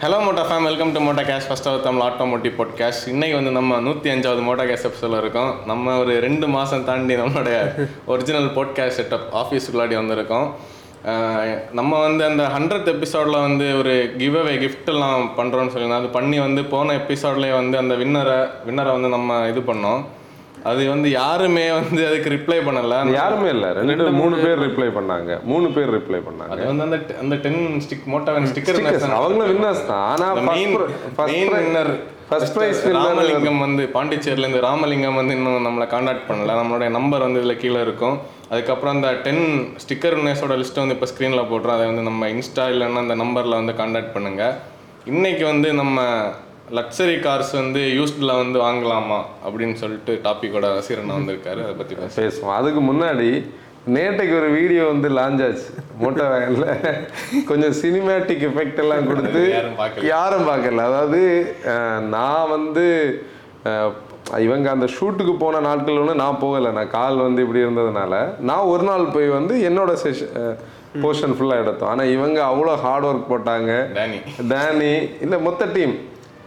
Hello 0.00 0.16
மோட்டா 0.24 0.42
fame 0.48 0.66
welcome 0.68 0.90
to 0.94 1.00
மோட்டா 1.04 1.22
cash 1.28 1.46
first 1.48 1.68
of 1.70 1.84
Tamil 1.84 2.02
automotive 2.06 2.56
podcast 2.56 3.04
இன்னைக்கு 3.12 3.36
வந்து 3.36 3.52
நம்ம 3.56 3.78
நூற்றி 3.86 4.08
அஞ்சாவது 4.14 4.42
மோட்டா 4.48 4.64
கேஷ் 4.70 4.84
எபிசோடில் 4.88 5.18
இருக்கோம். 5.20 5.52
நம்ம 5.70 5.94
ஒரு 5.98 6.14
ரெண்டு 6.24 6.46
மாதம் 6.54 6.84
தாண்டி 6.88 7.14
நம்மளுடைய 7.20 7.56
ஒரிஜினல் 8.12 8.48
பாட்காஸ்ட் 8.56 8.98
செட்டப் 8.98 9.24
ஆஃபீஸுக்குள்ளாடி 9.42 9.96
வந்திருக்கோம். 10.00 10.46
நம்ம 11.78 12.00
வந்து 12.06 12.22
அந்த 12.30 12.44
ஹண்ட்ரட் 12.56 12.90
எபிசோடில் 12.94 13.38
வந்து 13.46 13.68
ஒரு 13.78 13.94
கிவ் 14.20 14.36
அவே 14.42 14.54
கிஃப்ட்லாம் 14.64 15.24
பண்ணுறோன்னு 15.38 15.74
சொல்லியிருந்தோம். 15.74 16.04
அது 16.04 16.16
பண்ணி 16.18 16.38
வந்து 16.46 16.64
போன 16.74 16.98
எபிசோட்லேயே 17.00 17.56
வந்து 17.60 17.78
அந்த 17.82 17.96
வின்னரை 18.02 18.38
வின்னரை 18.68 18.92
வந்து 18.96 19.12
நம்ம 19.16 19.40
இது 19.52 19.62
பண்ணோம். 19.72 20.02
அது 20.70 20.82
வந்து 20.92 21.08
யாருமே 21.20 21.64
வந்து 21.78 22.00
அதுக்கு 22.08 22.32
ரிப்ளை 22.34 22.58
பண்ணலை. 22.66 22.96
யாருமே 23.18 23.48
இல்ல. 23.54 23.66
ரெண்டு 23.78 24.10
மூணு 24.20 24.36
பேர் 24.44 24.62
ரிப்ளை 24.66 24.88
பண்ணாங்க. 24.98 25.38
மூணு 25.52 25.68
பேர் 25.76 25.94
ரிப்ளை 25.96 26.20
பண்ணாங்க. 26.26 26.52
அது 26.54 26.66
வந்து 26.70 26.84
அந்த 26.86 26.98
அந்த 27.22 27.36
டென் 27.46 27.62
ஸ்டிக் 27.84 28.06
மோட்டாவன் 28.14 28.50
ஸ்டிக்கர் 28.50 28.78
அவங்களும் 29.20 29.50
winners 29.54 29.80
தான். 29.92 30.04
ஆனா 30.12 30.28
main 30.50 30.76
main 31.32 31.52
winner 31.56 31.92
prize 32.30 32.78
winner 32.84 32.94
Ramalingam 33.00 33.60
வந்து 33.64 33.82
பாண்டிச்சேரில 33.96 34.44
இருந்து 34.44 34.62
ராமலிங்கம் 34.68 35.18
வந்து 35.20 35.34
இன்னும் 35.38 35.66
நம்மளை 35.66 35.86
காண்டாக்ட் 35.92 36.26
பண்ணல. 36.30 36.54
நம்மளுடைய 36.60 36.88
நம்பர் 36.96 37.24
வந்து 37.26 37.40
இதுல 37.42 37.54
கீழே 37.60 37.80
இருக்கும். 37.86 38.16
அதுக்கப்புறம் 38.52 38.94
அந்த 38.96 39.10
டென் 39.26 39.44
ஸ்டிக்கர் 39.82 40.16
வின்னர்ஸோட 40.18 40.56
லிஸ்ட் 40.62 40.80
வந்து 40.82 40.96
இப்போ 40.96 41.08
ஸ்க்ரீனில் 41.12 41.48
போட்டுரும் 41.50 41.76
அதை 41.76 41.86
வந்து 41.90 42.04
நம்ம 42.08 42.28
இன்ஸ்டா 42.34 42.64
இல்லைன்னா 42.72 43.02
அந்த 43.04 43.16
நம்பரில் 43.22 43.58
வந்து 43.60 43.74
காண்டாக்ட் 43.82 44.12
பண்ணுங்க. 44.16 44.42
இன்னைக்கு 45.12 45.44
வந்து 45.52 45.68
நம்ம 45.80 45.98
லக்ஸரி 46.74 47.16
கார்ஸ் 47.24 47.52
வந்து 47.58 47.80
யூஸ்டில் 47.96 48.38
வந்து 48.40 48.58
வாங்கலாமா 48.64 49.18
அப்படின்னு 49.46 49.76
சொல்லிட்டு 49.82 50.12
டாப்பிக்கோட 50.24 50.68
ரசிகரண்ணா 50.76 51.18
வந்திருக்காரு. 51.18 51.60
அதை 51.66 51.74
பற்றி 51.80 51.94
பேச 51.98 52.14
பேசுவோம். 52.22 52.54
அதுக்கு 52.58 52.80
முன்னாடி 52.88 53.28
நேற்றுக்கு 53.96 54.34
ஒரு 54.38 54.48
வீடியோ 54.56 54.84
வந்து 54.92 55.08
லான்ச் 55.18 55.42
ஆச்சு. 55.46 55.68
மோட்டோ 56.00 56.24
வேகன்ல 56.32 56.66
கொஞ்சம் 57.50 57.76
சினிமேட்டிக் 57.82 58.42
எஃபெக்ட் 58.48 58.80
எல்லாம் 58.84 59.06
கொடுத்து 59.10 59.42
யாரும் 60.12 60.48
பார்க்கல. 60.50 60.86
அதாவது 60.90 61.20
நான் 62.16 62.50
வந்து 62.56 62.86
இவங்க 64.46 64.66
அந்த 64.74 64.86
ஷூட்டுக்கு 64.96 65.34
போன 65.44 65.60
நாட்கள் 65.68 66.00
ஒன்று 66.00 66.20
நான் 66.22 66.42
போகலை. 66.42 66.72
நான் 66.78 66.94
கால் 66.98 67.24
வந்து 67.26 67.42
இப்படி 67.46 67.64
இருந்ததுனால. 67.66 68.14
நான் 68.50 68.70
ஒரு 68.72 68.84
நாள் 68.90 69.12
போய் 69.14 69.28
வந்து 69.38 69.54
என்னோட 69.68 69.92
செஷன் 70.04 70.34
போர்ஷன் 71.04 71.36
ஃபுல்லாக 71.38 71.62
எடுத்தோம். 71.62 71.92
ஆனால் 71.92 72.12
இவங்க 72.16 72.38
அவ்வளோ 72.50 72.74
ஹார்ட் 72.84 73.08
ஒர்க் 73.12 73.30
போட்டாங்க. 73.32 73.72
டேனி 74.00 74.20
டேனி 74.52 74.92
இல்லை 75.24 75.40
மொத்த 75.48 75.64
டீம் 75.78 75.96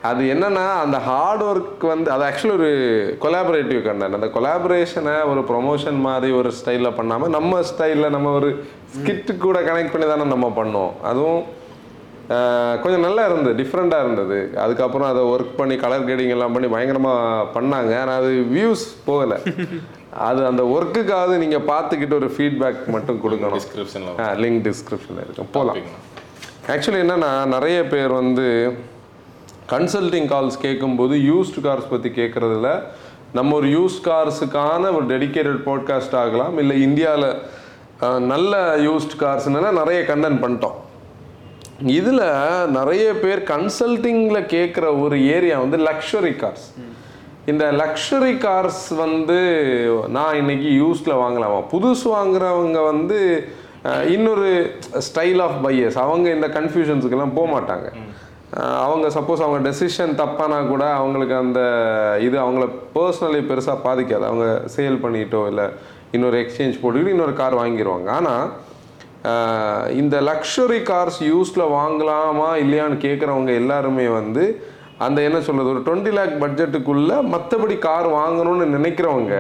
அது 0.08 0.24
என்னன்னா 0.34 0.66
அந்த 0.84 0.98
ஹார்ட் 1.08 1.42
ஒர்க் 1.48 1.84
வந்து 1.92 2.10
அது 2.16 2.24
ஆக்சுவலி 2.28 2.54
ஒரு 2.58 2.70
கொலாபரேட்டிவ் 3.24 3.80
கண்டென்ட் 3.88 4.18
அந்த 4.18 4.28
கொலாபரேஷனை 4.36 5.16
ஒரு 5.32 5.42
ப்ரொமோஷன் 5.50 5.98
மாதிரி 6.06 6.30
ஒரு 6.40 6.50
ஸ்டைலில் 6.58 6.98
பண்ணாமல் 7.00 7.34
நம்ம 7.38 7.62
ஸ்டைலில் 7.70 8.14
நம்ம 8.16 8.32
ஒரு 8.40 8.50
ஸ்கிட்டு 8.96 9.34
கூட 9.46 9.60
கனெக்ட் 9.70 9.94
பண்ணி 9.94 10.08
தானே 10.12 10.28
நம்ம 10.34 10.48
பண்ணோம். 10.60 10.92
அதுவும் 11.10 11.42
கொஞ்சம் 12.84 13.06
நல்லா 13.06 13.22
இருந்தது 13.28 13.56
டிஃப்ரெண்ட்டாக 13.62 14.04
இருந்தது. 14.06 14.38
அதுக்கப்புறம் 14.64 15.10
அதை 15.12 15.22
ஒர்க் 15.34 15.58
பண்ணி 15.60 15.76
கலர் 15.84 16.06
கிரேடிங் 16.08 16.34
எல்லாம் 16.36 16.54
பண்ணி 16.56 16.68
பயங்கரமாக 16.74 17.48
பண்ணாங்க. 17.56 17.92
ஆனால் 18.02 18.20
அது 18.22 18.32
வியூஸ் 18.56 18.86
போகலை. 19.08 19.38
அது 20.28 20.42
அந்த 20.50 20.64
ஒர்க்குக்காவது 20.76 21.36
நீங்கள் 21.44 21.66
பார்த்துக்கிட்டு 21.72 22.18
ஒரு 22.20 22.30
ஃபீட்பேக் 22.36 22.80
மட்டும் 22.96 23.20
கொடுக்கணும். 23.26 23.58
டிஸ்கிரிப்ஷனில் 23.60 24.22
லிங்க் 24.44 24.62
டிஸ்கிரிப்ஷனில் 24.70 25.26
இருக்கும். 25.26 25.52
போகலாம் 25.58 25.82
ஆக்சுவலி 26.76 27.02
என்னன்னா 27.06 27.32
நிறைய 27.56 27.78
பேர் 27.96 28.14
வந்து 28.22 28.48
கன்சல்டிங் 29.72 30.28
கால்ஸ் 30.34 30.58
கேட்கும்போது 30.62 31.16
யூஸ்டு 31.30 31.62
கார்ஸ் 31.66 31.90
பற்றி 31.92 32.10
கேட்குறதுல 32.20 32.70
நம்ம 33.38 33.56
ஒரு 33.60 33.68
யூஸ் 33.78 33.98
கார்ஸுக்கான 34.08 34.84
ஒரு 34.98 35.06
டெடிகேட்டட் 35.14 35.62
பாட்காஸ்ட் 35.68 36.16
ஆகலாம். 36.22 36.56
இல்லை 36.62 36.76
இந்தியாவில் 36.82 37.30
நல்ல 38.32 38.54
யூஸ்ட் 38.88 39.16
கார்ஸ்னால 39.24 39.72
நிறைய 39.80 40.00
கண்டென்ட் 40.12 40.42
பண்ணிட்டோம். 40.44 40.78
இதில் 41.98 42.26
நிறைய 42.78 43.06
பேர் 43.24 43.42
கன்சல்டிங்கில் 43.52 44.48
கேட்குற 44.56 44.86
ஒரு 45.04 45.18
ஏரியா 45.36 45.58
வந்து 45.60 45.78
லக்ஷரி 45.90 46.34
கார்ஸ் 46.44 46.68
இந்த 47.52 47.66
லக்ஷரி 47.82 48.34
கார்ஸ் 48.46 48.84
வந்து 49.04 49.38
நான் 50.18 50.40
இன்னைக்கு 50.42 50.70
யூஸ்டில் 50.82 51.22
வாங்கலாமா. 51.24 51.60
புதுசு 51.74 52.08
வாங்குறவங்க 52.18 52.80
வந்து 52.92 53.20
இன்னொரு 54.16 54.50
ஸ்டைல் 55.08 55.42
ஆஃப் 55.46 55.60
பையர்ஸ் 55.66 56.00
அவங்க 56.06 56.28
இந்த 56.38 56.48
கன்ஃபியூஷன்ஸுக்கெல்லாம் 56.58 57.38
போக 57.38 57.48
மாட்டாங்க 57.54 57.88
அவங்க 58.58 59.08
சப்போஸ் 59.08 59.44
அவங்க 59.46 59.70
டெசிஷன் 59.70 60.14
தப்பானா 60.16 60.68
கூட 60.68 60.94
அவங்களுக்கு 60.94 61.36
அந்த 61.36 61.62
இது 62.22 62.38
அவங்கள 62.40 62.66
பர்சனலி 62.96 63.42
பெருசாக 63.50 63.84
பாதிக்காது. 63.84 64.24
அவங்க 64.24 64.62
சேல் 64.76 65.04
பண்ணிட்டோ 65.04 65.48
இல்லை 65.48 65.68
இன்னொரு 66.12 66.38
எக்ஸ்சேஞ்ச் 66.40 66.82
போட்டுக்கிட்டு 66.82 67.08
இன்னொரு 67.08 67.34
கார் 67.34 67.56
வாங்கிடுவாங்க 67.56 68.10
ஆனால் 68.10 68.46
இந்த 69.92 70.22
லக்ஸுரி 70.22 70.80
கார்ஸ் 70.84 71.22
யூஸில் 71.24 71.72
வாங்கலாமா 71.72 72.50
இல்லையான்னு 72.64 72.98
கேட்குறவங்க 72.98 73.54
எல்லாருமே 73.54 74.08
வந்து 74.08 74.44
அந்த 74.98 75.22
என்ன 75.22 75.40
சொல்கிறது 75.40 75.74
ஒரு 75.74 75.82
டுவெண்ட்டி 75.86 76.12
லேக் 76.12 76.36
பட்ஜெட்டுக்குள்ளே 76.44 77.18
மற்றபடி 77.34 77.78
கார் 77.80 78.08
வாங்கணும்னு 78.08 78.66
நினைக்கிறவங்க 78.68 79.36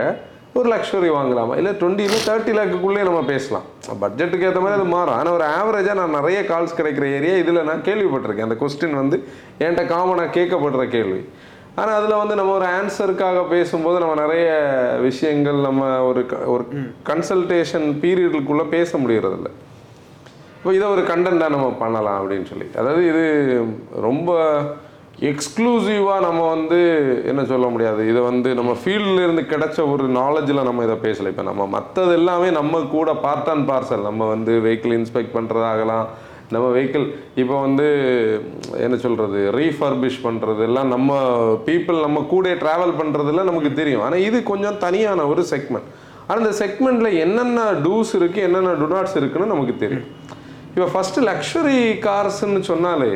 ஒரு 0.53 0.75
லக்ஸுரி 0.75 1.09
வாங்கலாமா? 1.09 1.55
இல்லை 1.55 1.71
டுவெண்ட்டி 1.71 1.99
இல்லை 1.99 2.19
தேர்ட்டி 2.27 2.57
லேக்குக்குள்ளே 2.57 3.03
நம்ம 3.03 3.23
பேசலாம். 3.23 3.61
பட்ஜெட்டுக்கு 4.01 4.41
ஏற்ற 4.41 4.59
மாதிரி 4.59 4.79
அது 4.79 4.83
மாறும். 4.83 5.13
ஆனால் 5.13 5.33
ஒரு 5.33 5.43
ஆவரேஜாக 5.43 5.93
நான் 5.93 6.09
நிறைய 6.09 6.41
கால்ஸ் 6.41 6.79
கிடைக்கிற 6.79 7.13
ஏரியா 7.13 7.35
இதில் 7.35 7.63
நான் 7.63 7.81
கேள்விப்பட்டிருக்கேன். 7.81 8.41
அந்த 8.41 8.55
கொஸ்டின் 8.59 8.93
வந்து 8.93 9.23
என்கிட்ட 9.59 9.87
காமனாக 9.87 10.39
கேட்கப்படுற 10.39 10.87
கேள்வி. 10.87 11.29
ஆனால் 11.75 12.03
அதில் 12.03 12.17
வந்து 12.17 12.35
நம்ம 12.35 12.53
ஒரு 12.53 12.65
ஆன்சருக்காக 12.65 13.47
பேசும்போது 13.49 13.99
நம்ம 13.99 14.15
நிறைய 14.15 14.51
விஷயங்கள் 15.01 15.53
நம்ம 15.53 16.03
ஒரு 16.03 16.25
க- 16.25 16.35
ஒரு 16.35 16.65
கன்சல்டேஷன் 17.05 17.91
பீரியடுக்குள்ளே 18.01 18.67
பேச 18.67 18.97
முடியறதில்ல. 18.97 19.49
இப்போ 20.57 20.73
இதை 20.73 20.87
ஒரு 20.87 21.01
கண்டென்ட்டாக 21.01 21.49
நம்ம 21.49 21.75
பண்ணலாம் 21.79 22.31
அப்படின்னு 22.31 22.45
சொல்லி 22.45 22.63
அதாவது 22.77 23.07
இது 23.07 23.63
ரொம்ப 24.01 24.59
எக்ஸ்க்ளூசிவாக 25.27 26.19
நம்ம 26.25 26.41
வந்து 26.53 26.77
என்ன 27.29 27.41
சொல்ல 27.49 27.67
முடியாது? 27.71 28.01
இதை 28.11 28.21
வந்து 28.27 28.49
நம்ம 28.59 28.71
ஃபீல்டில் 28.81 29.23
இருந்து 29.23 29.41
கிடைச்ச 29.53 29.77
ஒரு 29.93 30.05
நாலேஜில் 30.17 30.67
நம்ம 30.67 30.83
இதை 30.87 30.95
பேசலை. 31.05 31.29
இப்போ 31.33 31.45
நம்ம 31.49 31.63
மற்றது 31.73 32.11
எல்லாமே 32.19 32.49
நம்ம 32.57 32.79
கூட 32.93 33.13
பார்ட் 33.25 33.49
அண்ட் 33.53 33.65
பார்சல் 33.71 34.05
நம்ம 34.09 34.27
வந்து 34.33 34.53
வெஹிக்கிள் 34.65 34.93
இன்ஸ்பெக்ட் 34.99 35.33
பண்ணுறதாகலாம் 35.37 36.05
நம்ம 36.53 36.67
வெஹிக்கிள் 36.75 37.05
இப்போ 37.41 37.55
வந்து 37.65 37.87
என்ன 38.85 38.95
சொல்கிறது 39.05 39.41
ரீஃபர்பிஷ் 39.57 40.21
பண்ணுறது 40.27 40.63
எல்லாம் 40.67 40.89
நம்ம 40.95 41.19
பீப்புள் 41.67 41.99
நம்ம 42.05 42.23
கூட 42.33 42.53
ட்ராவல் 42.63 42.95
பண்ணுறதுல 43.01 43.43
நமக்கு 43.49 43.73
தெரியும். 43.81 44.05
ஆனால் 44.05 44.23
இது 44.29 44.39
கொஞ்சம் 44.51 44.79
தனியான 44.85 45.27
ஒரு 45.33 45.43
செக்மெண்ட் 45.53 45.91
ஆனால் 46.27 46.43
இந்த 46.45 46.55
செக்மெண்ட்டில் 46.63 47.19
என்னென்ன 47.25 47.67
டூஸ் 47.85 48.15
இருக்குது 48.21 48.47
என்னென்ன 48.47 48.73
டுனாட்ஸ் 48.85 49.19
இருக்குன்னு 49.21 49.53
நமக்கு 49.53 49.75
தெரியும். 49.83 50.09
இப்போ 50.73 50.89
ஃபஸ்ட்டு 50.95 51.27
லக்ஷரி 51.31 51.79
கார்ஸ்ன்னு 52.07 52.63
சொன்னாலே 52.71 53.13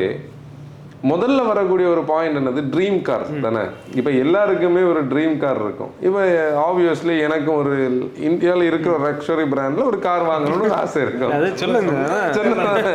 முதல்ல 1.03 1.47
வரக்கூடிய 1.47 1.89
ஒரு 1.89 2.01
பாயிண்ட் 2.01 2.37
என்னது? 2.37 2.61
ட்ரீம் 2.75 3.01
கார் 3.01 3.25
தானே? 3.41 3.57
இப்போ 3.95 4.09
எல்லாருக்குமே 4.09 4.81
ஒரு 4.81 5.05
ட்ரீம் 5.05 5.37
கார் 5.37 5.61
இருக்கும். 5.61 5.91
இப்போ 6.01 6.25
ஆப்வியஸ்லி 6.67 7.19
எனக்கும் 7.19 7.55
ஒரு 7.55 8.11
இந்தியாவில் 8.19 8.63
இருக்கிற 8.63 8.95
ஒரு 8.95 9.11
லக்ஸுரி 9.11 9.47
பிராண்டில் 9.49 9.83
ஒரு 9.83 9.99
கார் 9.99 10.21
வாங்கணும்னு 10.21 10.71
ஆசை 10.71 11.01
இருக்கும். 11.01 11.31
அது 11.31 11.57
சொல்லுங்க. 11.57 11.91
சொன்ன- 12.31 12.91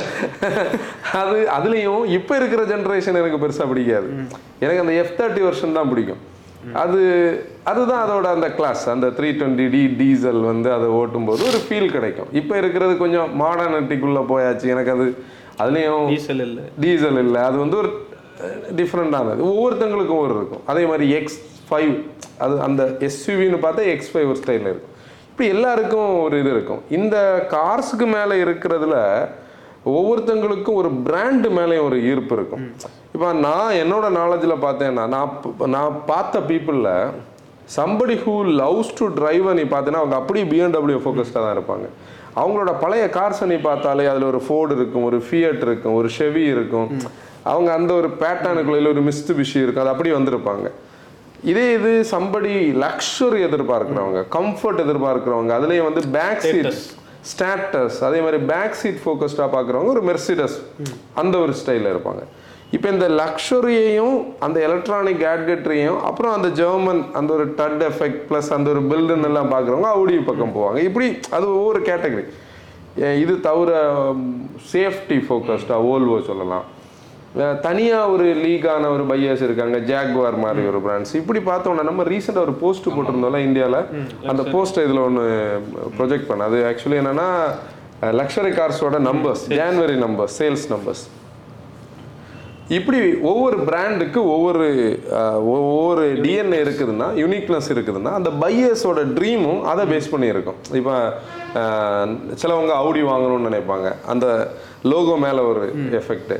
அது 1.12 1.48
அதுலேயும் 1.58 2.06
இப்போ 2.06 2.36
இருக்கிற 2.36 2.62
ஜென்ரேஷன் 2.62 3.14
எனக்கு 3.14 3.46
பெருசாக 3.46 3.68
பிடிக்காது. 3.68 4.06
எனக்கு 4.58 4.80
அந்த 4.80 4.92
எஃப் 4.92 5.14
தேர்ட்டி 5.18 5.42
வருஷன் 5.42 5.72
தான் 5.72 5.88
பிடிக்கும். 5.88 6.36
அது 6.72 7.44
அதுதான் 7.62 8.08
அதோட 8.08 8.26
அந்த 8.26 8.52
கிளாஸ் 8.52 8.90
அந்த 8.90 9.06
த்ரீ 9.06 9.34
டுவெண்ட்டி 9.34 9.70
டி 9.70 9.86
டீசல் 9.98 10.40
வந்து 10.40 10.72
அதை 10.72 10.86
ஓட்டும்போது 10.86 11.42
ஒரு 11.44 11.58
ஃபீல் 11.68 11.90
கிடைக்கும். 11.90 12.26
இப்போ 12.32 12.58
இருக்கிறது 12.58 12.96
கொஞ்சம் 12.96 13.40
மாடர்னிட்டிக்குள்ளே 13.40 14.24
போயாச்சு. 14.28 14.66
எனக்கு 14.66 14.90
அது 14.90 15.22
அதுலேயும் 15.62 16.06
டீசல் 16.12 16.42
இல்லை. 16.48 16.64
டீசல் 16.84 17.20
இல்லை. 17.24 17.40
அது 17.48 17.56
வந்து 17.64 17.76
ஒரு 17.82 17.90
டிஃப்ரெண்ட்டானது 18.80 19.40
ஒவ்வொருத்தங்களுக்கும் 19.52 20.22
ஒரு 20.24 20.34
இருக்கும். 20.38 20.62
அதே 20.72 20.82
மாதிரி 20.90 21.06
எக்ஸ் 21.18 21.38
ஃபைவ் 21.68 21.92
அது 22.44 22.54
அந்த 22.66 22.82
எஸ்யூவின்னு 23.08 23.58
பார்த்தா 23.64 23.84
எக்ஸ் 23.94 24.12
ஃபைவ் 24.12 24.28
ஒரு 24.32 24.40
ஸ்டைலில் 24.42 24.70
இருக்கும். 24.72 24.94
இப்படி 25.30 25.48
எல்லாருக்கும் 25.54 26.10
ஒரு 26.26 26.36
இது 26.42 26.50
இருக்கும். 26.56 26.80
இந்த 26.98 27.16
கார்ஸுக்கு 27.54 28.06
மேலே 28.16 28.36
இருக்கிறதுல 28.44 28.96
ஒவ்வொருத்தங்களுக்கும் 29.96 30.78
ஒரு 30.80 30.88
பிராண்டு 31.06 31.48
மேலேயும் 31.58 31.86
ஒரு 31.88 31.98
ஈர்ப்பு 32.10 32.34
இருக்கும். 32.38 32.64
இப்போ 33.14 33.28
நான் 33.46 33.76
என்னோட 33.82 34.06
நாலேஜில் 34.20 34.62
பார்த்தேன்னா 34.64 35.04
நான் 35.14 35.30
நான் 35.76 35.98
பார்த்த 36.12 36.40
பீப்புளில் 36.50 36.92
somebody 37.76 38.14
who 38.24 38.34
loves 38.60 38.92
to 38.98 39.06
drive 39.18 39.46
நீ 39.60 39.64
பார்த்தீங்கன்னா 39.72 40.02
அவங்க 40.02 40.16
அப்படியே 40.20 40.44
பிஎன்டபிள்யூ 40.52 40.98
ஃபோக்கஸ்டாக 41.04 41.42
தான் 41.44 41.56
இருப்பாங்க. 41.56 41.86
அவங்களோட 42.36 42.72
பழைய 42.80 43.06
கார்ஸை 43.14 43.46
நீ 43.52 43.56
பார்த்தாலே 43.68 44.06
அதில் 44.06 44.28
ஒரு 44.32 44.42
ஃபோர்டு 44.46 44.76
இருக்கும் 44.76 45.04
ஒரு 45.04 45.18
ஃபியட் 45.28 45.62
இருக்கும் 45.66 45.94
ஒரு 45.94 46.10
ஷெவி 46.18 46.44
இருக்கும். 46.54 46.90
அவங்க 47.42 47.72
அந்த 47.72 47.94
ஒரு 47.94 48.08
பேட்டர்னுக்குள்ள 48.22 48.92
ஒரு 48.94 49.02
மிஸ்து 49.08 49.34
பிஷி 49.40 49.58
இருக்கும் 49.62 49.84
அது 49.84 49.92
அப்படி 49.94 50.12
வந்திருப்பாங்க. 50.12 50.68
இதே 51.50 51.66
இது 51.72 51.90
சம்படி 52.10 52.54
லக்ஸுரி 52.84 53.40
எதிர்பார்க்குறவங்க 53.48 54.20
கம்ஃபர்ட் 54.38 54.80
எதிர்பார்க்குறவங்க 54.84 55.52
அதுலேயும் 55.58 55.88
வந்து 55.90 56.02
பேக் 56.16 56.40
சீட் 56.40 56.78
ஸ்டாட்டஸ் 57.32 57.98
அதே 58.08 58.20
மாதிரி 58.24 58.38
பேக் 58.52 58.76
சீட் 58.80 59.00
ஃபோக்கஸ்டாக 59.04 59.48
பார்க்குறவங்க 59.54 59.94
ஒரு 59.96 60.02
மெர்சிடஸ் 60.10 60.56
அந்த 61.14 61.38
ஒரு 61.38 61.52
ஸ்டைலில் 61.60 61.92
இருப்பாங்க. 61.94 62.22
இப்போ 62.76 62.88
இந்த 62.94 63.06
லக்ஸுரியையும் 63.20 64.16
அந்த 64.46 64.58
எலக்ட்ரானிக் 64.68 65.22
கேட்கெட்ரியும் 65.26 66.00
அப்புறம் 66.08 66.34
அந்த 66.38 66.48
ஜெர்மன் 66.60 67.00
அந்த 67.18 67.30
ஒரு 67.36 67.46
டட் 67.60 67.82
எஃபெக்ட் 67.90 68.20
ப்ளஸ் 68.30 68.50
அந்த 68.56 68.68
ஒரு 68.74 68.82
பில்டுன்னு 68.90 69.28
எல்லாம் 69.30 69.52
பார்க்குறவங்க 69.54 69.90
அவுடி 69.96 70.16
பக்கம் 70.30 70.56
போவாங்க. 70.56 70.80
இப்படி 70.88 71.06
அது 71.36 71.46
ஒவ்வொரு 71.58 71.80
கேட்டகரி 71.90 72.24
இது 73.22 73.34
தவிர 73.46 73.70
சேஃப்டி 74.72 75.18
ஃபோக்கஸ்டாக 75.26 75.88
ஓல்வோ 75.92 76.18
சொல்லலாம். 76.30 76.66
தனியாக 77.66 78.12
ஒரு 78.12 78.26
லீகான 78.44 78.84
ஒரு 78.94 79.04
பையர்ஸ் 79.10 79.42
இருக்காங்க 79.46 79.78
ஜாக்வார் 79.90 80.36
மாதிரி 80.44 80.62
ஒரு 80.70 80.78
பிராண்ட்ஸ் 80.86 81.12
இப்படி 81.20 81.40
பார்த்தோம்னா 81.50 81.84
நம்ம 81.90 82.04
ரீசெண்டாக 82.12 82.46
ஒரு 82.48 82.54
போஸ்ட் 82.62 82.88
போட்டிருந்தோம்ல 82.94 83.40
இந்தியாவில் 83.48 83.80
அந்த 84.32 84.44
போஸ்ட்டை 84.54 84.84
இதில் 84.86 85.04
ஒன்று 85.08 85.26
ப்ரொஜெக்ட் 85.98 86.28
பண்ண. 86.30 86.44
அது 86.50 86.58
ஆக்சுவலி 86.70 86.98
என்னன்னா 87.02 87.28
luxury 88.20 88.52
கார்ஸோட 88.58 88.98
numbers 89.10 89.44
January 89.60 89.96
numbers 90.06 90.36
sales 90.42 90.66
numbers 90.74 91.04
இப்படி 92.76 92.98
ஒவ்வொரு 93.30 93.56
பிராண்டுக்கு 93.68 94.20
ஒவ்வொரு 94.32 94.64
ஒவ்வொரு 95.52 96.02
டிஎன்ஏ 96.24 96.58
இருக்குதுன்னா 96.64 97.06
யூனிக்னஸ் 97.22 97.68
இருக்குதுன்னா 97.74 98.10
அந்த 98.18 98.30
பையர்ஸோட 98.42 99.02
ட்ரீமும் 99.18 99.62
அதை 99.70 99.84
பேஸ் 99.92 100.10
பண்ணி 100.12 100.26
இருக்கும் 100.32 100.58
இப்போ 100.80 100.96
சிலவங்க 102.40 102.72
அவுடி 102.80 103.02
வாங்கணும்னு 103.10 103.48
நினைப்பாங்க. 103.50 103.90
அந்த 104.12 104.26
லோகோ 104.92 105.14
மேலே 105.24 105.44
ஒரு 105.52 105.62
எஃபெக்ட் 106.00 106.34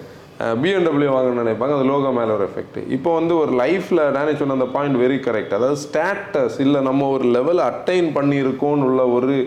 பிஎன்டபிள்யூ 0.65 1.09
வாங்கணும்னு 1.15 1.45
நினைப்பாங்க. 1.45 1.73
அந்த 1.77 1.89
லோகோ 1.93 2.11
மேலே 2.19 2.31
ஒரு 2.37 2.45
எஃபெக்ட் 2.49 2.79
இப்போ 2.97 3.13
வந்து 3.19 3.35
ஒரு 3.43 3.55
லைஃப்பில் 3.63 4.03
நானே 4.19 4.35
சொன்ன 4.43 4.59
அந்த 4.59 4.69
பாயிண்ட் 4.77 5.01
வெரி 5.05 5.19
கரெக்ட் 5.29 5.57
அதாவது 5.61 5.81
ஸ்டேட்டஸ் 5.87 6.59
இல்லை 6.67 6.83
நம்ம 6.89 7.09
ஒரு 7.15 7.27
லெவல் 7.39 7.63
அட்டைன் 7.71 8.11
பண்ணியிருக்கோம்னு 8.19 8.87
உள்ள 8.91 9.03
ஒரு 9.17 9.39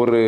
ஒரு 0.00 0.20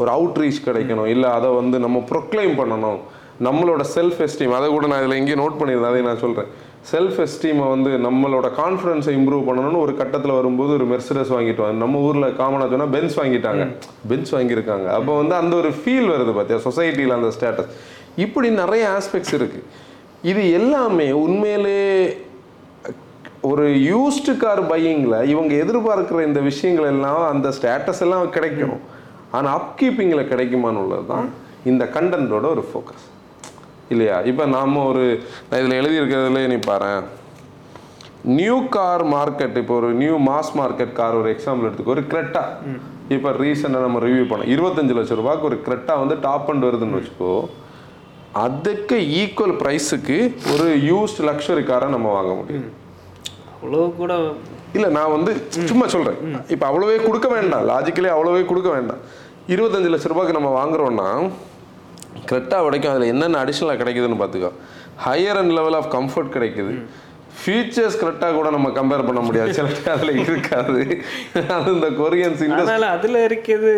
ஒரு 0.00 0.10
அவுட்ரீச் 0.16 0.64
கிடைக்கணும். 0.68 1.08
இல்லை 1.14 1.30
அதை 1.38 1.50
வந்து 1.60 1.76
நம்ம 1.86 1.98
ப்ரொக்ளைம் 2.12 2.54
பண்ணணும். 2.60 3.00
நம்மளோட 3.46 3.82
செல்ஃப் 3.96 4.18
எஸ்டீம் 4.24 4.54
அதை 4.56 4.66
கூட 4.70 4.86
நான் 4.90 5.02
இதில் 5.02 5.18
எங்கேயும் 5.18 5.42
நோட் 5.42 5.56
பண்ணியிருந்தேன் 5.60 5.92
அதை 5.92 6.00
நான் 6.08 6.22
சொல்கிறேன் 6.24 6.48
செல்ஃப் 6.90 7.18
எஸ்டீமை 7.24 7.66
வந்து 7.74 7.90
நம்மளோட 8.06 8.46
கான்ஃபிடன்ஸை 8.60 9.12
இம்ப்ரூவ் 9.18 9.46
பண்ணணும்னு 9.48 9.80
ஒரு 9.84 9.92
கட்டத்தில் 10.00 10.34
வரும்போது 10.38 10.72
ஒரு 10.78 10.86
மெர்சிடஸ் 10.92 11.32
வாங்கிட்டு 11.34 11.62
வாங்க 11.64 11.78
நம்ம 11.84 11.98
ஊரில் 12.08 12.36
காமனாக 12.40 12.70
சொன்னால் 12.72 12.92
பென்ஸ் 12.96 13.16
வாங்கிட்டாங்க. 13.20 13.64
பென்ஸ் 14.10 14.32
வாங்கியிருக்காங்க. 14.36 14.86
அப்போ 14.98 15.12
வந்து 15.20 15.34
அந்த 15.40 15.52
ஒரு 15.60 15.70
ஃபீல் 15.80 16.08
வருது 16.14 16.34
பார்த்தியா 16.38 16.60
சொசைட்டியில் 16.68 17.16
அந்த 17.18 17.30
ஸ்டேட்டஸ் 17.36 17.72
இப்படி 18.24 18.50
நிறைய 18.62 18.84
ஆஸ்பெக்ட்ஸ் 18.98 19.34
இருக்குது 19.38 19.66
இது 20.30 20.42
எல்லாமே 20.60 21.08
உண்மையிலே 21.24 21.82
ஒரு 23.50 23.66
யூஸ்டு 23.90 24.32
கார் 24.40 24.62
பையிங்கில் 24.72 25.18
இவங்க 25.34 25.52
எதிர்பார்க்குற 25.64 26.24
இந்த 26.30 26.40
விஷயங்கள் 26.48 26.90
எல்லாம் 26.94 27.22
அந்த 27.32 27.48
ஸ்டேட்டஸ் 27.58 28.02
எல்லாம் 28.06 28.34
கிடைக்கும். 28.36 28.76
ஆனால் 29.36 29.54
அப்கீப்பிங்கில் 29.58 30.30
கிடைக்குமான்னு 30.32 30.82
உள்ளது 30.84 31.06
தான் 31.12 31.28
இந்த 31.70 31.84
கண்டென்ட்டோட 31.94 32.46
ஒரு 32.56 32.64
ஃபோக்கஸ் 32.68 33.06
இல்லையா? 33.94 34.16
இப்போ 34.30 34.44
நாம 34.56 34.82
ஒரு 34.90 35.04
நான் 35.48 35.60
இதில் 35.60 35.78
எழுதியிருக்கிறதுல 35.80 36.42
நீ 36.52 36.58
பாரு 36.70 36.92
நியூ 38.38 38.56
கார் 38.76 39.02
மார்க்கெட் 39.14 39.56
இப்போ 39.62 39.74
ஒரு 39.80 39.88
நியூ 40.00 40.16
மாஸ் 40.30 40.52
மார்க்கெட் 40.60 40.92
கார் 40.98 41.18
ஒரு 41.20 41.28
எக்ஸாம்பிள் 41.34 41.66
எடுத்துக்கோ. 41.68 41.94
ஒரு 41.96 42.04
கிரெட்டா 42.12 42.42
இப்போ 43.16 43.30
ரீசெண்டாக 43.42 43.86
நம்ம 43.86 44.00
ரிவ்யூ 44.06 44.24
பண்ணோம். 44.30 44.50
இருபத்தஞ்சு 44.54 44.96
லட்சம் 44.98 45.20
ரூபாய்க்கு 45.20 45.48
ஒரு 45.50 45.58
கிரெட்டா 45.66 45.94
வந்து 46.02 46.16
டாப் 46.26 46.50
அண்ட் 46.52 46.66
வருதுன்னு 46.68 46.98
வச்சுக்கோ. 46.98 47.32
அதுக்கு 48.44 48.96
ஈக்குவல் 49.20 49.54
ப்ரைஸுக்கு 49.62 50.18
ஒரு 50.52 50.66
யூஸ்ட் 50.90 51.20
லக்ஸரி 51.28 51.62
காரை 51.70 51.86
நம்ம 51.94 52.10
வாங்க 52.16 52.32
முடியும். 52.40 52.68
அவ்வளோ 53.54 53.80
கூட 54.00 54.12
இல்ல 54.76 54.88
நான் 54.96 55.14
வந்து 55.14 55.32
சும்மா 55.70 55.86
சொல்றேன். 55.94 56.18
இப்போ 56.54 56.64
அவ்வளவே 56.70 56.98
கொடுக்க 57.06 57.28
வேண்டாம். 57.36 57.64
லாஜிக்கலி 57.70 58.10
அவ்வளவே 58.16 58.42
கொடுக்க 58.50 58.68
வேண்டாம். 58.76 59.00
இருபத்தஞ்சு 59.54 59.90
லட்ச 59.92 60.12
ரூபாய்க்கு 60.12 60.36
நம்ம 60.38 60.50
வாங்குறோம்னா 60.60 61.08
கரெக்டாக 62.30 62.66
உடைக்கும். 62.68 62.94
அதில் 62.94 63.12
என்னென்ன 63.14 63.44
அடிஷ்னலாக 63.44 63.80
கிடைக்குதுன்னு 63.82 64.22
பார்த்துக்கோ. 64.24 64.52
Higher 65.06 65.40
and 65.42 65.56
level 65.60 65.78
of 65.82 65.92
comfort 65.94 66.34
கிடைக்குது. 66.38 66.74
ஃபீச்சர்ஸ் 67.40 67.96
கரெக்டாக 68.00 68.32
கூட 68.34 68.48
நம்ம 68.50 68.68
கம்பேர் 68.68 69.04
பண்ண 69.06 69.20
முடியாது. 69.20 69.52
சில 69.54 69.68
அதில் 69.92 70.18
இருக்காது. 70.18 70.80
அது 71.56 71.68
இந்த 71.74 71.88
கொரியன்ஸ் 72.00 72.40
இண்டஸ்ட்ரி 72.46 72.86
அதுல 72.96 73.22
இருக்கிறது 73.28 73.74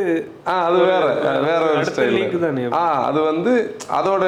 ஆ 0.46 0.54
அது 0.68 0.78
வேற. 0.90 1.04
வேற 1.48 1.60
ஒரு 1.72 1.84
ஸ்டைல் 1.90 2.38
தானே. 2.44 2.64
ஆ 2.72 3.04
அது 3.08 3.20
வந்து 3.20 3.52
அதோட 3.98 4.24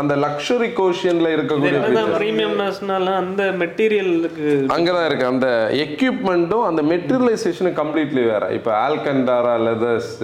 அந்த 0.00 0.16
லக்ஸுரி 0.16 0.68
கோஷியன்ல 0.80 1.32
இருக்கக்கூடிய 1.36 2.12
ப்ரீமியம்னஸ்னால 2.20 3.16
அந்த 3.22 3.42
மெட்டீரியலுக்கு 3.62 4.46
அங்கதான் 4.76 5.06
இருக்கு. 5.06 5.32
அந்த 5.32 5.48
எக்யூப்மெண்ட்டும் 5.86 6.66
அந்த 6.70 6.82
மெட்டீரியலைசேஷனும் 6.92 7.78
கம்ப்ளீட்லி 7.82 8.24
வேற. 8.32 8.46
இப்போ 8.58 8.72
ஆல்கண்டாரா 8.86 9.56
லெதர்ஸ் 9.66 10.14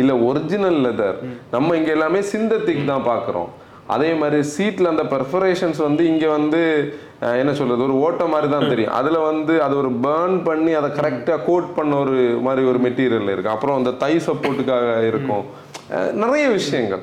இல்ல 0.00 0.12
ஒரிஜினல் 0.28 0.78
லெதர் 0.86 1.18
நம்ம 1.54 1.76
இங்க 1.80 1.90
எல்லாமே 1.96 2.22
சிந்தட்டிக் 2.34 2.90
தான் 2.92 3.08
பார்க்குறோம் 3.12 3.50
அதே 3.94 4.10
மாதிரி 4.18 4.40
சீட்ல 4.54 4.90
அந்த 4.94 5.04
பெர்ஃபரேஷன்ஸ் 5.12 5.78
வந்து 5.86 6.02
இங்க 6.10 6.26
வந்து 6.34 6.60
என்ன 7.40 7.52
சொல்றது 7.60 7.82
ஒரு 7.86 7.94
ஓட்ட 8.04 8.24
மாதிரி 8.32 8.48
தான் 8.52 8.68
தெரியும். 8.72 8.92
அதுல 8.98 9.16
வந்து 9.30 9.54
அது 9.64 9.74
ஒரு 9.80 9.90
பேர்ன் 10.04 10.36
பண்ணி 10.48 10.72
அதை 10.80 10.88
கரெக்டா 10.98 11.34
கோட் 11.48 11.70
பண்ண 11.78 11.92
ஒரு 12.04 12.18
மாதிரி 12.46 12.62
ஒரு 12.72 12.78
மெட்டீரியல் 12.84 13.32
இருக்கு. 13.32 13.54
அப்புறம் 13.54 13.78
அந்த 13.80 13.92
தை 14.02 14.12
சப்போர்ட்டுக்காக 14.26 14.92
இருக்கும். 15.10 15.44
நிறைய 16.22 16.44
விஷயங்கள். 16.58 17.02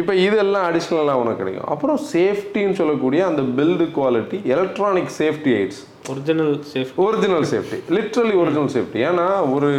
இப்போ 0.00 0.12
இதெல்லாம் 0.26 0.66
அடிஷ்னலாக 0.68 1.22
உனக்கு 1.22 1.40
கிடைக்கும். 1.42 1.70
அப்புறம் 1.74 1.98
சேஃப்டின்னு 2.12 2.78
சொல்லக்கூடிய 2.80 3.20
அந்த 3.30 3.42
build 3.58 3.86
quality 3.96 4.38
electronic 4.54 5.10
safety 5.20 5.52
aids 5.60 5.80
original 6.12 6.54
safe 6.74 6.92
original 7.06 7.46
safety 7.54 7.80
literally 7.96 8.36
original 8.42 8.72
safety 8.76 9.00
ஏன்னா 9.10 9.26
ஒரு 9.56 9.70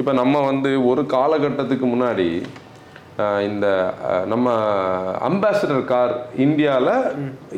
இப்போ 0.00 0.12
நம்ம 0.12 0.42
வந்து 0.42 0.70
ஒரு 0.84 1.02
காலகட்டத்துக்கு 1.14 1.86
முன்னாடி 1.86 2.28
இந்த 3.46 3.66
நம்ம 4.26 4.46
அம்பாசடர் 5.28 5.82
கார் 5.84 6.14
இந்தியாவில் 6.36 6.94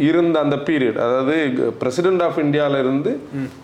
இருந்த 0.09 0.37
அந்த 0.41 0.57
பீரியட் 0.67 0.99
அதாவது 0.99 1.37
பிரசிடென்ட் 1.79 2.23
ஆஃப் 2.23 2.39
இந்தியாவில் 2.39 2.79
இருந்து 2.79 3.11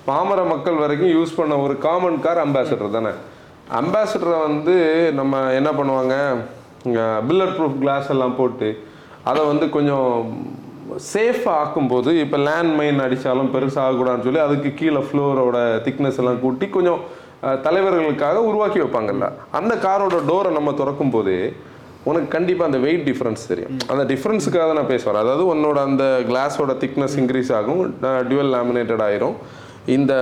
பாமர 0.04 0.42
மக்கள் 0.44 0.82
வரைக்கும் 0.82 1.14
யூஸ் 1.14 1.38
பண்ண 1.38 1.56
ஒரு 1.58 1.74
காமன் 1.78 2.20
கார் 2.20 2.40
அம்பாசடர் 2.44 2.96
தானே. 2.98 3.12
அம்பாசடரை 3.78 4.36
வந்து 4.40 4.74
நம்ம 5.14 5.40
என்ன 5.52 5.70
பண்ணுவாங்க 5.72 6.14
பில்லட் 7.28 7.56
ப்ரூஃப் 7.56 7.80
கிளாஸ் 7.80 8.08
எல்லாம் 8.08 8.36
போட்டு 8.36 8.68
அதை 9.24 9.40
வந்து 9.44 9.66
கொஞ்சம் 9.68 10.10
சேஃபாக 11.08 11.56
ஆக்கும்போது 11.56 12.10
இப்போ 12.20 12.38
லேண்ட் 12.44 12.74
மைன் 12.76 13.04
அடித்தாலும் 13.04 13.50
பெருசாகக்கூடாதுன்னு 13.54 14.26
சொல்லி 14.26 14.40
அதுக்கு 14.40 14.70
கீழே 14.74 15.00
ஃப்ளோரோட 15.08 15.58
திக்னஸ் 15.84 16.20
எல்லாம் 16.22 16.40
கூட்டி 16.40 16.66
கொஞ்சம் 16.68 17.00
தலைவர்களுக்காக 17.64 18.36
உருவாக்கி 18.50 18.78
வைப்பாங்கல்ல? 18.82 19.26
அந்த 19.58 19.72
காரோட 19.86 20.16
டோரை 20.30 20.50
நம்ம 20.58 20.72
திறக்கும் 20.80 21.12
போது 21.16 21.34
உனக்கு 22.08 22.28
கண்டிப்பாக 22.34 22.68
அந்த 22.70 22.78
வெயிட் 22.84 23.04
டிஃப்ரென்ஸ் 23.08 23.48
தெரியும். 23.50 23.72
அந்த 23.92 24.02
டிஃப்ரென்ஸுக்காக 24.12 24.74
நான் 24.78 24.90
பேச 24.92 25.02
வரேன். 25.08 25.24
அதாவது 25.24 25.44
உன்னோட 25.52 25.78
அந்த 25.88 26.04
கிளாஸோட 26.28 26.74
திக்னஸ் 26.84 27.16
இன்க்ரீஸ் 27.22 27.50
ஆகும் 27.58 27.82
டுவெல் 28.30 28.52
லேமினேட்டட் 28.54 29.02
ஆயிரும். 29.06 29.34
இந்த 29.96 30.12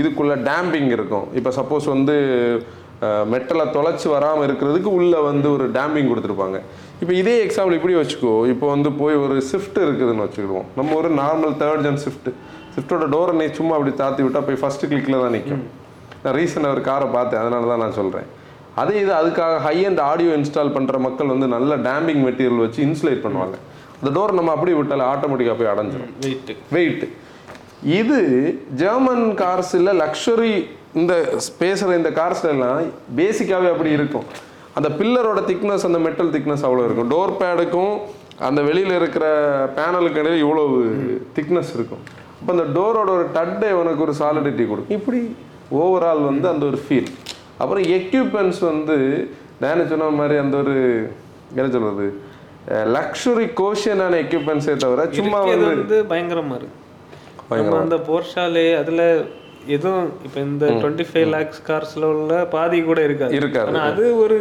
இதுக்குள்ள 0.00 0.34
டேம்பிங் 0.48 0.90
இருக்கும். 0.96 1.26
இப்போ 1.38 1.50
சப்போஸ் 1.58 1.86
வந்து 1.94 2.16
மெட்டலை 3.32 3.64
தொலைச்சி 3.76 4.08
வராமல் 4.14 4.44
இருக்கிறதுக்கு 4.46 4.90
உள்ள 4.98 5.14
வந்து 5.28 5.48
ஒரு 5.54 5.64
டேம்பிங் 5.76 6.10
கொடுத்துருப்பாங்க. 6.10 6.58
இப்போ 7.02 7.12
இதே 7.20 7.36
எக்ஸாம்பிள் 7.46 7.78
இப்படி 7.78 7.96
வச்சுக்கோ. 8.00 8.34
இப்போ 8.52 8.66
வந்து 8.74 8.90
போய் 9.00 9.16
ஒரு 9.24 9.36
ஷிஃப்ட் 9.50 9.80
இருக்குதுன்னு 9.86 10.26
வச்சுக்கிடுவோம். 10.26 10.68
நம்ம 10.78 10.94
ஒரு 11.00 11.10
நார்மல் 11.22 11.56
தேர்ட் 11.62 11.84
ஜென் 11.86 12.02
ஷிஃப்ட் 12.04 12.30
ஷிஃப்ட்டோட 12.74 13.06
டோரை 13.14 13.34
நீ 13.40 13.46
சும்மா 13.60 13.74
அப்படி 13.78 13.94
தாத்தி 14.02 14.22
விட்டா 14.26 14.42
போய் 14.48 14.60
ஃபர்ஸ்ட் 14.62 14.86
கிளிக்கில் 14.92 15.22
தான் 15.24 15.34
நிற்கும் 15.36 15.64
நான் 16.24 16.36
ரீசெண்டாக 16.40 16.74
ஒரு 16.76 16.82
காரை 16.90 17.06
பார்த்தேன். 17.16 17.40
அதனால 17.42 17.68
தான் 17.72 17.82
நான் 17.84 17.98
சொல்கிறேன் 18.00 18.28
அதே 18.82 18.94
இது 19.04 19.12
அதுக்காக 19.20 19.56
ஹை 19.66 19.76
அண்ட் 19.88 20.00
ஆடியோ 20.10 20.30
இன்ஸ்டால் 20.38 20.72
பண்ணுற 20.76 20.98
மக்கள் 21.06 21.32
வந்து 21.34 21.48
நல்ல 21.56 21.76
டேம்பிங் 21.88 22.22
மெட்டீரியல் 22.28 22.62
வச்சு 22.64 22.80
இன்சுலேட் 22.88 23.24
பண்ணுவாங்க. 23.26 23.56
அந்த 23.98 24.10
டோர் 24.16 24.38
நம்ம 24.38 24.52
அப்படியே 24.56 24.76
விட்டாலே 24.78 25.04
ஆட்டோமேட்டிக்காக 25.12 25.56
போய் 25.60 25.72
அடைஞ்சிரும். 25.74 26.14
வெயிட் 26.24 26.50
வெயிட் 26.76 27.04
இது 28.00 28.18
ஜெர்மன் 28.82 29.24
கார்ஸில் 29.42 29.92
லக்ஸரி 30.02 30.54
இந்த 31.00 31.14
பேசுகிற 31.62 31.94
இந்த 32.00 32.10
கார்ஸ்ல 32.18 32.50
எல்லாம் 32.54 32.90
பேசிக்காகவே 33.20 33.70
அப்படி 33.74 33.90
இருக்கும். 33.98 34.26
அந்த 34.78 34.88
பில்லரோட 34.98 35.40
திக்னஸ் 35.48 35.86
அந்த 35.88 35.98
மெட்டல் 36.06 36.30
திக்னஸ் 36.36 36.66
அவ்வளோ 36.66 36.84
இருக்கும். 36.88 37.10
டோர் 37.14 37.32
பேடுக்கும் 37.42 37.94
அந்த 38.48 38.60
வெளியில் 38.68 38.94
இருக்கிற 39.00 39.24
பேனலுக்கு 39.78 40.20
இடையில 40.22 40.38
இவ்வளவு 40.44 40.78
திக்னஸ் 41.38 41.72
இருக்கும். 41.78 42.02
அப்போ 42.38 42.50
அந்த 42.56 42.66
டோரோட 42.76 43.10
ஒரு 43.18 43.26
டட்டை 43.36 43.70
உனக்கு 43.80 44.02
ஒரு 44.06 44.14
சாலிடிட்டி 44.20 44.64
கொடுக்கும். 44.70 44.96
இப்படி 45.00 45.20
ஓவரால் 45.72 46.24
வந்து 46.24 46.48
அந்த 46.48 46.66
ஒரு 46.66 46.80
ஃபீல் 46.84 47.10
அப்புறம் 47.58 47.82
எக்யூப்மெண்ட்ஸ் 47.82 48.60
வந்து 48.60 48.96
நான் 49.60 49.88
சொன்ன 49.88 50.08
மாதிரி 50.10 50.36
அந்த 50.38 50.56
ஒரு 50.56 50.76
என்ன 51.54 51.70
சொல்றது 51.70 52.06
லக்ஸுரி 52.92 53.46
கோஷியனான 53.56 54.18
எக்யூப்மெண்ட்ஸே 54.22 54.76
தவிர 54.76 55.06
சும்மா 55.12 55.40
வந்து 55.40 55.66
வந்து 55.66 56.04
பயங்கரமா 56.08 56.56
இருக்கு? 56.56 56.80
நம்ம 57.50 57.78
அந்த 57.78 57.96
போர்ஷாலே 58.06 58.76
அதுல 58.78 59.02
எதுவும் 59.66 60.12
இப்ப 60.24 60.40
இந்த 60.40 60.66
டுவெண்ட்டி 60.72 61.06
ஃபைவ் 61.08 61.28
லேக்ஸ் 61.28 61.62
கார்ஸ்ல 61.66 62.04
உள்ள 62.12 62.44
பாதி 62.46 62.82
கூட 62.82 63.02
இருக்காது. 63.02 63.34
இருக்காது. 63.34 63.78
அது 63.80 64.16
ஒரு 64.18 64.36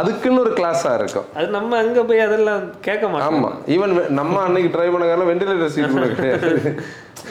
அதுக்குன்னு 0.00 0.40
ஒரு 0.40 0.52
கிளாஸாக 0.58 0.98
இருக்கும். 1.00 1.26
அது 1.34 1.46
நம்ம 1.56 1.78
அங்க 1.82 2.02
போய் 2.08 2.20
அதெல்லாம் 2.28 2.62
கேட்க 2.80 3.08
மாட்டோம். 3.08 3.44
ஆமா. 3.44 3.50
ஈவன் 3.74 3.94
நம்ம 4.20 4.40
அன்னைக்கு 4.46 4.70
ட்ரை 4.74 4.88
பண்ண 4.92 5.04
காரணம் 5.06 5.30
வெண்டிலேட்டர் 5.30 5.74
சீட் 5.74 5.94
கூட 5.96 6.06
கிடையாது. 6.06 6.50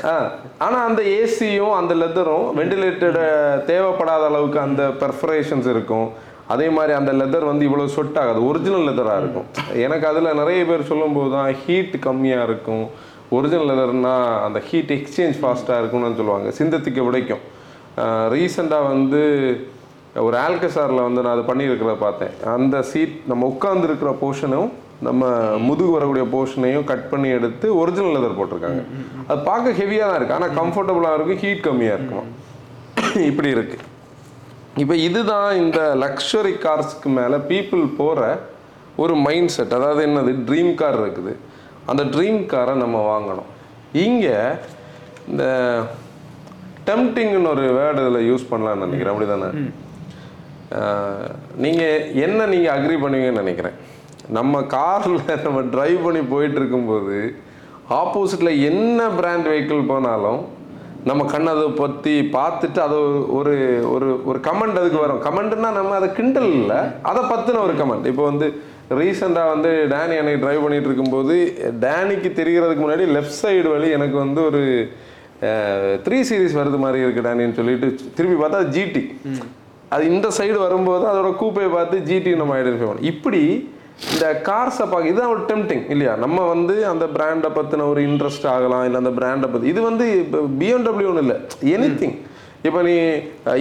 ஆ, 0.04 0.14
ஆனா 0.58 0.78
அந்த 0.86 1.02
ஏசியும் 1.18 1.74
அந்த 1.74 1.94
லெதரும் 1.96 2.48
வெண்டிலேட்டட 2.60 3.20
தேவைப்படாத 3.72 4.24
அளவுக்கு 4.32 4.60
அந்த 4.60 4.84
பெர்ஃபரேஷன்ஸ் 5.02 5.70
இருக்கும். 5.76 6.08
அதே 6.48 6.68
மாதிரி 6.70 6.94
அந்த 6.94 7.12
லெதர் 7.22 7.50
வந்து 7.52 7.66
இவ்வளவு 7.66 7.96
சொட் 7.96 8.18
ஆகாது 8.20 8.48
ஒரிஜினல் 8.48 8.88
லெதராக 8.90 9.22
இருக்கும். 9.24 9.48
எனக்கு 9.86 10.08
அதுல 10.08 10.34
நிறைய 10.34 10.66
பேர் 10.66 10.90
சொல்லும்போது 10.92 11.32
தான் 11.32 11.54
ஹீட் 11.66 11.96
கம்மியா 12.00 12.44
இருக்கும். 12.44 12.86
ஒரிஜினல் 13.30 13.70
லெதர்னா 13.70 14.16
அந்த 14.48 14.60
ஹீட் 14.60 14.92
எக்ஸ்சேஞ்ச் 14.98 15.40
ஃபாஸ்ட்டாக 15.42 15.80
இருக்கும்னு 15.80 16.20
சொல்லுவாங்க. 16.20 16.50
சிந்தத்திக்க 16.60 17.02
விடைக்கும் 17.08 17.44
ரீசெண்டாக 18.36 18.88
வந்து 18.88 19.22
ஒரு 20.24 20.36
ஆல்கசாரில் 20.46 21.06
வந்து 21.06 21.22
நான் 21.24 21.36
அது 21.36 21.44
பண்ணியிருக்கிறத 21.50 21.96
பார்த்தேன். 22.04 22.34
அந்த 22.56 22.76
சீட் 22.90 23.16
நம்ம 23.32 23.48
உட்காந்துருக்கிற 23.54 24.12
போர்ஷனும் 24.22 24.70
நம்ம 25.08 25.32
முதுகு 25.68 25.92
வரக்கூடிய 25.96 26.26
போர்ஷனையும் 26.34 26.86
கட் 26.92 27.10
பண்ணி 27.12 27.30
எடுத்து 27.38 27.68
ஒரிஜினல் 27.82 28.16
லெதர் 28.16 28.38
போட்டிருக்காங்க. 28.38 28.84
அது 29.30 29.40
பார்க்க 29.50 29.80
ஹெவியாக 29.82 30.08
தான் 30.10 30.20
இருக்குது 30.20 30.38
ஆனால் 30.38 30.56
கம்ஃபர்டபுளாக 30.60 31.18
இருக்கும் 31.18 31.42
ஹீட் 31.44 31.66
கம்மியாக 31.68 31.98
இருக்கும். 32.00 32.30
இப்படி 33.32 33.50
இருக்கு. 33.56 33.78
இப்போ 34.84 34.96
இதுதான் 35.08 35.50
இந்த 35.64 35.80
லக்ஸரி 36.04 36.56
கார்ஸ்க்கு 36.66 37.12
மேலே 37.20 37.38
பீப்புள் 37.52 37.84
போகிற 38.00 38.22
ஒரு 39.04 39.14
மைண்ட் 39.28 39.54
செட் 39.58 39.78
அதாவது 39.80 40.02
என்னது? 40.08 40.32
ட்ரீம் 40.48 40.74
கார் 40.82 41.00
இருக்குது. 41.04 41.34
அந்த 41.92 42.04
ட்ரீம் 42.16 42.42
காரை 42.54 42.74
நம்ம 42.86 42.98
வாங்கணும். 43.12 43.50
இங்கே 44.06 44.38
இந்த 45.32 45.44
டெம்டிங்னு 46.88 47.50
ஒரு 47.56 47.66
வேர்டு 47.80 48.02
இதில் 48.04 48.28
யூஸ் 48.32 48.52
பண்ணலாம்னு 48.52 48.86
நினைக்கிறேன். 48.86 49.14
அப்படி 49.14 49.30
தானே 49.34 49.50
நீங்கள் 51.64 52.04
என்ன 52.26 52.46
நீங்கள் 52.54 52.76
அக்ரி 52.76 52.96
பண்ணுவீங்கன்னு 53.04 53.44
நினைக்கிறேன். 53.44 53.78
நம்ம 54.38 54.62
காரில் 54.76 55.24
நம்ம 55.48 55.60
டிரைவ் 55.74 56.00
பண்ணி 56.06 56.22
போயிட்டு 56.34 56.60
இருக்கும்போது 56.62 57.18
ஆப்போசிட்டில் 58.02 58.62
என்ன 58.70 59.00
பிராண்ட் 59.18 59.50
வெஹிக்கிள் 59.52 59.90
போனாலும் 59.94 60.40
நம்ம 61.10 61.24
கண் 61.34 61.52
அதை 61.52 61.66
பற்றி 61.82 62.14
பார்த்துட்டு 62.36 62.80
அது 62.86 63.00
ஒரு 63.38 63.52
ஒரு 63.96 64.08
ஒரு 64.30 64.40
கமெண்ட் 64.48 64.80
அதுக்கு 64.82 65.00
வரும். 65.04 65.20
கமெண்ட்னா 65.26 65.70
நம்ம 65.80 65.92
அதை 66.00 66.08
கிண்டல் 66.20 66.50
இல்லை. 66.60 66.80
அதை 67.10 67.22
பற்றின 67.32 67.62
ஒரு 67.66 67.76
கமெண்ட் 67.82 68.08
இப்போ 68.12 68.24
வந்து 68.30 68.48
ரீசெண்டாக 69.00 69.52
வந்து 69.54 69.72
டேனி 69.92 70.16
எனக்கு 70.22 70.42
டிரைவ் 70.44 70.64
பண்ணிட்டு 70.64 70.90
இருக்கும்போது 70.90 71.36
டேனிக்கு 71.84 72.32
தெரிகிறதுக்கு 72.40 72.84
முன்னாடி 72.86 73.06
லெஃப்ட் 73.18 73.40
சைடு 73.44 73.68
வழி 73.76 73.88
எனக்கு 73.98 74.18
வந்து 74.24 74.42
ஒரு 74.50 74.64
த்ரீ 76.08 76.18
சீரிஸ் 76.30 76.58
வருது 76.62 76.80
மாதிரி 76.86 77.04
இருக்கு 77.06 77.26
டேனின்னு 77.28 77.60
சொல்லிட்டு 77.60 77.88
திரும்பி 78.18 78.38
பார்த்தா 78.42 78.62
ஜிடி 78.76 79.04
அது 79.96 80.04
இந்த 80.14 80.28
சைடு 80.40 80.58
வரும்போது 80.66 81.06
அதோட 81.12 81.32
கூப்பையை 81.42 81.72
பார்த்து 81.78 82.04
ஜிடி 82.10 82.34
நம்ம 82.42 82.54
ஐடென்டிஃபை 82.60 82.88
பண்ணோம் 82.90 83.10
இப்படி 83.14 83.42
இந்த 84.14 84.28
கார்ஸை 84.48 84.86
பார்க்க 84.92 85.12
இதுதான் 85.12 85.34
ஒரு 85.34 85.44
டெம்டிங் 85.50 85.84
இல்லையா? 85.94 86.14
நம்ம 86.24 86.40
வந்து 86.54 86.74
அந்த 86.92 87.06
பிராண்டை 87.18 87.50
பற்றின 87.58 87.86
ஒரு 87.92 88.02
இன்ட்ரெஸ்ட் 88.10 88.48
ஆகலாம் 88.54 88.86
இல்லை 88.88 89.00
அந்த 89.04 89.12
பிராண்டை 89.20 89.48
பற்றி 89.52 89.70
இது 89.74 89.82
வந்து 89.90 90.06
இப்போ 90.24 90.40
பிஎம்டபிள்யூன்னு 90.62 91.22
இல்லை. 91.26 91.38
எனி 91.76 91.90
திங் 92.02 92.18
இப்போ 92.68 92.80
நீ 92.88 92.96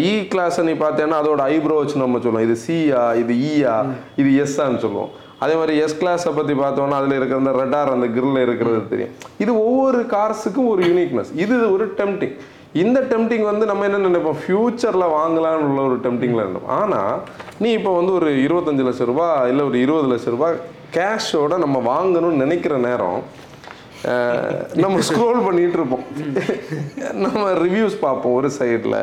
இ 0.08 0.12
கிளாஸை 0.32 0.62
நீ 0.68 0.74
பார்த்தேன்னா 0.82 1.16
அதோட 1.22 1.42
ஐப்ரோ 1.54 1.76
வச்சு 1.80 2.02
நம்ம 2.02 2.20
சொல்லுவோம். 2.24 2.46
இது 2.48 2.56
சியா 2.64 3.02
இது 3.22 3.34
e 3.42 3.52
இயா 3.52 3.74
இது 4.20 4.30
எஸ்ஸான்னு 4.44 4.82
சொல்லுவோம். 4.84 5.12
அதே 5.44 5.54
மாதிரி 5.60 5.74
எஸ் 5.84 5.98
கிளாஸை 6.00 6.32
பற்றி 6.38 6.54
பார்த்தோன்னா 6.62 6.98
அதில் 7.00 7.16
இருக்கிற 7.18 7.38
அந்த 7.42 7.52
ரெடார் 7.60 7.94
அந்த 7.96 8.06
கிரில் 8.16 8.44
இருக்கிறது 8.46 8.80
தெரியும். 8.92 9.14
இது 9.44 9.52
ஒவ்வொரு 9.66 10.00
கார்ஸுக்கும் 10.14 10.70
ஒரு 10.74 10.82
யூனிக்னஸ் 10.90 11.32
இது 11.44 11.56
ஒரு 11.76 11.86
டெம்டிங் 12.00 12.36
இந்த 12.82 12.98
டெம்டிங் 13.10 13.44
வந்து 13.50 13.64
நம்ம 13.70 13.84
என்ன 13.88 13.98
நினைப்போம்? 14.06 14.38
ஃபியூச்சரில் 14.42 15.12
வாங்கலாம்னு 15.18 15.66
உள்ள 15.68 15.80
ஒரு 15.88 15.96
டெம்டிங்கில் 16.06 16.42
இருந்தோம். 16.44 16.68
ஆனால் 16.78 17.14
நீ 17.64 17.68
இப்போ 17.78 17.90
வந்து 17.98 18.12
ஒரு 18.18 18.30
இருபத்தஞ்சு 18.46 18.86
லட்ச 18.86 19.04
ரூபா 19.10 19.28
இல்லை 19.50 19.64
ஒரு 19.70 19.78
இருபது 19.84 20.08
லட்ச 20.12 20.34
ரூபா 20.34 20.48
கேஷோட 20.96 21.58
நம்ம 21.64 21.76
வாங்கணும்னு 21.92 22.42
நினைக்கிற 22.44 22.74
நேரம் 22.88 23.20
நம்ம 24.84 24.96
ஸ்க்ரோல் 25.08 25.40
பண்ணிகிட்டு 25.46 25.78
இருப்போம். 25.80 26.04
நம்ம 27.24 27.44
ரிவ்யூஸ் 27.64 27.96
பார்ப்போம் 28.06 28.36
ஒரு 28.40 28.50
சைடில் 28.58 28.98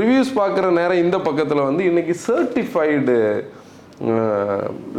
ரிவ்யூஸ் 0.00 0.32
பார்க்குற 0.40 0.66
நேரம் 0.80 1.02
இந்த 1.04 1.16
பக்கத்தில் 1.28 1.66
வந்து 1.68 1.82
இன்னைக்கு 1.90 2.14
சர்டிஃபைடு 2.26 3.16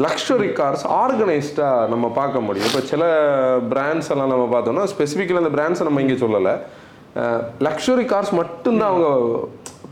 லக்ஸரி 0.06 0.50
கார்ஸ் 0.60 0.86
ஆர்கனைஸ்டாக 1.04 1.90
நம்ம 1.94 2.06
பார்க்க 2.20 2.48
முடியும். 2.48 2.70
இப்போ 2.70 2.82
சில 2.92 3.04
பிராண்ட்ஸ் 3.74 4.12
எல்லாம் 4.14 4.32
நம்ம 4.34 4.46
பார்த்தோம்னா 4.54 4.86
ஸ்பெசிஃபிக்கலாக 4.94 5.44
அந்த 5.44 5.56
பிராண்ட்ஸை 5.58 5.88
நம்ம 5.88 6.04
இங்கே 6.06 6.20
சொல்லலை. 6.26 6.56
லக்ஸரி 7.68 8.06
கார்ஸ் 8.14 8.34
மட்டும்தான் 8.42 8.92
அவங்க 8.92 9.10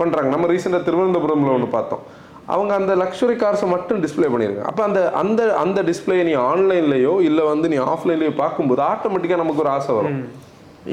பண்ணுறாங்க 0.01 0.29
நம்ம 0.35 0.47
ரீசெண்டாக 0.53 0.85
திருவனந்தபுரமில் 0.87 1.55
ஒன்று 1.55 1.67
பார்த்தோம். 1.77 2.03
அவங்க 2.53 2.71
அந்த 2.79 2.93
லக்ஸரி 3.01 3.35
கார்ஸை 3.43 3.67
மட்டும் 3.73 4.01
டிஸ்ப்ளே 4.05 4.27
பண்ணியிருக்காங்க 4.31 4.71
அப்போ 4.71 4.83
அந்த 4.87 4.99
அந்த 5.21 5.41
அந்த 5.61 5.79
டிஸ்ப்ளே 5.89 6.17
நீ 6.29 6.33
ஆன்லைன்லேயோ 6.49 7.13
இல்லை 7.29 7.43
வந்து 7.51 7.69
நீ 7.73 7.77
ஆஃப்லைன்லேயோ 7.93 8.33
பார்க்கும்போது 8.41 8.81
ஆட்டோமேட்டிக்காக 8.91 9.41
நமக்கு 9.43 9.63
ஒரு 9.65 9.71
ஆசை 9.77 9.93
வரும். 9.99 10.19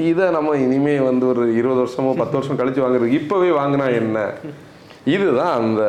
இதை 0.09 0.25
நம்ம 0.35 0.55
இனிமே 0.65 0.95
வந்து 1.09 1.25
ஒரு 1.31 1.43
இருபது 1.59 1.79
வருஷமோ 1.83 2.13
பத்து 2.21 2.37
வருஷம் 2.37 2.59
கழிச்சு 2.59 2.83
வாங்குறதுக்கு 2.83 3.19
இப்போவே 3.21 3.49
வாங்கினா 3.59 3.87
என்ன? 4.01 4.25
இதுதான் 5.15 5.53
அந்த 5.59 5.81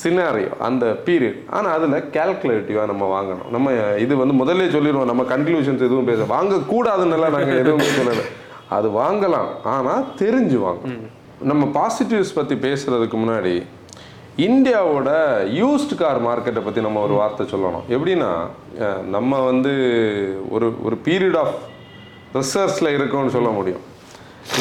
சினாரியோ 0.00 0.52
அந்த 0.68 0.86
பீரியட் 1.06 1.38
ஆனால் 1.56 1.74
அதில் 1.76 2.08
கேல்குலேட்டிவாக 2.16 2.88
நம்ம 2.92 3.04
வாங்கணும். 3.16 3.50
நம்ம 3.54 3.72
இது 4.04 4.14
வந்து 4.22 4.34
முதல்ல 4.42 4.66
சொல்லிடுவோம். 4.74 5.10
நம்ம 5.12 5.24
கன்க்ளூஷன்ஸ் 5.34 5.86
எதுவும் 5.86 6.10
பேச 6.10 6.24
வாங்கக்கூடாதுன்னெல்லாம் 6.34 7.34
நாங்கள் 7.36 7.60
எதுவுமே 7.62 7.88
சொல்லலை. 7.98 8.26
அது 8.74 8.88
வாங்கலாம். 9.00 9.50
ஆனால் 9.74 10.06
தெரிஞ்சு 10.20 10.58
வாங்கணும். 10.66 11.06
நம்ம 11.50 11.64
பாசிட்டிவ்ஸ் 11.78 12.36
பற்றி 12.36 12.54
பேசுறதுக்கு 12.66 13.16
முன்னாடி 13.22 13.54
இந்தியாவோட 14.46 15.10
யூஸ்ட் 15.58 15.94
கார் 16.00 16.18
மார்க்கெட்டை 16.26 16.62
பற்றி 16.64 16.80
நம்ம 16.86 17.02
ஒரு 17.06 17.14
வார்த்தை 17.20 17.44
சொல்லணும். 17.52 17.86
எப்படின்னா 17.94 18.30
நம்ம 19.16 19.38
வந்து 19.50 19.72
ஒரு 20.54 20.66
ஒரு 20.86 20.96
பீரியட் 21.06 21.38
ஆஃப் 21.42 21.56
ரிசர்ச்சில் 22.38 22.94
இருக்கோம்னு 22.96 23.34
சொல்ல 23.36 23.50
முடியும். 23.58 23.84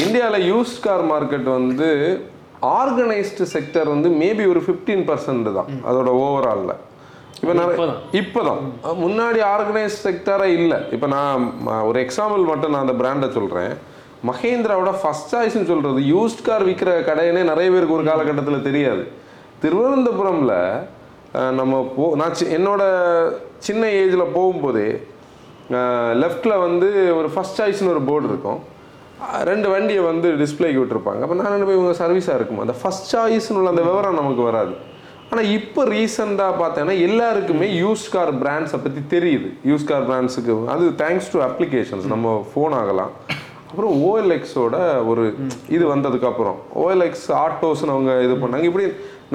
இந்தியாவில் 0.03 0.47
யூஸ்ட் 0.51 0.83
கார் 0.85 1.05
மார்க்கெட் 1.13 1.47
வந்து 1.59 1.89
ஆர்கனைஸ்டு 2.81 3.45
செக்டர் 3.55 3.89
வந்து 3.93 4.09
மேபி 4.21 4.43
ஒரு 4.51 4.61
ஃபிஃப்டீன் 4.67 5.03
பர்சன்ட் 5.09 5.49
தான். 5.57 5.71
அதோட 5.89 6.11
ஓவராலில் 6.25 6.77
இப்போ 7.41 7.53
நிறைய 7.59 7.75
இப்பதான். 7.75 7.99
இப்போதான். 8.19 8.61
முன்னாடி 9.03 9.39
ஆர்கனைஸ் 9.55 9.97
செக்டரே 10.05 10.47
இல்லை. 10.59 10.77
இப்போ 10.95 11.07
நான் 11.15 11.43
ஒரு 11.89 11.97
எக்ஸாம்பிள் 12.05 12.43
மட்டும் 12.51 12.73
நான் 12.73 12.85
அந்த 12.85 12.95
பிராண்டை 13.01 13.29
சொல்கிறேன் 13.37 13.73
மகேந்திராவோட 14.27 14.93
ஃபஸ்ட் 15.03 15.31
சாய்ஸ்னு 15.31 15.65
சொல்கிறது 15.65 15.99
யூஸ்ட் 15.99 16.41
கார் 16.43 16.67
விற்கிற 16.67 17.03
கடையினே 17.03 17.43
நிறைய 17.43 17.71
பேருக்கு 17.71 17.93
ஒரு 17.93 18.03
காலகட்டத்தில் 18.03 18.61
தெரியாது. 18.61 19.07
திருவனந்தபுரமில் 19.61 20.87
நம்ம 21.51 21.93
போ 21.95 22.15
நான் 22.15 22.31
சி- 22.31 22.47
என்னோட 22.47 22.83
சின்ன 23.57 23.87
ஏஜில் 23.87 24.25
போகும்போதே 24.35 25.03
லெஃப்டில் 26.13 26.59
வந்து 26.59 27.17
ஒரு 27.17 27.29
ஃபர்ஸ்ட் 27.29 27.61
சாய்ஸ்னு 27.61 27.89
ஒரு 27.89 28.01
போர்டு 28.01 28.27
இருக்கும். 28.27 28.59
ரெண்டு 29.43 29.69
வண்டியை 29.69 30.03
வந்து 30.03 30.31
டிஸ்ப்ளேக்கு 30.31 30.83
விட்டுருப்பாங்க. 30.83 31.21
அப்போ 31.21 31.35
நான் 31.35 31.51
என்ன 31.51 31.65
போய் 31.65 31.77
இவங்க 31.77 32.05
சர்வீஸாக 32.05 32.35
இருக்குமா? 32.35 32.61
அந்த 32.61 32.73
ஃபஸ்ட் 32.83 33.15
சாய்ஸ்னு 33.15 33.53
உள்ள 33.53 33.69
அந்த 33.69 33.81
விவரம் 33.81 34.13
நமக்கு 34.13 34.41
வராது. 34.41 34.73
ஆனால் 35.31 35.45
இப்போ 35.45 35.85
ரீசெண்டாக 35.85 36.53
பார்த்தேன்னா 36.61 37.01
எல்லாருக்குமே 37.01 37.81
யூஸ் 37.81 38.09
கார் 38.11 38.35
பிராண்ட்ஸை 38.35 38.79
பற்றி 38.83 39.19
தெரியுது. 39.19 39.57
யூஸ் 39.65 39.83
கார் 39.83 40.09
பிராண்ட்ஸுக்கு 40.09 40.65
அது 40.65 40.89
தேங்க்ஸ் 40.89 41.31
டு 41.31 41.41
அப்ளிகேஷன்ஸ் 41.41 42.07
நம்ம 42.07 42.47
ஃபோன் 42.55 42.69
ஆகலாம். 42.69 43.11
அப்புறம் 43.69 43.93
ஓஎல்எக்ஸோட 44.07 44.75
ஒரு 45.11 45.23
இது 45.75 45.83
வந்ததுக்கப்புறம். 45.93 46.57
ஓஎல்எக்ஸ் 46.83 47.27
ஆட்டோஸ்னு 47.43 47.93
அவங்க 47.95 48.11
இது 48.25 48.35
பண்ணாங்க. 48.43 48.67
இப்படி 48.71 48.85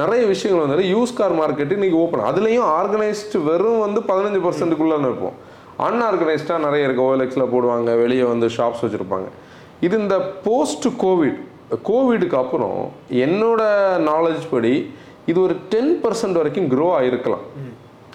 நிறைய 0.01 0.23
விஷயங்கள் 0.33 0.65
வந்தாலும் 0.65 0.91
யூஸ் 0.95 1.17
கார் 1.21 1.35
மார்க்கெட் 1.41 1.75
இன்னைக்கு 1.77 1.99
ஓப்பன் 2.05 2.27
அதுலேயும் 2.31 2.69
ஆர்கனைஸ்டு 2.81 3.39
வெறும் 3.51 3.83
வந்து 3.87 4.03
பதினஞ்சு 4.11 4.41
பர்சன்ட்டுக்குள்ளே 4.47 4.99
இருப்போம் 5.09 5.37
அன்ஆர்கனைஸ்டாக 5.89 6.65
நிறைய 6.67 6.87
இருக்குது 6.87 7.07
ஓஎல்எக்ஸில் 7.09 7.51
போடுவாங்க. 7.55 7.91
வெளியே 8.03 8.25
வந்து 8.33 8.49
ஷாப்ஸ் 8.57 8.83
வச்சுருப்பாங்க. 8.85 9.29
இது 9.87 9.95
இந்த 10.05 10.17
போஸ்ட் 10.47 10.89
கோவிட் 11.05 11.39
கோவிடுக்கு 11.89 12.37
அப்புறம் 12.43 12.79
என்னோட 13.27 13.63
நாலேஜ் 14.11 14.45
படி 14.55 14.75
இது 15.31 15.39
ஒரு 15.47 15.55
டென் 15.73 15.93
பர்சன்ட் 16.03 16.39
வரைக்கும் 16.41 16.71
க்ரோ 16.73 16.87
ஆகிருக்கலாம் 16.99 17.45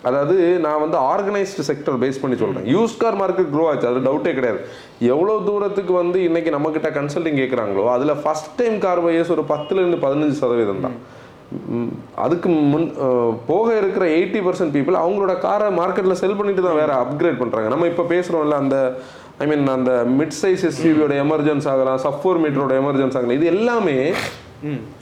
அதாவது 0.10 0.36
நான் 0.66 0.82
வந்து 0.86 0.98
ஆர்கனைஸ்டு 1.12 1.66
செக்டர் 1.70 2.00
பேஸ் 2.04 2.22
பண்ணி 2.24 2.38
சொல்கிறேன் 2.44 2.68
யூஸ் 2.76 2.96
கார் 3.02 3.18
மார்க்கெட் 3.22 3.52
க்ரோ 3.54 3.66
ஆச்சு 3.72 3.90
அது 3.92 4.06
டவுட்டே 4.08 4.34
கிடையாது. 4.38 4.60
எவ்வளோ 5.14 5.36
தூரத்துக்கு 5.50 5.94
வந்து 6.02 6.18
இன்னைக்கு 6.30 6.52
நம்மக்கிட்ட 6.56 6.90
கன்சல்டிங் 7.00 7.40
கேட்குறாங்களோ 7.42 7.86
அதில் 7.96 8.20
ஃபஸ்ட் 8.24 8.52
டைம் 8.62 8.78
கார் 8.86 9.04
பையர்ஸ் 9.08 9.34
ஒரு 9.38 9.46
பத்துலேருந்து 9.54 10.00
பதினஞ்சு 10.06 10.38
சதவீதம் 10.44 10.86
தான். 10.88 10.98
அதுக்கு 12.26 12.48
முன் 12.72 12.88
போக 13.50 13.68
இருக்கிற 13.82 14.06
எயிட்டி 14.18 14.40
பர்சன்ட் 14.46 14.74
பீப்புள் 14.76 15.02
அவங்களோட 15.02 15.34
காரை 15.46 15.68
மார்க்கெட்டில் 15.82 16.20
செல் 16.22 16.40
பண்ணிட்டு 16.40 16.64
தான் 16.66 16.80
வேற 16.82 16.92
அப்கிரேட் 17.04 17.40
பண்ணுறாங்க 17.42 17.70
நம்ம 17.74 17.88
இப்போ 17.92 18.04
பேசுகிறோம்ல 18.14 18.58
அந்த 18.64 18.78
ஐ 19.44 19.46
மீன் 19.52 19.74
அந்த 19.78 19.94
மிட் 20.20 20.36
சைஸ் 20.42 20.64
எஸ்யூவியோட 20.70 21.14
எமர்ஜென்ஸ் 21.26 21.68
ஆகலாம் 21.74 22.02
சஃபோர் 22.08 22.42
மீட்டரோட 22.44 22.74
எமர்ஜென்ஸ் 22.82 23.18
ஆகலாம் 23.20 23.38
இது 23.40 23.48
எல்லாமே 23.56 23.98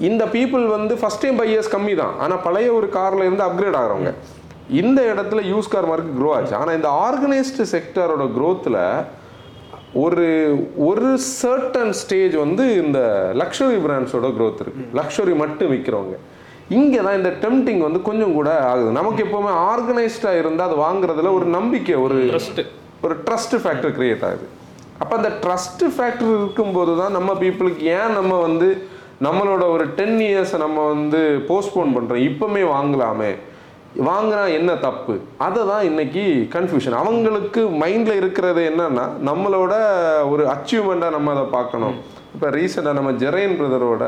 இந்த 0.09 0.23
பீப்புள் 0.35 0.63
வந்து 0.77 0.93
ஃபர்ஸ்ட் 1.01 1.23
டைம் 1.23 1.37
பையர்ஸ் 1.41 1.73
கம்மி 1.73 1.93
தான். 1.99 2.15
ஆனால் 2.23 2.41
பழைய 2.45 2.69
ஒரு 2.77 2.87
கார்ல 2.97 3.27
இருந்து 3.27 3.45
அப்கிரேட் 3.47 3.77
ஆகிறவங்க. 3.81 4.11
இந்த 4.81 4.99
இடத்துல 5.13 5.41
யூஸ் 5.51 5.71
கார் 5.73 5.87
மார்க்கெட் 5.89 6.17
க்ரோ 6.19 6.29
ஆச்சு. 6.35 6.55
ஆனால் 6.61 6.77
இந்த 6.79 6.89
ஆர்கனைஸ்டு 7.07 7.65
செக்டரோட 7.73 8.25
க்ரோத்தில் 8.37 8.79
ஒரு 10.03 10.27
ஒரு 10.89 11.09
சர்டன் 11.41 11.91
ஸ்டேஜ் 12.01 12.35
வந்து 12.43 12.63
இந்த 12.83 12.99
லக்ஸரி 13.41 13.77
பிராண்ட்ஸோட 13.85 14.29
growth 14.37 14.61
இருக்கு. 14.63 14.85
லக்ஸரி 14.99 15.33
மட்டும் 15.43 15.71
விற்கிறவங்க 15.73 16.15
இங்கே 16.77 16.99
தான் 17.05 17.17
இந்த 17.19 17.31
டெம்டிங் 17.43 17.81
வந்து 17.87 17.99
கொஞ்சம் 18.07 18.33
கூட 18.37 18.49
ஆகுது. 18.71 18.89
நமக்கு 18.99 19.21
எப்போவுமே 19.25 19.51
ஆர்கனைஸ்டாக 19.71 20.41
இருந்தால் 20.41 20.69
அது 20.69 20.77
வாங்குறதுல 20.85 21.31
ஒரு 21.37 21.47
நம்பிக்கை 21.57 21.95
ஒரு 22.05 22.17
ஒரு 23.05 23.15
ட்ரஸ்ட் 23.27 23.55
ஃபேக்டர் 23.63 23.95
கிரியேட் 23.99 24.25
ஆகுது. 24.29 24.45
அப்போ 25.01 25.13
அந்த 25.19 25.31
ட்ரஸ்ட் 25.43 25.85
ஃபேக்டர் 25.95 26.33
இருக்கும்போது 26.39 26.91
தான் 27.01 27.15
நம்ம 27.17 27.31
பீப்புளுக்கு 27.43 27.85
ஏன் 27.97 28.13
நம்ம 28.19 28.33
வந்து 28.47 28.67
நம்மளோட 29.27 29.63
ஒரு 29.75 29.85
டென் 29.97 30.19
இயர்ஸை 30.27 30.57
நம்ம 30.65 30.79
வந்து 30.93 31.21
போஸ்ட்போன் 31.49 31.95
பண்ணுறோம் 31.95 32.25
இப்போமே 32.29 32.63
வாங்கலாமே. 32.75 33.31
வாங்கினா 34.07 34.43
என்ன 34.57 34.71
தப்பு? 34.85 35.13
அதை 35.45 35.61
தான் 35.71 35.87
இன்னைக்கு 35.89 36.23
கன்ஃபியூஷன் 36.55 36.97
அவங்களுக்கு 37.01 37.61
மைண்டில் 37.81 38.19
இருக்கிறது 38.21 38.61
என்னன்னா 38.69 39.05
நம்மளோட 39.29 39.73
ஒரு 40.33 40.45
அச்சீவ்மெண்ட்டாக 40.53 41.15
நம்ம 41.15 41.33
அதை 41.35 41.45
பார்க்கணும். 41.57 41.97
இப்போ 42.35 42.47
ரீசெண்டாக 42.57 42.97
நம்ம 42.99 43.11
ஜெரைன் 43.23 43.57
பிரதரோட 43.59 44.05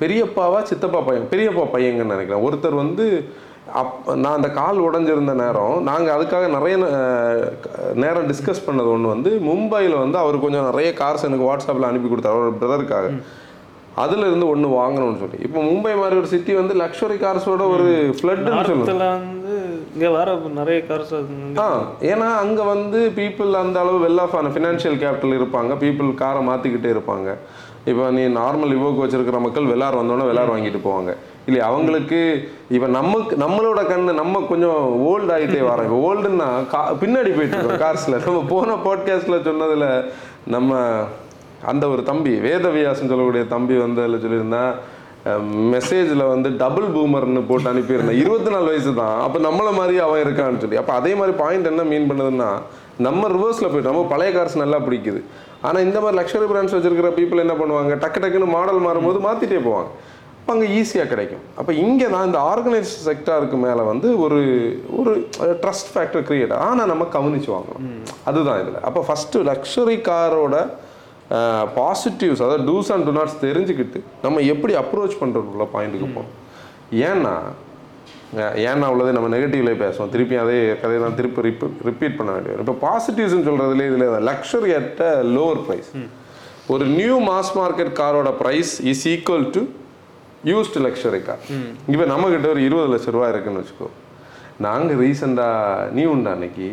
பெரியப்பாவா 0.00 0.60
சித்தப்பா 0.68 1.00
பையன் 1.06 1.30
பெரியப்பா 1.32 1.64
பையங்கன்னு 1.74 2.14
நினைக்கிறேன். 2.14 2.44
ஒருத்தர் 2.48 2.82
வந்து 2.84 3.06
அப் 3.80 3.98
நான் 4.22 4.36
அந்த 4.38 4.48
கால் 4.56 4.78
உடஞ்சிருந்த 4.86 5.34
நேரம் 5.42 5.74
நாங்கள் 5.88 6.14
அதுக்காக 6.14 6.46
நிறைய 6.54 6.76
நேரம் 8.04 8.26
டிஸ்கஸ் 8.30 8.66
பண்ணது 8.66 8.88
ஒன்று 8.94 9.12
வந்து 9.14 9.30
மும்பையில் 9.48 10.02
வந்து 10.04 10.18
அவர் 10.22 10.44
கொஞ்சம் 10.44 10.66
நிறைய 10.70 10.88
கார்ஸ் 11.02 11.26
எனக்கு 11.28 11.48
வாட்ஸ்அப்பில் 11.48 11.88
அனுப்பி 11.90 12.08
கொடுத்தார் 12.08 12.36
அவர் 12.38 12.58
பிரதருக்காக 12.62 13.12
அதுல 14.02 14.26
இருந்து 14.26 14.46
ஒன்று 14.52 14.68
வாங்கணும்னு 14.80 15.20
சொல்லி. 15.22 15.38
இப்போ 15.46 15.58
மும்பை 15.68 15.94
மாதிரி 16.00 16.16
ஒரு 16.20 16.28
சிட்டி 16.34 16.52
வந்து 16.58 16.74
லக்ஸுரி 16.82 17.16
கார்ஸோட 17.24 17.62
ஒரு 17.74 17.88
ஃப்ளட்னு 18.18 18.54
நார்த்தில் 18.54 19.02
வந்து 19.06 19.54
இங்க 19.94 20.10
வர 20.10 20.36
நிறைய 20.60 20.78
கார்ஸ் 20.90 21.12
ஆ 21.64 21.66
ஏன்னா 22.10 22.28
அங்கே 22.44 22.64
வந்து 22.74 23.00
பீப்புள் 23.18 23.60
அந்த 23.62 23.78
அளவு 23.82 23.98
வெல் 24.06 24.22
ஆஃப் 24.24 24.36
ஆன 24.38 24.52
ஃபினான்ஷியல் 24.54 24.96
கேபிட்டல் 25.02 25.36
இருப்பாங்க. 25.40 25.74
பீப்புள் 25.82 26.14
காரை 26.22 26.42
மாற்றிக்கிட்டே 26.48 26.90
இருப்பாங்க. 26.94 27.28
இப்போ 27.90 28.04
நீ 28.16 28.22
நார்மல் 28.40 28.74
இவோக்கு 28.74 29.04
வச்சிருக்கிற 29.04 29.38
மக்கள் 29.44 29.70
வெள்ளார் 29.70 30.00
வந்தோடனே 30.00 30.28
வெள்ளார் 30.28 30.52
வாங்கிட்டு 30.54 30.80
போவாங்க. 30.88 31.12
இல்லை 31.46 31.60
அவங்களுக்கு 31.68 32.20
இப்போ 32.76 32.88
நமக்கு 32.98 33.36
நம்மளோட 33.36 33.80
கண்ணு 33.88 34.12
நம்ம 34.20 34.42
கொஞ்சம் 34.50 34.82
ஓல்டு 35.12 35.32
ஆகிட்டே 35.36 35.62
வரோம் 35.70 35.86
இப்போ 35.88 35.98
ஓல்டுன்னா 36.08 36.48
கா 36.72 36.82
பின்னாடி 37.00 37.30
போயிட்டு 37.36 37.56
இருக்கோம் 37.56 37.82
கார்ஸில் 37.84 38.22
நம்ம 38.26 38.42
போன 38.52 38.76
பாட்காஸ்ட்டில் 38.84 39.46
சொன்னதில் 39.48 39.88
நம்ம 40.54 40.78
அந்த 41.70 41.84
ஒரு 41.92 42.02
தம்பி 42.10 42.32
வேதவியாசன் 42.46 43.12
சொல்லக்கூடிய 43.12 43.44
தம்பி 43.54 43.76
வந்து 43.84 44.02
அதில் 44.04 44.22
சொல்லியிருந்தா 44.24 44.64
மெசேஜில் 45.72 46.22
வந்து 46.32 46.48
டபுள் 46.62 46.86
பூமர்னு 46.94 47.42
போட்டு 47.48 47.68
அனுப்பியிருந்தேன். 47.72 48.20
இருபத்தி 48.22 48.50
நாலு 48.54 48.66
வயசு 48.70 48.92
தான் 49.00 49.18
அப்போ 49.24 49.38
நம்மள 49.48 49.68
மாதிரி 49.76 49.98
அவன் 50.06 50.22
இருக்கான்னு 50.24 50.62
சொல்லி. 50.62 50.78
அப்போ 50.80 50.94
அதே 51.00 51.12
மாதிரி 51.20 51.34
பாயிண்ட் 51.42 51.70
என்ன 51.72 51.84
மீன் 51.90 52.08
பண்ணுதுன்னா 52.10 52.48
நம்ம 53.06 53.28
ரிவர்ஸில் 53.36 53.70
போயிட்டு 53.70 53.90
நம்ம 53.90 54.02
பழைய 54.14 54.30
கார்ஸ் 54.36 54.62
நல்லா 54.62 54.80
பிடிக்குது. 54.86 55.20
ஆனால் 55.66 55.84
இந்த 55.86 55.98
மாதிரி 56.02 56.18
லக்ஸரி 56.20 56.48
பிராண்ட்ஸ் 56.52 56.74
வச்சிருக்கிற 56.76 57.10
பீப்புள் 57.20 57.44
என்ன 57.44 57.54
பண்ணுவாங்க? 57.60 57.92
டக்கு 58.04 58.22
டக்குன்னு 58.24 58.50
மாடல் 58.56 58.84
மாறும்போது 58.86 59.18
மாற்றிட்டே 59.28 59.62
போவாங்க. 59.68 59.90
அப்போ 60.40 60.52
அங்கே 60.54 60.68
ஈஸியாக 60.78 61.08
கிடைக்கும். 61.12 61.42
அப்போ 61.60 61.72
இங்கே 61.84 62.06
தான் 62.14 62.24
இந்த 62.28 62.38
ஆர்கனைஸ் 62.52 62.92
செக்டாருக்கு 63.08 63.58
மேலே 63.66 63.82
வந்து 63.92 64.08
ஒரு 64.24 64.40
ஒரு 65.00 65.12
ட்ரஸ்ட் 65.64 65.90
ஃபேக்டர் 65.94 66.24
கிரியேட் 66.30 66.54
ஆனால் 66.68 66.90
நம்ம 66.92 67.06
கவனிச்சு 67.16 67.50
வாங்கணும். 67.56 67.84
அதுதான் 68.30 68.60
இதில். 68.62 68.80
அப்போ 68.88 69.02
ஃபஸ்ட்டு 69.08 69.44
லக்ஸரி 69.50 69.96
காரோட 70.10 70.56
பாசிட்டிவ்ஸ் 71.78 72.42
அதாவது 72.44 72.64
டூஸ் 72.70 72.90
அண்ட் 72.94 73.06
டு 73.08 73.12
நாட்ஸ் 73.18 73.36
தெரிஞ்சுக்கிட்டு 73.44 74.00
நம்ம 74.24 74.40
எப்படி 74.52 74.72
அப்ரோச் 74.82 75.20
பண்ணுறதுக்குள்ள 75.20 75.66
பாயிண்ட்டுக்கு 75.74 76.08
போகணும். 76.16 76.34
ஏன்னா 77.08 77.34
ஏன்னா 78.70 78.86
உள்ளது 78.92 79.10
நம்ம 79.16 79.28
நெகட்டிவ்ல 79.34 79.72
பேசுவோம். 79.84 80.10
திருப்பி 80.14 80.36
அதே 80.42 80.56
கதையை 80.82 81.00
தான் 81.04 81.16
திருப்பி 81.18 81.42
ரிப்ப 81.46 81.68
ரிப்பீட் 81.88 82.16
பண்ண 82.18 82.30
வேண்டியது 82.34 82.64
இப்போ 82.64 82.76
பாசிட்டிவ்ஸ்னு 82.86 83.46
சொல்கிறதுல 83.48 83.86
இதில் 83.90 84.24
லக்ஸரி 84.30 84.72
அட் 84.80 85.00
லோவர் 85.36 85.60
ப்ரைஸ் 85.66 85.90
ஒரு 86.74 86.84
நியூ 86.98 87.16
மாஸ் 87.30 87.52
மார்க்கெட் 87.60 87.92
காரோட 88.00 88.30
price 88.42 88.72
is 88.92 89.04
equal 89.14 89.46
to 89.56 89.62
used 90.52 90.82
luxury 90.86 91.20
car 91.28 91.42
இப்போ 91.92 92.06
நம்மக்கிட்ட 92.12 92.48
ஒரு 92.54 92.62
இருபது 92.68 92.88
லட்ச 92.94 93.14
ரூபா 93.16 93.28
இருக்குன்னு 93.32 93.60
வச்சுக்கோ. 93.62 93.88
நாங்கள் 94.66 94.98
ரீசெண்டாக 95.02 95.92
நீ 95.96 96.02
உண்டா 96.14 96.32
அன்னைக்கு? 96.36 96.66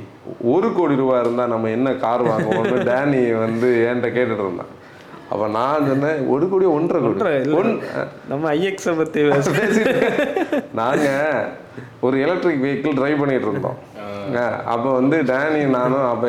ஒரு 0.54 0.68
கோடி 0.78 0.96
ரூபா 1.02 1.16
இருந்தால் 1.24 1.54
நம்ம 1.54 1.70
என்ன 1.78 1.94
கார் 2.04 2.24
வாங்குவோம்னு 2.30 2.80
டேனி 2.90 3.22
வந்து 3.46 3.70
என்கிட்ட 3.88 4.10
கேட்டுட்டு 4.18 4.46
இருந்தான் 4.46 4.74
அப்போ 5.32 5.46
நான் 5.56 5.88
சொன்னேன் 5.90 6.20
ஒரு 6.34 6.46
கோடி. 6.52 6.66
ஒன்றரை 6.78 7.00
கோடி 7.02 7.54
ஒன் 7.60 7.72
நம்ம 8.32 8.44
ஐஎக்ஸை 8.56 8.94
பத்தி 9.02 9.20
பேச 9.30 9.84
நாங்க 10.80 11.08
ஒரு 12.06 12.16
எலக்ட்ரிக் 12.26 12.64
வெஹிக்கிள் 12.66 12.98
டிரைவ் 13.00 13.22
பண்ணிட்டு 13.22 13.48
இருந்தோம். 13.50 13.80
அப்போ 14.74 14.90
வந்து 15.00 15.18
டேனி 15.32 15.62
நானும் 15.78 16.08
அப்போ 16.12 16.28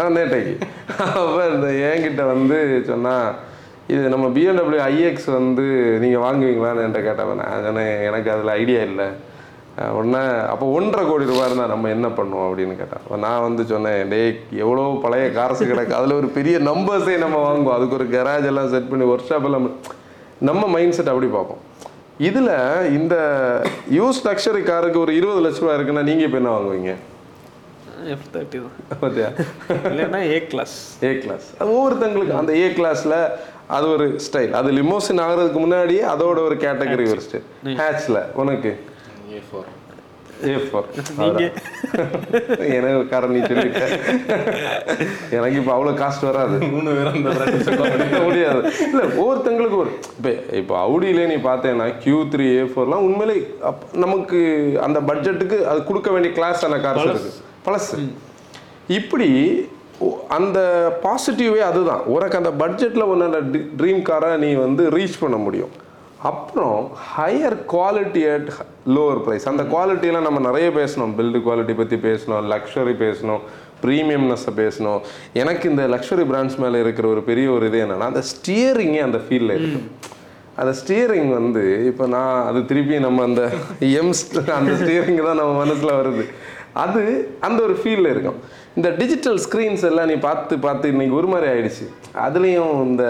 ஆ 0.00 0.08
நேட்டைக்கு 0.16 0.54
அப்போ 1.20 1.42
இந்த 1.54 1.68
என்கிட்ட 1.90 2.22
வந்து 2.34 2.58
சொன்னா 2.90 3.14
இது 3.94 4.02
நம்ம 4.12 4.26
பிஎம்டபிள்யூ 4.36 4.80
ஐஎக்ஸ் 4.92 5.28
வந்து 5.38 5.64
நீங்கள் 6.04 6.24
வாங்குவீங்களான்னு 6.26 6.84
என்கிட்ட 6.84 7.02
கேட்டவன். 7.08 7.42
சொன்னேன் 7.66 7.92
எனக்கு 8.08 8.30
அதில் 8.34 8.56
ஐடியா 8.60 8.80
இல்லை. 8.90 9.08
உடனே 9.96 10.20
அப்போ 10.50 10.66
ஒன்றரை 10.76 11.02
கோடி 11.08 11.24
ரூபாய் 11.30 11.48
இருந்தால் 11.48 11.72
நம்ம 11.72 11.88
என்ன 11.94 12.06
பண்ணுவோம் 12.18 12.46
அப்படின்னு 12.48 12.74
கேட்டான் 12.78 13.22
நான் 13.24 13.44
வந்து 13.46 13.62
சொன்னேன் 13.72 14.10
டேய் 14.12 14.30
எவ்வளோ 14.62 14.84
பழைய 15.02 15.26
கார்ஸ் 15.38 15.62
கிடக்கு 15.70 15.96
அதில் 15.98 16.18
ஒரு 16.20 16.28
பெரிய 16.36 16.56
நம்பர்ஸே 16.70 17.16
நம்ம 17.24 17.36
வாங்குவோம். 17.48 17.76
அதுக்கு 17.78 17.98
ஒரு 17.98 18.06
கராஜ் 18.14 18.48
எல்லாம் 18.50 18.70
செட் 18.74 18.88
பண்ணி 18.92 19.06
ஒர்க் 19.14 19.28
ஷாப் 19.30 19.48
எல்லாம் 19.48 19.66
நம்ம 20.50 20.62
மைண்ட் 20.76 20.96
செட் 20.98 21.12
அப்படி 21.14 21.28
பார்ப்போம். 21.36 21.60
இதில் 22.28 22.50
இந்த 22.98 23.16
யூஸ் 23.98 24.22
லக்ஸரி 24.28 24.62
காருக்கு 24.70 25.02
ஒரு 25.04 25.14
இருபது 25.20 25.42
லட்ச 25.46 25.62
ரூபா 25.64 25.76
இருக்குன்னா 25.78 26.06
நீங்கள் 26.10 26.26
இப்போ 26.28 26.40
என்ன 26.42 26.54
வாங்குவீங்க? 26.56 26.94
எஃப் 28.14 28.26
தேர்ட்டி 28.34 28.58
தான். 28.64 28.98
பார்த்தியா 29.04 29.28
இல்லைன்னா 29.92 30.22
ஏ 30.32 30.40
கிளாஸ் 30.50 30.76
ஏ 31.08 31.12
கிளாஸ் 31.22 31.46
ஒவ்வொருத்தங்களுக்கு 31.70 32.40
அந்த 32.40 32.52
ஏ 32.64 32.66
கிளாஸில் 32.80 33.18
அது 33.76 33.86
ஒரு 33.94 34.08
ஸ்டைல் 34.26 34.52
அது 34.58 34.68
லிமோசின் 34.80 35.24
ஆகிறதுக்கு 35.28 35.60
முன்னாடியே 35.64 36.02
அதோட 36.16 36.38
ஒரு 36.48 36.58
கேட்டகரி 36.66 37.06
ஒரு 37.14 37.22
ஸ்டைல் 37.28 37.48
ஹேட்ச்ல 37.80 38.18
உனக்கு? 38.42 38.72
ஏ 39.36 39.40
ஃபோர் 39.46 39.68
ஏ 40.48 40.54
ஃபோர் 40.64 40.86
எனக்கு 42.76 43.08
காரணம் 43.08 43.34
நீ 43.34 43.40
எனக்கு 45.36 45.56
இப்போ 45.60 45.72
அவ்வளோ 45.76 45.92
காஸ்ட் 46.00 46.24
வராது. 46.24 46.56
மூணு 46.66 46.90
பேரும் 46.90 47.14
அந்த. 47.14 47.30
முடியாது. 48.26 48.60
இல்லை 48.90 49.04
ஒவ்வொருத்தங்களுக்கு 49.20 49.76
ஒரு 49.76 49.92
இப்போ 50.16 50.32
இப்போ 50.60 50.74
அவுடியிலே 50.86 51.24
நீ 51.32 51.36
பார்த்தேன்னா 51.48 51.86
கியூ 51.98 52.18
த்ரீ 52.34 52.48
ஏ 52.56 52.64
ஃபோர்லாம் 52.72 53.06
உண்மையிலே 53.08 53.36
நமக்கு 54.04 54.40
அந்த 54.82 55.00
பட்ஜெட்டுக்கு 55.10 55.58
அது 55.64 55.82
கொடுக்க 55.84 56.10
வேண்டிய 56.10 56.32
கிளாஸ் 56.34 56.64
ஆன 56.64 56.80
கார்ஸ் 56.86 57.08
இருக்கு. 57.08 57.32
பழசு. 57.66 57.98
இப்படி 58.98 59.30
அந்த 60.28 60.58
பாசிட்டிவே 61.04 61.60
அதுதான். 61.70 62.02
உனக்கு 62.14 62.36
அந்த 62.36 62.50
பட்ஜெட்டில் 62.62 63.10
உன்னோட 63.12 63.38
ட்ரீம் 63.78 64.02
காரை 64.02 64.30
நீ 64.36 64.54
வந்து 64.54 64.82
ரீச் 64.90 65.20
பண்ண 65.20 65.36
முடியும். 65.36 65.72
அப்புறம் 66.30 66.80
higher 67.12 67.56
quality 67.74 68.22
at 68.34 68.48
lower 68.96 69.20
price 69.26 69.46
அந்த 69.52 69.62
குவாலிட்டியெல்லாம் 69.74 70.26
நம்ம 70.28 70.40
நிறைய 70.48 70.68
பேசணும். 70.80 71.14
பில்டு 71.18 71.38
குவாலிட்டி 71.46 71.74
பற்றி 71.80 71.96
பேசணும் 72.08 72.50
லக்ஸரி 72.54 72.94
பேசணும் 73.04 73.42
ப்ரீமியம்னஸை 73.84 74.52
பேசணும். 74.62 75.00
எனக்கு 75.42 75.64
இந்த 75.72 75.82
லக்ஸரி 75.94 76.24
பிராண்ட்ஸ் 76.32 76.58
மேலே 76.64 76.78
இருக்கிற 76.84 77.06
ஒரு 77.14 77.22
பெரிய 77.30 77.48
ஒரு 77.56 77.66
இது 77.70 77.80
என்னன்னா 77.86 78.10
அந்த 78.12 78.22
ஸ்டியரிங்கே 78.32 79.02
அந்த 79.08 79.18
ஃபீல்டில் 79.24 79.56
இருக்கு. 79.58 79.80
அந்த 80.60 80.72
ஸ்டியரிங் 80.80 81.30
வந்து 81.38 81.62
இப்போ 81.88 82.04
நான் 82.14 82.36
அது 82.50 82.60
திருப்பி 82.68 82.98
நம்ம 83.06 83.24
அந்த 83.28 83.42
எம்ஸ் 84.02 84.22
அந்த 84.60 84.74
ஸ்டியரிங் 84.82 85.18
தான் 85.28 85.40
நம்ம 85.40 85.52
மனசில் 85.62 85.98
வருது. 86.00 86.24
அது 86.84 87.02
அந்த 87.46 87.58
ஒரு 87.66 87.74
ஃபீலில் 87.82 88.12
இருக்கும். 88.12 88.38
இந்த 88.78 88.88
டிஜிட்டல் 89.00 89.38
ஸ்க்ரீன்ஸ் 89.44 89.84
எல்லாம் 89.90 90.08
நீ 90.12 90.16
பார்த்து 90.28 90.54
பார்த்து 90.64 90.92
இன்னைக்கு 90.94 91.18
ஒரு 91.20 91.28
மாதிரி 91.32 91.46
ஆயிடுச்சு. 91.52 91.84
அதுலேயும் 92.26 92.74
இந்த 92.88 93.04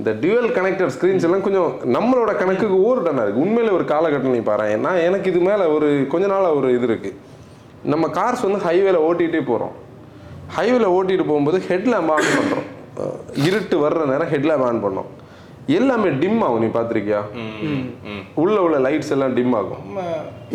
இந்த 0.00 0.12
டியூவல் 0.20 0.52
கனெக்டட் 0.58 0.92
ஸ்க்ரீன்ஸ் 0.96 1.24
எல்லாம் 1.28 1.44
கொஞ்சம் 1.46 1.70
நம்மளோட 1.96 2.32
கணக்குக்கு 2.42 2.76
ஓவர்டனாக 2.86 3.24
இருக்குது 3.24 3.44
உண்மையில 3.46 3.72
ஒரு 3.78 3.84
காலகட்டம் 3.92 4.36
நீ 4.36 4.42
பாரு. 4.50 4.66
ஏன்னா 4.76 4.92
எனக்கு 5.08 5.30
இது 5.32 5.40
மேலே 5.48 5.64
ஒரு 5.76 5.88
கொஞ்ச 6.12 6.26
நாளாக 6.32 6.58
ஒரு 6.60 6.68
இது 6.76 6.86
இருக்குது 6.90 7.16
நம்ம 7.92 8.06
கார்ஸ் 8.18 8.44
வந்து 8.46 8.60
ஹைவேல 8.68 8.98
ஓட்டிகிட்டே 9.08 9.42
போகிறோம் 9.50 9.74
ஹைவேல 10.56 10.86
ஓட்டிட்டு 10.96 11.26
போகும்போது 11.30 11.58
ஹெட்லாம்ப் 11.70 12.12
ஆன் 12.14 12.30
பண்ணுறோம் 12.36 12.68
இருட்டு 13.46 13.76
வர்ற 13.84 14.00
நேரம் 14.10 14.30
ஹெட்லாம்ப் 14.32 14.64
ஆன் 14.68 14.82
பண்ணோம். 14.84 15.10
எல்லாமே 15.78 16.08
டிம் 16.22 16.40
ஆகும் 16.44 16.62
நீ 16.64 16.68
பார்த்துருக்கியா. 16.76 17.20
உள்ள 18.42 18.56
உள்ள 18.66 18.76
லைட்ஸ் 18.86 19.12
எல்லாம் 19.14 19.34
டிம் 19.38 19.54
ஆகும். 19.58 19.82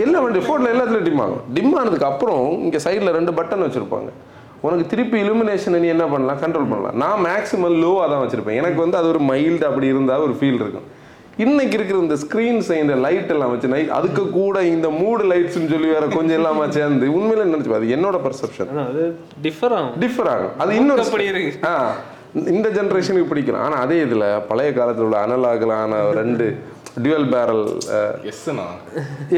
எல்லா 0.04 0.20
வண்டி 0.24 0.42
ஃபோனில் 0.46 0.72
எல்லாத்துலையும் 0.74 1.08
டிம் 1.10 1.22
ஆகும். 1.26 1.44
டிம் 1.58 1.76
ஆனதுக்கு 1.82 2.08
அப்புறம் 2.12 2.46
இங்கே 2.66 2.82
சைடில் 2.86 3.16
ரெண்டு 3.18 3.34
பட்டன் 3.40 3.66
வச்சுருப்பாங்க. 3.66 4.10
உனக்கு 4.66 4.86
திருப்பி 4.92 5.18
இலுமினேஷனை 5.26 5.80
நீ 5.84 5.88
என்ன 5.96 6.06
பண்ணலாம்? 6.12 6.42
கண்ட்ரோல் 6.44 6.72
பண்ணலாம். 6.74 6.98
நான் 7.04 7.24
மேக்ஸிமம் 7.28 7.80
லோவாக 7.86 8.08
தான் 8.12 8.24
வச்சுருப்பேன். 8.24 8.60
எனக்கு 8.62 8.80
வந்து 8.84 9.00
அது 9.00 9.10
ஒரு 9.14 9.22
மைல்டு 9.32 9.66
அப்படி 9.72 9.88
இருந்தால் 9.94 10.26
ஒரு 10.28 10.36
ஃபீல் 10.40 10.62
இருக்கும். 10.64 10.88
இன்னைக்கு 11.44 11.76
இருக்கிற 11.78 11.98
இந்த 12.04 12.18
ஸ்க்ரீன்ஸ் 12.22 12.70
இந்த 12.82 12.94
லைட் 13.06 13.32
எல்லாம் 13.34 13.52
வச்சு 13.54 13.72
நைட் 13.72 13.90
அதுக்கு 13.96 14.24
கூட 14.36 14.58
இந்த 14.74 14.88
மூடு 15.00 15.24
லைட்ஸ்னு 15.32 15.72
சொல்லி 15.72 15.90
வேற 15.96 16.06
கொஞ்சம் 16.18 16.38
எல்லாமே 16.40 16.66
சேர்ந்து 16.76 17.08
உண்மையில 17.16 17.48
நினைச்சு 17.50 17.74
அது 17.80 17.96
என்னோட 17.96 18.20
பர்செப்ஷன் 18.28 18.70
டிஃபர் 19.46 19.74
ஆகும். 19.80 19.96
டிஃபர் 20.04 20.30
ஆகும். 20.34 20.54
அது 20.64 20.78
இன்னொரு. 20.82 21.06
ஆ 21.72 21.74
இந்த 22.54 22.68
ஜென்ரேஷனுக்கு 22.78 23.32
பிடிக்கும். 23.32 23.60
ஆனால் 23.66 23.82
அதே 23.86 23.98
இதில் 24.06 24.24
பழைய 24.52 24.70
காலத்தில் 24.78 25.06
உள்ள 25.08 25.18
அனலாகலான 25.26 26.00
ரெண்டு 26.20 26.48
டியூவல் 27.04 27.30
பேரல் 27.34 27.66
எஸ்ஸுண்ணா 28.32 28.68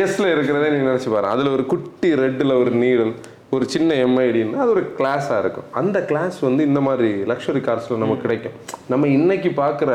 எஸ்ல 0.04 0.26
இருக்கிறதே 0.36 0.70
நீங்க 0.74 0.88
நினைச்சு 0.92 1.12
பாரு. 1.16 1.28
அதுல 1.34 1.52
ஒரு 1.58 1.66
குட்டி 1.74 2.12
ரெட்டில் 2.24 2.60
ஒரு 2.62 2.74
நீடல் 2.84 3.14
ஒரு 3.56 3.66
சின்ன 3.74 3.90
எம்ஐடின்னு 4.06 4.62
அது 4.64 4.72
ஒரு 4.76 4.84
கிளாஸாக 4.98 5.42
இருக்கும். 5.44 5.68
அந்த 5.82 5.98
கிளாஸ் 6.10 6.38
வந்து 6.48 6.62
இந்த 6.70 6.80
மாதிரி 6.88 7.12
லக்ஸரி 7.32 7.62
கார்ஸில் 7.68 8.04
நமக்கு 8.04 8.26
கிடைக்கும். 8.26 8.56
நம்ம 8.92 9.08
இன்னைக்கு 9.18 9.50
பார்க்குற 9.62 9.92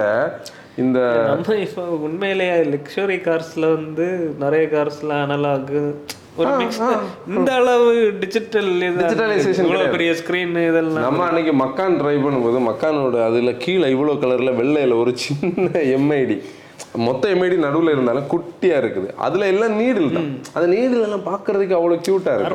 இந்த 0.83 0.99
நம்ம 1.31 1.57
இப்போ 1.67 1.83
உண்மையிலேயே 2.07 2.57
லக்ஸரி 2.75 3.19
கார்ஸ்ல 3.29 3.65
வந்து 3.77 4.07
நிறைய 4.45 4.65
கார்ஸ்ல 4.75 5.13
அனலாக் 5.25 5.75
ஒரு 6.41 6.53
இந்த 7.37 7.51
அளவு 7.61 7.91
டிஜிட்டல் 8.21 8.71
இவ்வளவு 8.87 9.17
கிடையாது. 9.17 9.93
பெரிய 9.97 10.13
ஸ்கிரீன் 10.21 10.57
இதெல்லாம். 10.71 11.05
நம்ம 11.07 11.27
அன்னைக்கு 11.29 11.53
மக்கான் 11.65 11.99
டிரைவ் 12.01 12.25
பண்ணும்போது 12.27 12.61
மக்கானோட 12.71 13.19
அதில் 13.29 13.61
கீழே 13.65 13.89
இவ்வளோ 13.95 14.15
கலரில் 14.23 14.59
வெள்ளையில் 14.61 15.01
ஒரு 15.03 15.15
சின்ன 15.25 15.69
எம்ஐடி 15.97 16.39
மொத்த 17.07 17.29
எம்ஐடி 17.35 17.57
நடுவில் 17.65 17.93
இருந்தாலும் 17.95 18.27
குட்டியாக 18.33 18.81
இருக்குது. 18.83 19.09
அதில் 19.27 19.45
எல்லாம் 19.51 19.75
நீடில் 19.81 20.15
தான். 20.17 20.27
அந்த 20.57 20.67
நீடில் 20.73 21.05
எல்லாம் 21.07 21.27
பார்க்கறதுக்கு 21.29 21.77
அவ்வளோ 21.79 21.97
க்யூட்டாக 22.07 22.35
இருக்கும். 22.35 22.51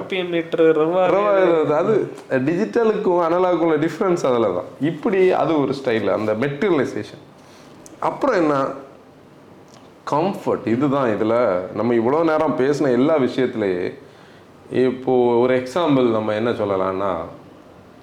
அது 1.82 1.93
டிஜிட்டலுக்கும் 2.50 3.21
அனலாகும் 3.28 3.65
உள்ள 3.67 3.78
டிஃப்ரென்ஸ் 3.86 4.26
அதில் 4.32 4.56
தான். 4.58 4.67
இப்படி 4.91 5.21
அது 5.41 5.54
ஒரு 5.63 5.76
ஸ்டைல் 5.80 6.10
அந்த 6.17 6.34
மெட்டீரியலைசேஷன் 6.43 7.23
அப்புறம் 8.10 8.38
என்ன? 8.41 8.56
கம்ஃபர்ட் 10.13 10.67
இதுதான் 10.73 11.10
இதில். 11.15 11.39
நம்ம 11.80 11.95
இவ்வளோ 12.02 12.19
நேரம் 12.32 12.58
பேசின 12.62 12.91
எல்லா 13.00 13.15
விஷயத்துலையே 13.28 13.86
இப்போ 14.88 15.13
ஒரு 15.43 15.54
எக்ஸாம்பிள் 15.62 16.08
நம்ம 16.17 16.36
என்ன 16.41 16.52
சொல்லலாம்னா 16.62 17.12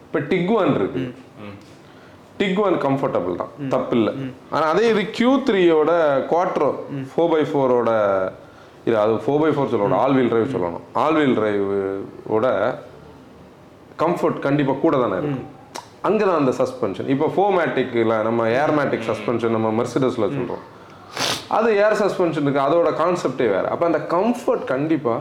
இப்போ 0.05 0.21
டிக்வான் 0.33 0.75
இருக்கு. 0.81 1.05
டிக்வான் 2.39 2.77
கம்ஃபர்டபுள் 2.87 3.41
தான். 3.43 3.53
தப்பு 3.75 3.95
இல்லை 3.99 4.13
ஆனால் 4.55 4.69
அதே 4.73 4.85
இது 4.93 5.03
கியூ 5.19 5.33
த்ரீயோட 5.49 5.91
குவாட்ரோ 6.31 6.71
ஃபோர் 7.13 7.31
பை 7.35 7.43
ஃபோரோட 7.51 7.91
இல்லை 8.87 8.99
அது 9.05 9.13
ஃபோர் 9.25 9.43
பை 9.43 9.51
ஃபோர் 9.57 9.71
சொல்லணும். 9.73 10.01
ஆல் 10.05 10.17
வீல் 10.17 10.31
டிரைவ் 10.33 10.55
சொல்லணும். 10.55 10.85
ஆல் 11.03 11.19
வீல் 11.21 11.37
டிரைவோட 11.39 12.47
கம்ஃபர்ட் 14.03 14.39
கண்டிப்பாக 14.47 14.79
கூட 14.85 14.95
தானே 15.05 15.19
இருக்கும் 15.21 15.51
அங்கே 16.09 16.25
தான் 16.29 16.41
அந்த 16.43 16.53
சஸ்பென்ஷன் 16.61 17.11
இப்போ 17.15 17.27
ஃபோமேட்டிக்கில் 17.37 18.15
நம்ம 18.29 18.49
ஏர்மேட்டிக் 18.63 19.07
சஸ்பென்ஷன் 19.11 19.55
நம்ம 19.57 19.69
மெர்சிடஸில் 19.81 20.33
சொல்கிறோம் 20.39 20.65
அது 21.59 21.69
ஏர் 21.85 21.97
சஸ்பென்ஷன் 22.03 22.45
இருக்கு 22.47 22.67
அதோட 22.67 22.91
கான்செப்டே 23.03 23.47
வேற. 23.55 23.65
அப்போ 23.73 23.85
அந்த 23.91 24.01
கம்ஃபர்ட் 24.15 24.65
கண்டிப்பாக 24.73 25.21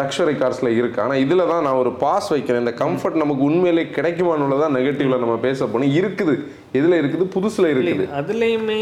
லக்ஸரி 0.00 0.34
கார்ஸில் 0.42 0.76
இருக்குது 0.78 1.02
ஆனால் 1.04 1.22
இதில் 1.24 1.48
தான் 1.52 1.64
நான் 1.66 1.80
ஒரு 1.82 1.90
பாஸ் 2.04 2.28
வைக்கிறேன். 2.34 2.62
இந்த 2.64 2.74
கம்ஃபர்ட் 2.84 3.22
நமக்கு 3.22 3.42
உண்மையிலே 3.48 3.84
கிடைக்குமான்னு 3.96 4.62
தான் 4.64 4.76
நெகட்டிவில் 4.78 5.22
நம்ம 5.24 5.36
பேச 5.46 5.66
போனோம் 5.72 5.94
இருக்குது. 6.00 6.34
எதில் 6.78 6.98
இருக்குது? 7.00 7.24
புதுசில் 7.36 7.72
இருக்குது. 7.74 8.06
அதுலேயுமே 8.20 8.80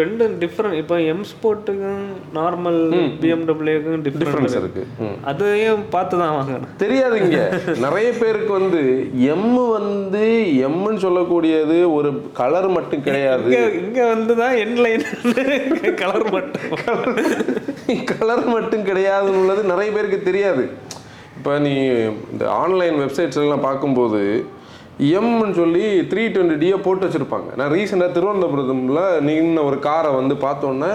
ரெண்டும் 0.00 0.34
டிஃப்ரெண்ட் 0.42 0.78
இப்போ 0.80 0.96
எம் 1.12 1.24
ஸ்போர்ட்டுக்கும் 1.30 2.04
நார்மல் 2.38 2.78
பிஎம்டபிள்யூக்கும் 3.22 4.02
டிஃப்ரென்ஸ் 4.06 4.56
இருக்கு. 4.60 4.82
அதையும் 5.30 5.84
பார்த்து 5.94 6.20
தான் 6.22 6.34
வாங்கணும். 6.38 6.72
தெரியாது 6.82 7.16
இங்க 7.24 7.40
நிறைய 7.86 8.08
பேருக்கு 8.22 8.52
வந்து 8.60 8.82
எம் 9.34 9.52
வந்து 9.76 10.24
எம்னு 10.68 10.98
சொல்லக்கூடியது 11.06 11.78
ஒரு 11.98 12.10
கலர் 12.40 12.68
மட்டும் 12.78 13.04
கிடையாது. 13.08 13.50
இங்க 13.82 14.00
வந்து 14.14 14.34
தான் 14.42 14.56
என்லைன் 14.64 15.06
கலர் 16.02 16.26
மட்டும். 16.36 16.66
கலர் 18.12 18.44
மட்டும் 18.56 18.86
கிடையாதுன்னு 18.90 19.40
உள்ளது 19.42 19.62
நிறைய 19.72 19.90
பேருக்கு 19.96 20.20
தெரியாது. 20.30 20.64
இப்போ 21.38 21.54
நீ 21.64 21.72
இந்த 22.32 22.44
ஆன்லைன் 22.62 22.98
வெப்சைட்ஸ் 23.04 23.40
எல்லாம் 23.44 23.66
பார்க்கும்போது 23.68 24.20
எம்னு 25.18 25.52
சொல்லி 25.58 25.84
த்ரீ 26.10 26.22
டுவெண்ட்டி 26.34 26.56
டியை 26.62 26.76
போட்டு 26.86 27.06
வச்சுருப்பாங்க. 27.06 27.48
நான் 27.58 27.72
ரீசெண்டாக 27.76 28.14
திருவனந்தபுரத்தில் 28.16 29.00
நின்ன 29.28 29.62
ஒரு 29.68 29.78
காரை 29.86 30.10
வந்து 30.18 30.34
பார்த்தோன்னே 30.46 30.90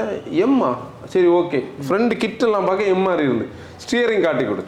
எம்மா 0.45 0.69
சரி 1.13 1.29
ஓகே 1.39 1.59
ஃப்ரெண்டு 1.85 2.13
கிட்டெல்லாம் 2.23 2.67
பார்க்க 2.69 2.91
எம் 2.95 3.05
மாதிரி 3.07 3.23
இருந்து. 3.29 3.45
ஸ்டியரிங் 3.83 4.25
காட்டி 4.27 4.43
கொடு. 4.49 4.63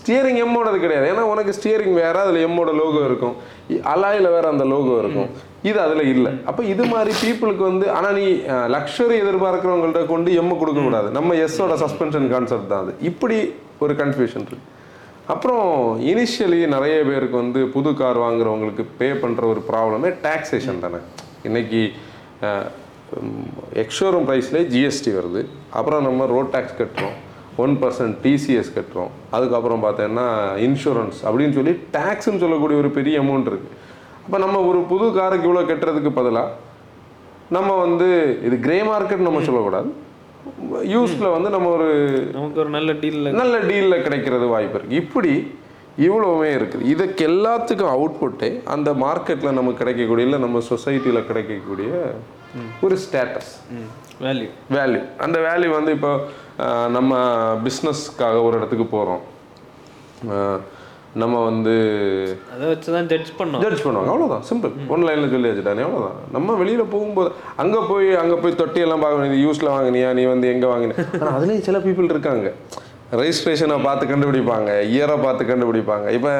ஸ்டியரிங் 0.00 0.38
எம்மோடது 0.44 0.78
கிடையாது. 0.84 1.06
ஏன்னா 1.12 1.24
உனக்கு 1.32 1.52
ஸ்டியரிங் 1.58 1.96
வேற 2.02 2.14
அதில் 2.24 2.44
எம்மோட 2.46 2.70
லோகோ 2.80 3.00
இருக்கும். 3.08 3.34
அலாயில் 3.92 4.28
வேற 4.36 4.44
அந்த 4.52 4.64
லோகோ 4.72 4.94
இருக்கும். 5.02 5.28
இது 5.70 5.78
அதில் 5.86 6.10
இல்லை. 6.14 6.32
அப்போ 6.50 6.62
இது 6.72 6.84
மாதிரி 6.92 7.12
பீப்புளுக்கு 7.22 7.64
வந்து 7.70 7.86
ஆனால் 7.96 8.16
நீ 8.18 8.26
லக்ஸரி 8.76 9.16
எதிர்பார்க்குறவங்கள்ட்ட 9.24 10.02
கொண்டு 10.12 10.30
எம்மு 10.42 10.54
கொடுக்கக்கூடாது 10.62 11.10
நம்ம 11.18 11.34
எஸ்ஸோட 11.44 11.76
சஸ்பென்ஷன் 11.84 12.28
கான்செப்ட் 12.34 12.70
தான் 12.72 12.82
அது. 12.84 12.94
இப்படி 13.10 13.38
ஒரு 13.84 13.94
கன்ஃபியூஷன் 14.02 14.46
இருக்கு. 14.48 14.68
அப்புறம் 15.32 15.66
இனிஷியலி 16.12 16.60
நிறைய 16.74 16.94
பேருக்கு 17.08 17.36
வந்து 17.42 17.60
புது 17.74 17.90
கார் 18.00 18.18
வாங்குறவங்களுக்கு 18.26 18.84
பே 19.00 19.08
பண்ணுற 19.24 19.42
ஒரு 19.52 19.60
ப்ராப்ளமே 19.68 20.10
டாக்ஸேஷன் 20.24 20.82
தானே. 20.84 21.00
இன்னைக்கு 21.48 21.82
எக்ஷோரூம் 23.82 24.26
ப்ரைஸ்லேயே 24.28 24.64
ஜிஎஸ்டி 24.74 25.10
வருது. 25.18 25.42
அப்புறம் 25.78 26.04
நம்ம 26.08 26.26
ரோட் 26.32 26.52
டேக்ஸ் 26.54 26.78
கட்டுறோம். 26.80 27.16
ஒன் 27.62 27.74
பர்சன்ட் 27.80 28.14
டிசிஎஸ் 28.24 28.70
கட்டுறோம். 28.76 29.10
அதுக்கப்புறம் 29.36 29.82
பார்த்தோன்னா 29.86 30.26
இன்சூரன்ஸ் 30.66 31.18
அப்படின்னு 31.28 31.56
சொல்லி 31.58 31.74
டேக்ஸ்ன்னு 31.96 32.42
சொல்லக்கூடிய 32.44 32.78
ஒரு 32.82 32.90
பெரிய 32.98 33.16
அமௌண்ட் 33.24 33.50
இருக்குது 33.52 33.78
அப்போ 34.24 34.38
நம்ம 34.44 34.60
ஒரு 34.70 34.80
புது 34.92 35.06
காருக்கு 35.18 35.48
இவ்வளோ 35.48 35.64
கட்டுறதுக்கு 35.70 36.12
பதிலாக 36.20 36.56
நம்ம 37.56 37.70
வந்து 37.84 38.08
இது 38.46 38.56
கிரே 38.66 38.78
மார்க்கெட் 38.90 39.26
நம்ம 39.28 39.42
சொல்லக்கூடாது. 39.48 39.88
யூஸ்ல 40.92 41.26
வந்து 41.32 41.50
நம்ம 41.50 41.68
ஒரு 41.68 41.88
நமக்கு 42.32 42.60
ஒரு 42.60 42.68
நல்ல 42.68 42.92
டீல்ல 42.92 43.32
நல்ல 43.32 43.56
டீலில் 43.60 44.02
கிடைக்கிறது 44.02 44.46
வாய்ப்பு 44.46 44.78
இருக்குது 44.78 45.00
இப்படி 45.02 45.32
இவ்வளவுமே 45.98 46.50
இருக்குது. 46.58 46.84
இதுக்கு 46.84 47.22
எல்லாத்துக்கும் 47.26 47.92
அவுட்புட்டே 47.94 48.48
அந்த 48.64 48.90
மார்க்கெட்டில் 48.94 49.56
நமக்கு 49.58 49.78
கிடைக்கக்கூடிய 49.78 50.26
இல்லை 50.26 50.38
நம்ம 50.38 50.60
சொசைட்டியில் 50.68 51.26
கிடைக்கக்கூடிய 51.26 51.90
ஒரு 52.82 52.96
ஸ்டேட்டஸ் 52.96 53.52
வேல்யூ 54.20 54.48
வேல்யூ 54.70 55.02
அந்த 55.18 55.38
வேல்யூ 55.38 55.70
வந்து 55.70 55.92
இப்போ 55.92 56.12
நம்ம 56.88 57.12
பிஸ்னஸ்க்காக 57.64 58.42
ஒரு 58.42 58.56
இடத்துக்கு 58.56 58.86
போகிறோம் 58.86 59.22
நம்ம 61.20 61.36
வந்து 61.48 61.72
அதை 62.52 62.66
வச்சு 62.70 62.88
தான் 62.94 63.08
ஜட்ஜ் 63.10 63.30
பண்ணோம். 63.38 63.62
ஜட்ஜ் 63.64 63.82
பண்ணுவாங்க. 63.86 64.10
அவ்வளோதான் 64.12 64.44
சிம்பிள் 64.50 64.72
ஒன் 64.94 65.04
லைனில் 65.06 65.32
சொல்லி 65.32 65.48
வச்சுட்டானே. 65.50 65.82
அவ்வளோதான் 65.86 66.20
நம்ம 66.36 66.54
வெளியில் 66.60 66.90
போகும்போது 66.94 67.30
அங்கே 67.62 67.80
போய் 67.90 68.08
அங்கே 68.22 68.36
போய் 68.44 68.58
தொட்டியெல்லாம் 68.60 69.02
பார்க்க 69.04 69.20
வேண்டியது 69.20 69.42
யூஸில் 69.46 69.74
வாங்கினியா 69.74 70.08
நீ 70.18 70.24
வந்து 70.32 70.48
எங்கே 70.54 70.70
வாங்கின? 70.72 70.96
ஆனால் 71.20 71.36
அதுலேயும் 71.38 71.66
சில 71.68 71.78
பீப்புள் 71.86 72.12
இருக்காங்க. 72.14 72.48
ரெஜிஸ்ட்ரேஷனை 73.20 73.76
பார்த்து 73.86 74.10
கண்டுபிடிப்பாங்க. 74.10 74.70
இயரை 74.94 75.16
பார்த்து 75.24 75.50
கண்டுபிடிப்பாங்க. 75.52 76.06
இப்போ 76.18 76.30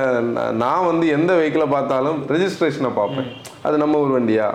நான் 0.64 0.88
வந்து 0.90 1.06
எந்த 1.16 1.32
வெஹிக்கிளை 1.38 1.66
பார்த்தாலும் 1.76 2.20
ரெஜிஸ்ட்ரேஷனை 2.34 2.92
பார்ப்பேன். 3.00 3.28
அது 3.68 3.76
நம்ம 3.82 4.00
ஊர் 4.04 4.14
வண்டியா? 4.18 4.46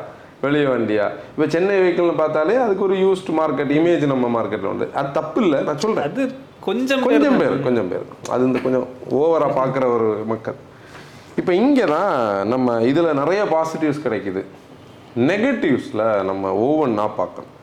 வெளியே 0.44 0.66
வண்டியா? 0.74 1.06
இப்போ 1.34 1.46
சென்னை 1.54 1.76
வெஹிக்கிள்னு 1.82 2.16
பார்த்தாலே 2.24 2.56
அதுக்கு 2.66 2.86
ஒரு 2.88 2.96
யூஸ்ட் 3.06 3.32
மார்க்கெட் 3.40 3.72
இமேஜ் 3.78 4.06
நம்ம 4.14 4.28
மார்க்கெட்டில் 4.38 4.72
உண்டு. 4.72 4.88
அது 5.00 5.10
தப்பு 5.20 5.40
இல்லை 5.46 5.60
நான் 5.68 5.82
சொல்கிறேன் 5.86 6.08
அது 6.10 6.24
கொஞ்சம் 6.68 7.04
கொஞ்சம் 7.08 7.38
பேர் 7.42 7.56
கொஞ்சம் 7.68 7.90
பேர். 7.92 8.06
அது 8.34 8.42
இந்த 8.50 8.60
கொஞ்சம் 8.66 8.88
ஓவராக 9.20 9.52
பார்க்குற 9.60 9.84
ஒரு 9.98 10.10
மக்கள். 10.32 10.58
இப்போ 11.40 11.52
இங்கே 11.64 11.86
தான் 11.96 12.14
நம்ம 12.54 12.78
இதில் 12.92 13.18
நிறைய 13.22 13.42
பாசிட்டிவ்ஸ் 13.56 14.04
கிடைக்குது. 14.06 14.44
நெகட்டிவ்ஸில் 15.32 16.06
நம்ம 16.30 16.54
ஒவ்வொன்றா 16.66 17.06
பார்க்கணும். 17.20 17.54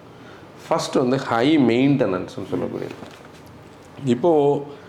ஃபர்ஸ்ட் 0.66 0.96
வந்து 1.02 1.16
ஹை 1.30 1.46
மெயின்டெனன்ஸ்னு 1.70 2.50
சொல்லக்கூடியது. 2.52 2.96
இப்போது 4.14 4.82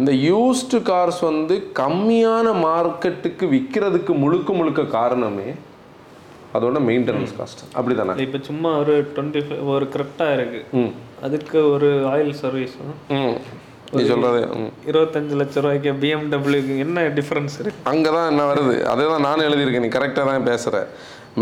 இந்த 0.00 0.12
யூஸ்டு 0.28 0.76
கார்ஸ் 0.88 1.20
வந்து 1.30 1.54
கம்மியான 1.82 2.48
மார்க்கெட்டுக்கு 2.68 3.44
விற்கிறதுக்கு 3.54 4.12
முழுக்க 4.22 4.52
முழுக்க 4.58 4.82
காரணமே 4.98 5.48
அதோட 6.54 6.78
மெயின்டெனன்ஸ் 6.86 7.34
காஸ்ட் 7.36 7.62
அப்படி 7.76 7.94
தானே 7.94 8.14
இப்போ 8.24 8.38
சும்மா 8.48 8.70
ஒரு 8.80 8.94
டுவெண்ட்டி 9.14 9.42
ஃபைவ் 9.46 9.70
ஒரு 9.74 9.86
கரெக்டாக 9.94 10.36
இருக்கு. 10.36 10.60
ம். 10.80 10.92
அதுக்கு 11.26 11.58
ஒரு 11.74 11.88
ஆயில் 12.12 12.32
சர்வீஸும் 12.42 12.94
நீ 13.92 14.02
சொல்கிறது 14.10 14.38
இருபத்தஞ்சு 14.90 15.34
லட்ச 15.40 15.56
ரூபாய்க்கு 15.58 15.90
பிஎம்டபிள்யூக்கு 16.02 16.74
என்ன 16.84 17.00
டிஃபரன்ஸ் 17.18 17.56
இருக்கு? 17.62 17.80
அங்கே 17.90 18.10
தான் 18.14 18.28
என்ன 18.30 18.44
வருது? 18.50 18.76
அதே 18.92 19.06
தான் 19.10 19.26
நானும் 19.26 19.46
எழுதியிருக்கேன் 19.48 19.84
நீ 19.86 19.92
கரெக்டாக 19.96 20.30
தான் 20.30 20.46
பேசுகிற 20.48 20.78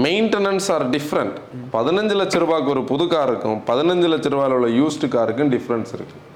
மெயின்டெனன்ஸ் 0.04 0.68
ஆர் 0.74 0.84
டிஃப்ரெண்ட் 0.94 1.36
பதினஞ்சு 1.72 2.16
லட்ச 2.20 2.38
ரூபாய்க்கு 2.38 2.74
ஒரு 2.74 2.82
புது 2.90 3.06
காருக்கும் 3.12 3.58
பதினஞ்சு 3.70 4.08
லட்ச 4.12 4.34
ரூபாயில் 4.34 4.56
உள்ள 4.56 4.70
யூஸ்டு 4.78 5.08
காருக்கும் 5.14 5.52
டிஃப்ரென்ஸ் 5.54 5.92
இருக்குது 5.96 6.26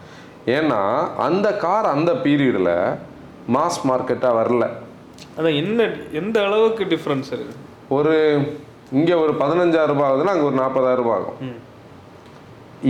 ஏன்னா 0.55 0.81
அந்த 1.27 1.49
கார் 1.61 1.87
அந்த 1.93 2.11
பீரியடில் 2.25 2.73
மாஸ் 3.49 3.79
மார்க்கெட்டாக 3.89 4.39
வரல. 4.39 4.65
அதான் 5.37 5.57
என்ன 5.61 5.81
எந்த 6.21 6.37
அளவுக்கு 6.47 6.85
டிஃபரன்ஸ் 6.93 7.31
இருக்கு? 7.35 7.55
ஒரு 7.97 8.15
இங்கே 8.99 9.15
ஒரு 9.23 9.33
பதினஞ்சாயிரம் 9.43 9.95
ரூபாய் 9.95 10.11
ஆகுதுன்னா 10.11 10.35
அங்கே 10.35 10.49
ஒரு 10.51 10.59
நாற்பதாயிரம் 10.63 11.03
ரூபாய் 11.03 11.21
ஆகும். 11.21 11.55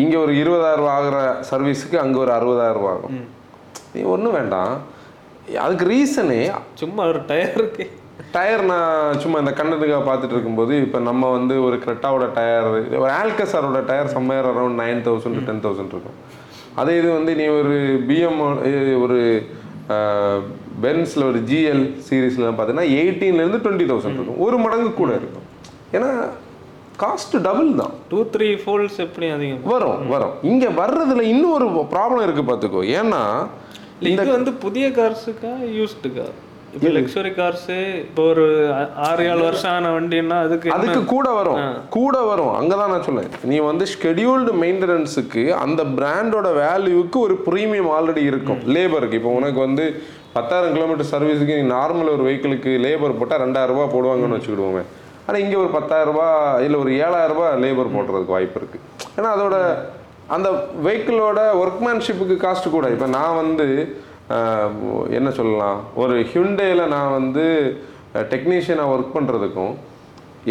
இங்கே 0.02 0.16
ஒரு 0.24 0.32
இருபதாயிரம் 0.42 0.82
ரூபாய் 0.82 0.96
ஆகிற 1.00 1.18
சர்வீஸுக்கு 1.50 1.96
அங்கே 2.04 2.18
ஒரு 2.24 2.32
அறுபதாயிரம் 2.38 2.80
ரூபாய் 2.80 2.96
ஆகும். 2.96 3.16
நீ 3.94 4.00
ஒன்றும் 4.14 4.36
வேண்டாம். 4.38 4.74
அதுக்கு 5.64 5.86
ரீசனே 5.92 6.40
சும்மா 6.80 7.02
ஒரு 7.12 7.20
டயருக்கு 7.30 7.84
டயர் 8.34 8.62
நான் 8.70 9.18
சும்மா 9.22 9.38
இந்த 9.42 9.52
கண்ணனுக்காக 9.58 10.02
பார்த்துட்டு 10.08 10.34
இருக்கும்போது 10.36 10.74
இப்போ 10.84 10.98
நம்ம 11.08 11.30
வந்து 11.36 11.54
ஒரு 11.66 11.76
கிரெட்டாவோட 11.84 12.26
டயர் 12.38 12.68
ஒரு 13.02 13.12
ஆல்கசாரோட 13.20 13.80
tyre 13.90 14.12
somewhere 14.14 14.48
around 14.50 14.80
nine 14.82 15.02
thousand 15.06 15.40
ten 15.48 15.62
thousand 15.64 15.94
இருக்கும். 15.94 16.18
அதே 16.80 16.94
இது 17.00 17.08
வந்து 17.18 17.32
நீ 17.40 17.46
ஒரு 17.58 17.74
பிஎம் 18.08 18.40
ஒரு 19.04 19.18
பென்ஸில் 20.84 21.26
ஒரு 21.30 21.40
ஜிஎல் 21.50 21.84
சீரீஸில் 22.06 22.46
பார்த்தீங்கன்னா 22.46 22.86
எயிட்டீன்லேருந்து 23.00 23.60
டுவெண்ட்டி 23.64 23.86
தௌசண்ட் 23.90 24.18
இருக்கும் 24.18 24.42
ஒரு 24.46 24.56
மடங்கு 24.64 24.90
கூட 25.00 25.10
இருக்கும். 25.20 25.46
ஏன்னா 25.96 26.10
காஸ்ட் 27.02 27.34
டபுள் 27.46 27.70
தான். 27.80 27.92
டூ 28.10 28.18
த்ரீ 28.34 28.48
ஃபோல்ட்ஸ் 28.62 28.98
எப்படி 29.06 29.26
அதிகம்? 29.36 29.62
வரும் 29.72 30.08
வரும். 30.14 30.34
இங்கே 30.50 30.68
வர்றதுல 30.80 31.24
இன்னும் 31.32 31.54
ஒரு 31.58 31.66
ப்ராப்ளம் 31.94 32.24
இருக்குது 32.26 32.50
பார்த்துக்கோ. 32.50 32.82
ஏன்னா 33.00 33.22
இது 34.12 34.28
வந்து 34.38 34.52
புதிய 34.64 34.86
கார்ஸுக்கா 34.98 35.52
யூஸ்டு 35.78 36.08
கார் 36.16 36.34
இப்போ 36.74 36.88
லக்ஸுரி 36.94 37.30
கார்ஸு 37.38 37.76
இப்போ 38.06 38.22
ஒரு 38.30 38.44
ஆறு 39.08 39.22
ஏழு 39.32 39.42
வருஷம் 39.46 39.74
ஆன 39.76 39.90
வண்டின்னா 39.96 40.36
அதுக்கு 40.46 40.72
அதுக்கு 40.76 41.00
கூட 41.12 41.28
வரும். 41.38 41.60
கூட 41.96 42.16
வரும். 42.30 42.50
அங்கே 42.60 42.76
தான் 42.80 42.92
நான் 42.92 43.04
சொன்னேன் 43.08 43.28
நீ 43.50 43.56
வந்து 43.68 43.84
ஷெட்யூல்டு 43.92 44.52
மெயின்டெனன்ஸுக்கு 44.62 45.44
அந்த 45.64 45.82
பிராண்டோட 45.98 46.50
வேல்யூக்கு 46.62 47.18
ஒரு 47.26 47.34
ப்ரீமியம் 47.46 47.90
ஆல்ரெடி 47.96 48.22
இருக்கும். 48.30 48.60
லேபருக்கு 48.76 49.18
இப்போ 49.20 49.32
உனக்கு 49.40 49.60
வந்து 49.66 49.84
பத்தாயிரம் 50.36 50.74
கிலோமீட்டர் 50.76 51.10
சர்வீஸுக்கு 51.14 51.58
நீ 51.60 51.66
நார்மல் 51.76 52.14
ஒரு 52.14 52.24
வெஹிக்கிளுக்கு 52.28 52.72
லேபர் 52.86 53.18
போட்டால் 53.20 53.42
ரெண்டாயிரம் 53.44 53.76
ரூபாய் 53.76 53.92
போடுவாங்கன்னு 53.96 54.38
வச்சுக்கிடுவோமே. 54.38 54.82
ஆனால் 55.26 55.42
இங்கே 55.44 55.58
ஒரு 55.64 55.70
பத்தாயிரம் 55.76 56.10
ரூபாய் 56.12 56.64
இல்லை 56.66 56.78
ஒரு 56.84 56.92
ஏழாயிரம் 57.04 57.36
ரூபாய் 57.36 57.60
லேபர் 57.64 57.94
போடுறதுக்கு 57.96 58.36
வாய்ப்பு 58.36 58.58
இருக்குது 58.60 58.82
ஏன்னா 59.18 59.30
அதோட 59.36 59.56
அந்த 60.36 60.48
வெஹிக்கிளோட 60.86 61.40
ஒர்க்மேன்ஷிப்புக்கு 61.62 62.36
காஸ்ட் 62.44 62.68
கூட. 62.74 62.86
இப்போ 62.94 63.08
நான் 63.18 63.38
வந்து 63.42 63.66
என்ன 65.18 65.28
சொல்லலாம்? 65.38 65.78
ஒரு 66.02 66.14
ஹியுண்டேல 66.30 66.84
நான் 66.94 67.16
வந்து 67.18 67.44
டெக்னீஷியனாக 68.32 68.92
ஒர்க் 68.94 69.14
பண்ணுறதுக்கும் 69.16 69.74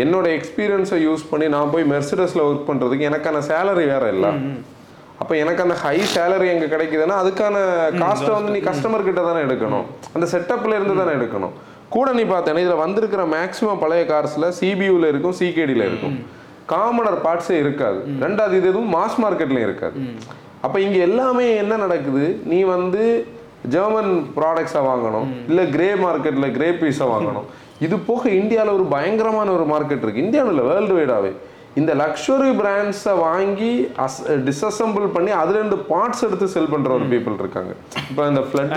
என்னோட 0.03 0.27
எக்ஸ்பீரியன்ஸை 0.37 0.99
யூஸ் 1.07 1.23
பண்ணி 1.31 1.47
நான் 1.55 1.73
போய் 1.73 1.89
மெர்சிடஸில் 1.93 2.45
ஒர்க் 2.49 2.69
பண்ணுறதுக்கு 2.69 3.09
எனக்கான 3.09 3.41
சேலரி 3.49 3.85
வேற 3.93 4.05
இல்லை. 4.15 4.31
அப்போ 5.21 5.33
எனக்கு 5.41 5.63
அந்த 5.65 5.75
ஹை 5.83 5.97
சேலரி 6.13 6.47
எங்கே 6.53 6.67
கிடைக்குதுன்னா 6.73 7.17
அதுக்கான 7.23 7.55
காஸ்ட்டை 8.03 8.31
வந்து 8.37 8.53
நீ 8.55 8.61
கஸ்டமர் 8.69 9.07
கிட்ட 9.09 9.21
தானே 9.27 9.41
எடுக்கணும். 9.47 9.85
அந்த 10.15 10.25
செட்டப்ல 10.33 10.77
இருந்து 10.79 10.95
தானே 11.01 11.13
எடுக்கணும். 11.19 11.53
கூட 11.95 12.07
நீ 12.19 12.23
பார்த்தேன்னா 12.31 12.63
இதில் 12.65 12.83
வந்திருக்கிற 12.85 13.23
மேக்ஸிமம் 13.35 13.81
பழைய 13.83 14.03
கார்ஸில் 14.13 14.47
சிபியூவில் 14.59 15.09
இருக்கும் 15.11 15.37
சிகேடியில் 15.41 15.85
இருக்கும். 15.89 16.15
காமனர் 16.73 17.19
பார்ட்ஸே 17.27 17.57
இருக்காது. 17.63 17.99
ரெண்டாவது 18.25 18.55
இது 18.59 18.69
எதுவும் 18.71 18.91
மாஸ் 18.97 19.19
மார்க்கெட்லையும் 19.23 19.67
இருக்காது. 19.69 19.97
அப்போ 20.65 20.77
இங்கே 20.85 20.99
எல்லாமே 21.07 21.45
என்ன 21.61 21.73
நடக்குது? 21.85 22.25
நீ 22.51 22.59
வந்து 22.75 23.03
ஜெர்மன் 23.73 24.11
ப்ராடக்ட்ஸை 24.37 24.81
வாங்கணும். 24.89 25.27
இல்லை 25.49 25.63
கிரே 25.75 25.89
மார்க்கெட்டில் 26.05 26.53
கிரே 26.57 26.69
பீஸை 26.81 27.07
வாங்கணும். 27.13 27.47
இது 27.85 27.95
போக 28.09 28.23
இந்தியாவில் 28.41 28.75
ஒரு 28.77 28.85
பயங்கரமான 28.93 29.47
ஒரு 29.57 29.65
மார்க்கெட் 29.73 30.03
இருக்குது 30.05 30.25
இந்தியாவில் 30.27 30.67
வேர்ல்டு 30.69 30.95
வைடாவே 30.99 31.31
இந்த 31.79 31.91
லக்ஸுரி 32.01 32.51
பிராண்ட்ஸை 32.59 33.13
வாங்கி 33.27 33.71
அஸ் 34.03 34.17
டிஸ்அசம்பிள் 34.47 35.05
பண்ணி 35.15 35.31
அதுல 35.41 35.57
இருந்து 35.59 35.77
பார்ட்ஸ் 35.91 36.23
எடுத்து 36.27 36.47
செல் 36.55 36.71
பண்ற 36.73 36.89
ஒரு 36.97 37.05
பீப்புள் 37.13 37.39
இருக்காங்க. 37.43 37.71
இப்போ 38.09 38.27
இந்த 38.31 38.41
ஃப்ளட் 38.49 38.73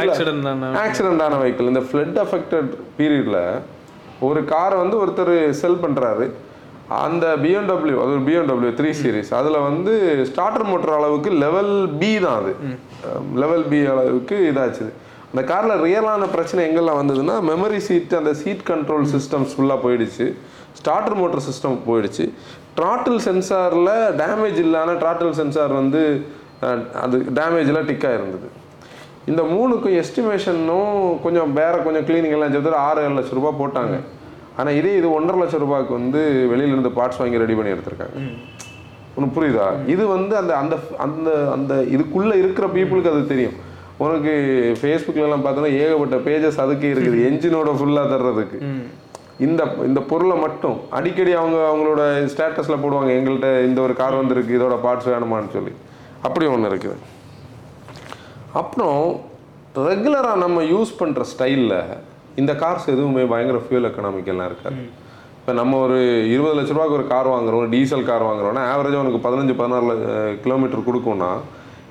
ஆக்சிடென்ட் 0.85 1.25
ஆன 1.27 1.39
வெஹிக்கிள் 1.43 1.71
இந்த 1.73 1.83
ஃப்ளட் 1.89 2.19
அஃபெக்டட் 2.25 2.71
பீரியட்ல 2.99 3.41
ஒரு 4.29 4.43
காரை 4.53 4.77
வந்து 4.83 4.97
ஒருத்தர் 5.03 5.35
செல் 5.63 5.83
பண்றாரு. 5.85 6.27
அந்த 7.05 7.27
பிஎம்டபிள்யூ 7.43 7.97
அது 8.03 8.13
ஒரு 8.17 8.23
பிஎம்டபிள்யூ 8.29 8.71
த்ரீ 8.79 8.91
சீரிஸ் 9.01 9.31
அதில் 9.39 9.65
வந்து 9.69 9.93
ஸ்டார்டர் 10.29 10.67
மோட்டர் 10.69 10.95
அளவுக்கு 10.99 11.31
லெவல் 11.45 11.73
பி 12.01 12.11
தான் 12.25 12.37
அது. 12.41 12.53
லெவல் 13.43 13.65
பி 13.73 13.81
அளவுக்கு 13.93 14.37
இதாச்சுது 14.51 14.93
அந்த 15.31 15.43
காரில் 15.51 15.83
ரியலான 15.87 16.29
பிரச்சனை 16.35 16.61
எங்கெல்லாம் 16.69 17.01
வந்ததுன்னா 17.01 17.35
மெமரி 17.51 17.81
சீட் 17.87 18.15
அந்த 18.21 18.33
சீட் 18.43 18.63
கண்ட்ரோல் 18.71 19.07
சிஸ்டம்ஸ் 19.15 19.55
ஃபுல்லாக 19.55 19.79
போயிடுச்சு. 19.85 20.27
ஸ்டார்டர் 20.81 21.19
மோட்டர் 21.21 21.45
சிஸ்டம் 21.49 21.77
போயிடுச்சு. 21.89 22.25
ட்ராட்டில் 22.79 23.21
சென்சாரில் 23.27 23.93
டேமேஜ் 24.23 24.59
இல்லாத 24.65 24.95
ட்ராட்டில் 25.03 25.37
சென்சார் 25.41 25.75
வந்து 25.81 26.03
அது 27.05 27.17
டேமேஜில் 27.39 27.87
டிக்காக 27.91 28.19
இருந்தது 28.21 28.49
இந்த 29.31 29.43
மூணுக்கும் 29.53 29.97
எஸ்டிமேஷனும் 30.03 30.93
கொஞ்சம் 31.25 31.53
வேற 31.61 31.75
கொஞ்சம் 31.87 32.07
கிளீனிங் 32.09 32.35
எல்லாம் 32.37 32.53
சேர்த்து 32.55 32.85
ஆறு 32.89 33.03
ஏழு 33.07 33.17
லட்சம் 33.19 33.39
ரூபாய் 33.39 33.61
போட்டாங்க. 33.63 33.97
ஆனால் 34.61 34.77
இதே 34.81 34.93
இது 34.99 35.09
ஒன்றரை 35.17 35.39
லட்சம் 35.41 35.63
ரூபாய்க்கு 35.65 35.93
வந்து 36.01 36.21
வெளியில 36.53 36.75
இருந்து 36.75 36.93
பார்ட்ஸ் 36.99 37.21
வாங்கி 37.21 37.43
ரெடி 37.45 37.57
பண்ணி 37.59 37.75
எடுத்திருக்காங்க. 37.75 38.19
உனக்கு 39.17 39.35
புரியுதா? 39.39 39.67
இது 39.95 40.05
வந்து 40.17 40.35
அந்த 40.41 40.53
அந்த 40.63 40.77
அந்த 41.07 41.31
அந்த 41.57 41.75
இதுக்குள்ள 41.95 42.33
இருக்கிற 42.43 42.67
பீப்புளுக்கு 42.77 43.13
அது 43.13 43.23
தெரியும். 43.33 43.57
உனக்கு 44.05 44.33
ஃபேஸ்புக்ல 44.81 45.27
எல்லாம் 45.27 45.45
பார்த்தோன்னா 45.45 45.73
ஏகப்பட்ட 45.83 46.17
பேஜஸ் 46.29 46.63
அதுக்கு 46.65 46.87
இருக்குது. 46.95 47.19
என்ஜினோட 47.29 47.71
ஃபுல்லாக 47.79 48.11
தர்றதுக்கு. 48.15 48.59
இந்த 49.47 49.63
இந்த 49.89 50.01
பொருளை 50.11 50.37
மட்டும் 50.45 50.77
அடிக்கடி 50.99 51.33
அவங்க 51.41 51.59
அவங்களோட 51.71 52.03
ஸ்டேட்டஸில் 52.33 52.83
போடுவாங்க. 52.83 53.11
எங்கள்கிட்ட 53.19 53.51
இந்த 53.69 53.79
ஒரு 53.87 53.95
கார் 54.01 54.21
வந்திருக்கு 54.21 54.57
இதோட 54.59 54.77
பார்ட்ஸ் 54.85 55.11
வேணுமான்னு 55.13 55.55
சொல்லி. 55.57 55.73
அப்படி 56.27 56.47
ஒன்று 56.55 56.71
இருக்குது. 56.73 56.99
அப்புறம் 58.61 59.01
ரெகுலராக 59.89 60.43
நம்ம 60.45 60.63
யூஸ் 60.75 60.93
பண்ணுற 61.01 61.25
ஸ்டைலில் 61.33 61.79
இந்த 62.43 62.53
கார்ஸ் 62.63 62.89
எதுவுமே 62.95 63.25
பயங்கர 63.35 63.61
ஃபியூல் 63.67 63.89
எக்கனாமிக்கெல்லாம் 63.91 64.49
இருக்காது. 64.53 64.81
இப்போ 65.41 65.53
நம்ம 65.61 65.79
ஒரு 65.87 65.99
இருபது 66.35 66.55
லட்ச 66.59 66.73
ரூபாய்க்கு 66.75 66.99
ஒரு 67.01 67.07
கார் 67.13 67.35
வாங்குறோம் 67.35 67.69
டீசல் 67.75 68.09
கார் 68.09 68.29
வாங்குறோம்னா 68.31 68.65
ஆவரேஜாக 68.73 69.05
உனக்கு 69.05 69.21
பதினஞ்சு 69.27 69.55
பதினாறு 69.61 69.95
கிலோமீட்டர் 70.47 70.89
கொடுக்கும்னா 70.89 71.31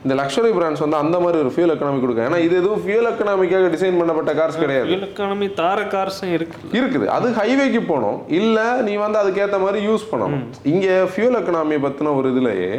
இந்த 0.05 0.15
லக்ஸரி 0.19 0.49
பிராண்ட்ஸ் 0.55 0.84
வந்து 0.84 0.97
அந்த 1.03 1.17
மாதிரி 1.21 1.38
ஒரு 1.43 1.51
ஃபியூல் 1.53 1.73
எக்கனாமி 1.73 1.99
கொடுக்கும் 2.01 2.25
ஏன்னா 2.25 2.39
இது 2.47 2.53
எதுவும் 2.62 2.81
ஃபியூல் 2.84 3.08
எக்கனாமிக்காக 3.12 3.69
டிசைன் 3.75 3.97
பண்ணப்பட்ட 3.99 4.34
கார்ஸ் 4.39 4.60
கிடையாது. 4.63 4.89
ஃபியூல் 4.89 5.08
எக்கானமி 5.08 5.47
தார 5.62 5.79
கார்ஸும் 5.93 6.34
இருக்கு 6.36 6.60
இருக்குது. 6.79 7.05
அது 7.15 7.31
ஹைவேக்கு 7.39 7.81
போகணும். 7.91 8.19
இல்லை 8.41 8.67
நீ 8.88 8.93
வந்து 9.05 9.19
அதுக்கேற்ற 9.21 9.60
மாதிரி 9.65 9.79
யூஸ் 9.88 10.05
பண்ணணும். 10.12 10.43
இங்கே 10.73 10.97
ஃபியூல் 11.13 11.39
எக்கனாமி 11.41 11.79
பற்றின 11.88 12.13
ஒரு 12.19 12.29
இதுலயே 12.34 12.69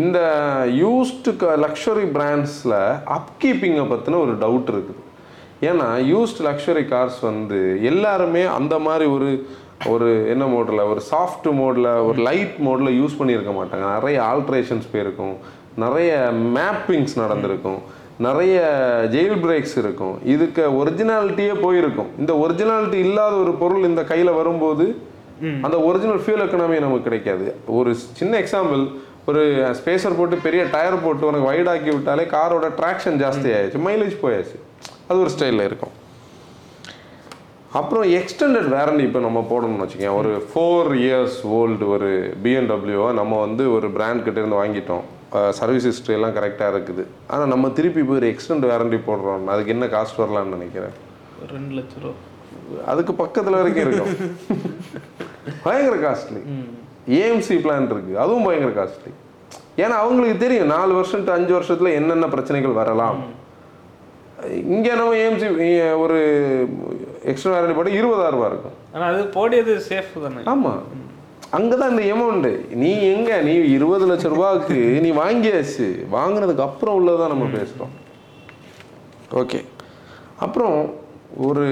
இந்த 0.00 0.18
யூஸ்டு 0.82 1.32
லக்ஸரி 1.66 2.08
பிராண்ட்ஸில் 2.16 2.78
அப்கீப்பிங்கை 3.18 3.86
பற்றின 3.94 4.20
ஒரு 4.24 4.34
டவுட் 4.44 4.72
இருக்குது. 4.74 5.01
ஏன்னா 5.68 5.88
யூஸ்ட் 6.12 6.40
லக்ஸரி 6.46 6.84
கார்ஸ் 6.92 7.18
வந்து 7.22 7.58
எல்லாருமே 7.82 8.44
அந்த 8.58 8.78
மாதிரி 8.86 9.04
ஒரு 9.16 9.46
ஒரு 9.86 10.08
என்ன 10.28 10.44
மோடில் 10.54 10.88
ஒரு 10.90 11.02
சாஃப்ட் 11.10 11.48
மோடில் 11.60 11.90
ஒரு 12.06 12.18
லைட் 12.28 12.54
மோடில் 12.66 12.90
யூஸ் 13.00 13.16
பண்ணியிருக்க 13.20 13.52
மாட்டாங்க. 13.58 13.86
நிறைய 13.94 14.16
ஆல்ட்ரேஷன்ஸ் 14.30 14.88
போயிருக்கும். 14.92 15.34
நிறைய 15.76 16.30
மேப்பிங்ஸ் 16.56 17.14
நடந்திருக்கும். 17.16 17.80
நிறைய 18.18 18.56
ஜெயில் 19.12 19.38
பிரேக்ஸ் 19.44 19.76
இருக்கும். 19.82 20.14
இதுக்கு 20.24 20.62
ஒரிஜினாலிட்டியே 20.80 21.54
போயிருக்கும். 21.60 22.10
இந்த 22.18 22.32
ஒரிஜினாலிட்டி 22.44 22.98
இல்லாத 23.06 23.34
ஒரு 23.34 23.52
பொருள் 23.62 23.88
இந்த 23.90 24.04
கையில் 24.04 24.36
வரும்போது 24.40 24.86
அந்த 25.62 25.76
ஒரிஜினல் 25.80 26.20
ஃபியூல் 26.24 26.42
எக்கனாமி 26.46 26.76
நமக்கு 26.84 27.02
கிடைக்காது. 27.02 27.46
ஒரு 27.66 27.94
சின்ன 27.94 28.38
எக்ஸாம்பிள் 28.38 28.82
ஒரு 29.26 29.42
ஸ்பேசர் 29.78 30.18
போட்டு 30.18 30.36
பெரிய 30.42 30.62
டயர் 30.72 31.02
போட்டு 31.04 31.26
உனக்கு 31.26 31.48
வைடாக்கி 31.52 31.90
விட்டாலே 31.94 32.22
காரோட 32.36 32.68
ட்ராக்ஷன் 32.80 33.18
ஜாஸ்தி 33.22 33.48
ஆயிடுச்சு. 33.54 33.80
மைலேஜ் 33.88 34.16
போயாச்சு. 34.22 34.56
அது 35.08 35.18
ஒரு 35.20 35.30
ஸ்டைலில் 35.38 35.68
இருக்கும். 35.70 35.94
அப்புறம் 37.80 38.04
எக்ஸ்டெண்டட் 38.18 38.68
வேரண்டி 38.68 39.02
இப்போ 39.02 39.20
நம்ம 39.26 39.40
போடணும்னு 39.50 39.84
வச்சுக்கோங்க 39.84 40.16
ஒரு 40.20 40.32
ஃபோர் 40.50 40.90
இயர்ஸ் 41.04 41.38
ஓல்டு 41.58 41.86
ஒரு 41.94 42.08
பிஎன்டபிள்யூவை 42.44 43.12
நம்ம 43.20 43.40
வந்து 43.40 43.72
ஒரு 43.76 43.90
பிராண்ட் 43.90 44.24
கிட்ட 44.24 44.40
இருந்து 44.40 44.60
வாங்கிட்டோம். 44.62 45.04
சர்வீஸ் 45.50 45.84
ஹிஸ்ட்ரி 45.84 46.14
எல்லாம் 46.14 46.34
கரெக்டாக 46.36 46.72
இருக்குது. 46.72 47.04
ஆனால் 47.26 47.50
நம்ம 47.52 47.70
திருப்பி 47.78 48.02
போய் 48.02 48.16
ஒரு 48.16 48.28
எக்ஸ்டெண்ட் 48.32 48.66
வேரண்டி 48.72 48.98
போடுறோம் 49.06 49.44
அதுக்கு 49.44 49.74
என்ன 49.76 49.86
காஸ்ட் 49.86 50.20
வரலாம்னு 50.22 50.54
நினைக்கிறேன்? 50.56 50.94
ரெண்டு 51.52 51.74
லட்ச 51.78 52.02
ரூபா. 52.02 52.14
அதுக்கு 52.92 53.12
பக்கத்தில் 53.14 53.58
வரைக்கும் 53.60 53.86
இருக்கும். 53.86 54.14
பயங்கர 55.64 55.96
காஸ்ட்லி 56.04 56.42
ஏஎம்சி 57.18 57.56
பிளான் 57.64 57.90
இருக்கு. 57.92 58.18
அதுவும் 58.24 58.46
பயங்கர 58.48 58.72
காஸ்ட்லி 58.78 59.12
ஏன்னா 59.82 59.96
அவங்களுக்கு 60.04 60.38
தெரியும் 60.38 60.72
நாலு 60.76 60.92
வருஷம் 60.94 61.28
அஞ்சு 61.36 61.54
வருஷத்துல 61.58 61.92
என்னென்ன 62.00 62.26
பிரச்சனைகள் 62.34 62.80
வரலாம். 62.80 63.20
இங்க 64.50 64.94
நம்ம 64.94 65.14
ஏஎம்சி 65.14 65.98
ஒரு 65.98 66.18
எக்ஸ்ட்ரா 67.24 67.58
வாரண்டி 67.58 67.74
போட்டு 67.74 67.90
இருபதாயிரம் 67.90 68.30
ரூபாய் 68.30 68.50
இருக்கும். 68.50 68.76
ஆனா 68.92 69.06
அது 69.06 69.26
போடியது 69.26 69.82
சேஃப் 69.88 70.44
தானே? 70.44 70.66
ஆமா. 70.66 70.72
அங்கதான் 71.52 71.90
இந்த 71.90 72.02
எமௌண்ட் 72.14 72.74
நீ 72.74 73.02
எங்க? 73.02 73.40
நீ 73.40 73.54
இருபது 73.54 74.06
லட்சம் 74.06 74.32
ரூபாய்க்கு 74.32 74.74
நீ 74.74 75.10
வாங்கியாச்சு. 75.12 76.06
வாங்கினதுக்கு 76.12 76.58
அப்புறம் 76.58 76.96
உள்ளதான் 76.96 77.32
நம்ம 77.34 77.44
பேசுறோம். 77.44 77.92
ஓகே 79.32 79.64
அப்புறம் 80.38 80.94
ஒரு 81.36 81.66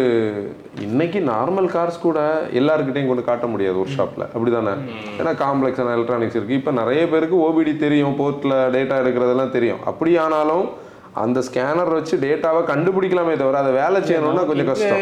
இன்னைக்கு 0.80 1.18
நார்மல் 1.20 1.70
கார்ஸ் 1.76 2.00
கூட 2.00 2.48
எல்லாருக்கிட்டையும் 2.52 3.06
கொண்டு 3.06 3.24
காட்ட 3.24 3.46
முடியாது 3.46 3.80
ஒரு 3.80 3.90
ஷாப்ல 3.96 4.20
அப்படிதானே? 4.20 4.74
ஏன்னா 5.18 5.32
காம்ப்ளெக்ஸ் 5.44 5.94
எலக்ட்ரானிக்ஸ் 5.94 6.36
இருக்கு. 6.36 6.54
இப்போ 6.54 6.70
நிறைய 6.70 7.08
பேருக்கு 7.08 7.36
ஓபிடி 7.36 7.76
தெரியும் 7.76 8.18
போர்ட்ல 8.20 8.54
டேட்டா 8.76 8.96
எடுக்கிறதெல்லாம் 9.00 9.50
தெரியும். 9.50 9.84
அப்படி 9.84 10.16
ஆனாலும் 10.16 10.88
அந்த 11.22 11.38
ஸ்கேனர் 11.46 11.92
வச்சு 11.96 12.14
டேட்டாவை 12.24 12.60
கண்டுபிடிக்கலாமே 12.70 13.34
தவிர 13.40 13.60
அதை 13.62 13.72
வேலை 13.82 14.00
செய்யணும்னா 14.08 14.42
கொஞ்சம் 14.50 14.68
கஷ்டம். 14.70 15.00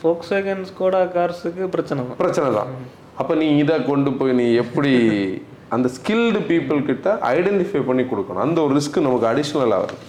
ஃபோக்ஸ் 0.00 0.32
வேகன் 0.34 0.64
ஸ்கோடா 0.70 1.00
கார்ஸுக்கு 1.14 1.66
பிரச்சனை 1.74 2.00
தான். 2.08 2.18
பிரச்சனை 2.22 2.48
தான். 2.58 2.72
அப்போ 3.20 3.34
நீ 3.42 3.46
இதை 3.62 3.76
கொண்டு 3.90 4.10
போய் 4.18 4.38
நீ 4.40 4.46
எப்படி 4.64 4.92
அந்த 5.74 5.86
ஸ்கில்டு 5.94 6.40
பீப்புள் 6.50 6.78
கிட்ட 6.90 7.08
ஐடென்டிஃபை 7.36 7.80
பண்ணி 7.88 8.04
கொடுக்கணும்? 8.10 8.44
அந்த 8.46 8.58
ஒரு 8.66 8.74
ரிஸ்க் 8.78 8.98
நமக்கு 9.06 9.26
அடிஷ்னலாக 9.30 9.80
வருது 9.84 10.04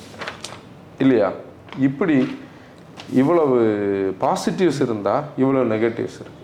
இல்லையா? 1.06 1.30
இப்படி 1.88 2.18
இவ்வளவு 3.22 3.58
பாசிட்டிவ்ஸ் 4.24 4.82
இருந்தால் 4.86 5.26
இவ்வளோ 5.42 5.64
நெகட்டிவ்ஸ் 5.74 6.20
இருக்கு. 6.22 6.38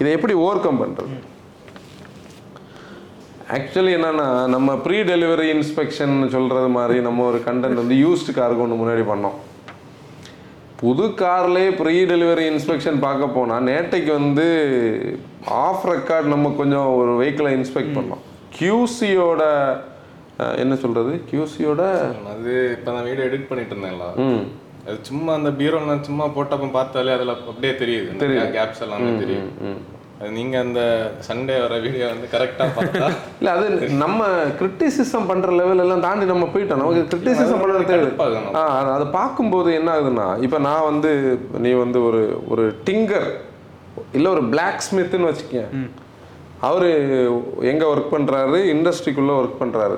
இதை 0.00 0.10
எப்படி 0.16 0.34
ஓவர் 0.44 0.64
கம் 0.66 0.82
பண்ணுறது 0.82 1.16
ஆக்சுவலி 3.56 3.90
என்னன்னா 3.96 4.26
நம்ம 4.52 4.74
ப்ரீ 4.84 4.98
டெலிவரி 5.10 5.46
இன்ஸ்பெக்ஷன் 5.54 6.14
சொல்றது 6.34 6.68
மாதிரி 6.76 6.96
நம்ம 7.06 7.24
ஒரு 7.30 7.38
கண்டென்ட் 7.48 7.80
வந்து 7.80 7.96
யூஸ்டு 8.04 8.34
காருக்கு 8.38 8.64
ஒன்று 8.64 8.78
முன்னாடி 8.80 9.02
பண்ணோம். 9.10 9.36
புது 10.80 11.04
கார்லேயே 11.20 11.70
ப்ரீ 11.80 11.94
டெலிவரி 12.12 12.44
இன்ஸ்பெக்ஷன் 12.52 12.98
பார்க்க 13.06 13.36
போனால் 13.36 13.66
நேட்டைக்கு 13.70 14.10
வந்து 14.20 14.46
ஆஃப் 15.66 15.86
ரெக்கார்ட் 15.92 16.32
நம்ம 16.34 16.52
கொஞ்சம் 16.60 16.88
ஒரு 17.00 17.12
வெஹிக்கிளை 17.20 17.52
இன்ஸ்பெக்ட் 17.58 17.96
பண்ணோம். 17.98 18.22
கியூசியோட 18.56 19.42
என்ன 20.62 20.74
சொல்றது? 20.84 21.12
கியூசியோட 21.30 21.82
அது 22.34 22.52
இப்போ 22.76 22.90
நான் 22.94 23.08
வீடியோ 23.08 23.26
எடிட் 23.30 23.48
பண்ணிட்டு 23.50 23.74
இருந்தேன்ல. 23.74 24.06
அது 24.86 24.96
சும்மா 25.10 25.32
அந்த 25.38 25.50
பீரோல 25.60 25.90
நான் 25.90 26.06
சும்மா 26.08 26.24
போட்டப்ப 26.36 26.66
பார்த்தாலே 26.78 27.12
அதுல 27.16 27.34
அப்படியே 27.52 27.74
தெரியுது. 27.82 28.08
கேப்ஸ் 28.56 28.84
எல்லாமே 28.86 29.12
தெரியும் 29.24 29.50
அது 30.20 30.30
நீங்க 30.30 30.58
அந்த 30.58 30.80
சண்டே 31.28 31.60
வர 31.60 31.78
வீடியோ 31.78 32.06
வந்து 32.06 32.26
கரெக்டா 32.32 32.64
பார்த்தா 32.74 33.06
இல்ல 33.38 33.52
அது 33.52 33.66
நம்ம 33.96 34.20
கிரிட்டிசிசம் 34.60 35.26
பண்ற 35.26 35.50
லெவல் 35.52 35.78
எல்லாம் 35.78 36.00
தாண்டி 36.00 36.24
நம்ம 36.24 36.46
போயிட்டோம். 36.46 36.76
நமக்கு 36.76 37.02
கிரிட்டிசிசம் 37.12 37.62
பண்றது 37.62 37.84
தேவை. 37.84 38.06
ஆ 38.54 38.62
அது- 38.94 39.10
பார்க்கும்போது 39.10 39.74
என்ன 39.74 39.90
ஆகுதுன்னா 39.94 40.42
இப்போ 40.42 40.58
நான் 40.58 40.84
வந்து 40.84 41.10
நீ 41.58 41.72
வந்து 41.76 42.04
ஒரு 42.04 42.20
ஒரு 42.48 42.76
டிங்கர் 42.84 43.28
இல்லை 44.12 44.30
ஒரு 44.30 44.44
பிளாக் 44.44 44.82
ஸ்மித்னு 44.86 45.28
வச்சுக்கேன் 45.28 45.70
அவர் 46.60 46.86
எங்கே 47.64 47.86
ஒர்க் 47.86 48.12
பண்ணுறாரு 48.12 48.58
இண்டஸ்ட்ரிக்குள்ளே 48.72 49.34
ஒர்க் 49.38 49.60
பண்ணுறாரு 49.60 49.96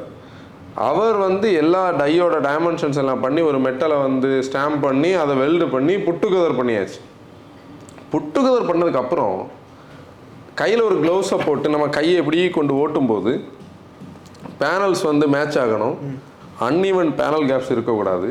அவர் 0.84 1.16
வந்து 1.18 1.52
எல்லா 1.54 1.92
டையோட 1.94 2.34
டைமென்ஷன்ஸ் 2.40 2.96
எல்லாம் 2.96 3.20
பண்ணி 3.20 3.40
ஒரு 3.40 3.58
மெட்டலை 3.60 4.02
வந்து 4.02 4.42
ஸ்டாம்ப் 4.42 4.80
பண்ணி 4.80 5.12
அதை 5.14 5.36
வெல்டு 5.36 5.68
பண்ணி 5.68 5.94
புட்டுகதர் 6.02 6.58
பண்ணியாச்சு. 6.58 6.98
புட்டுகதர் 8.12 8.68
பண்ணதுக்கு 8.68 8.94
அப்புறம் 8.94 9.36
கையில் 10.60 10.86
ஒரு 10.88 10.96
க்ளவுஸை 11.02 11.38
போட்டு 11.44 11.68
நம்ம 11.74 11.86
கையை 11.96 12.16
இப்படி 12.22 12.38
கொண்டு 12.56 12.74
ஓட்டும்போது 12.82 13.32
பேனல்ஸ் 14.60 15.02
வந்து 15.10 15.26
மேட்ச் 15.34 15.58
ஆகணும். 15.62 15.96
அன்இவன் 16.66 17.10
பேனல் 17.20 17.48
கேப்ஸ் 17.50 17.72
இருக்கக்கூடாது. 17.74 18.28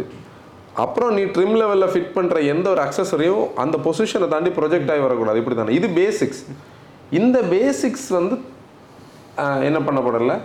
அப்புறம் 0.83 1.11
நீ 1.17 1.23
ட்ரிம் 1.35 1.57
லெவலில் 1.59 1.91
ஃபிட் 1.91 2.15
பண்ணுற 2.15 2.37
எந்த 2.53 2.67
ஒரு 2.73 2.81
அக்சசரியும் 2.85 3.43
அந்த 3.63 3.75
பொசிஷனை 3.85 4.27
தாண்டி 4.33 4.51
ப்ரொஜெக்ட் 4.57 4.91
ஆகி 4.93 5.03
வரக்கூடாது. 5.07 5.39
இப்படி 5.41 5.57
தானே 5.59 5.75
இது 5.79 5.87
பேசிக்ஸ் 6.01 6.41
இந்த 7.19 7.37
பேசிக்ஸ் 7.53 8.09
வந்து 8.17 8.35
என்ன 9.67 9.79
பண்ணப்படலை? 9.87 10.35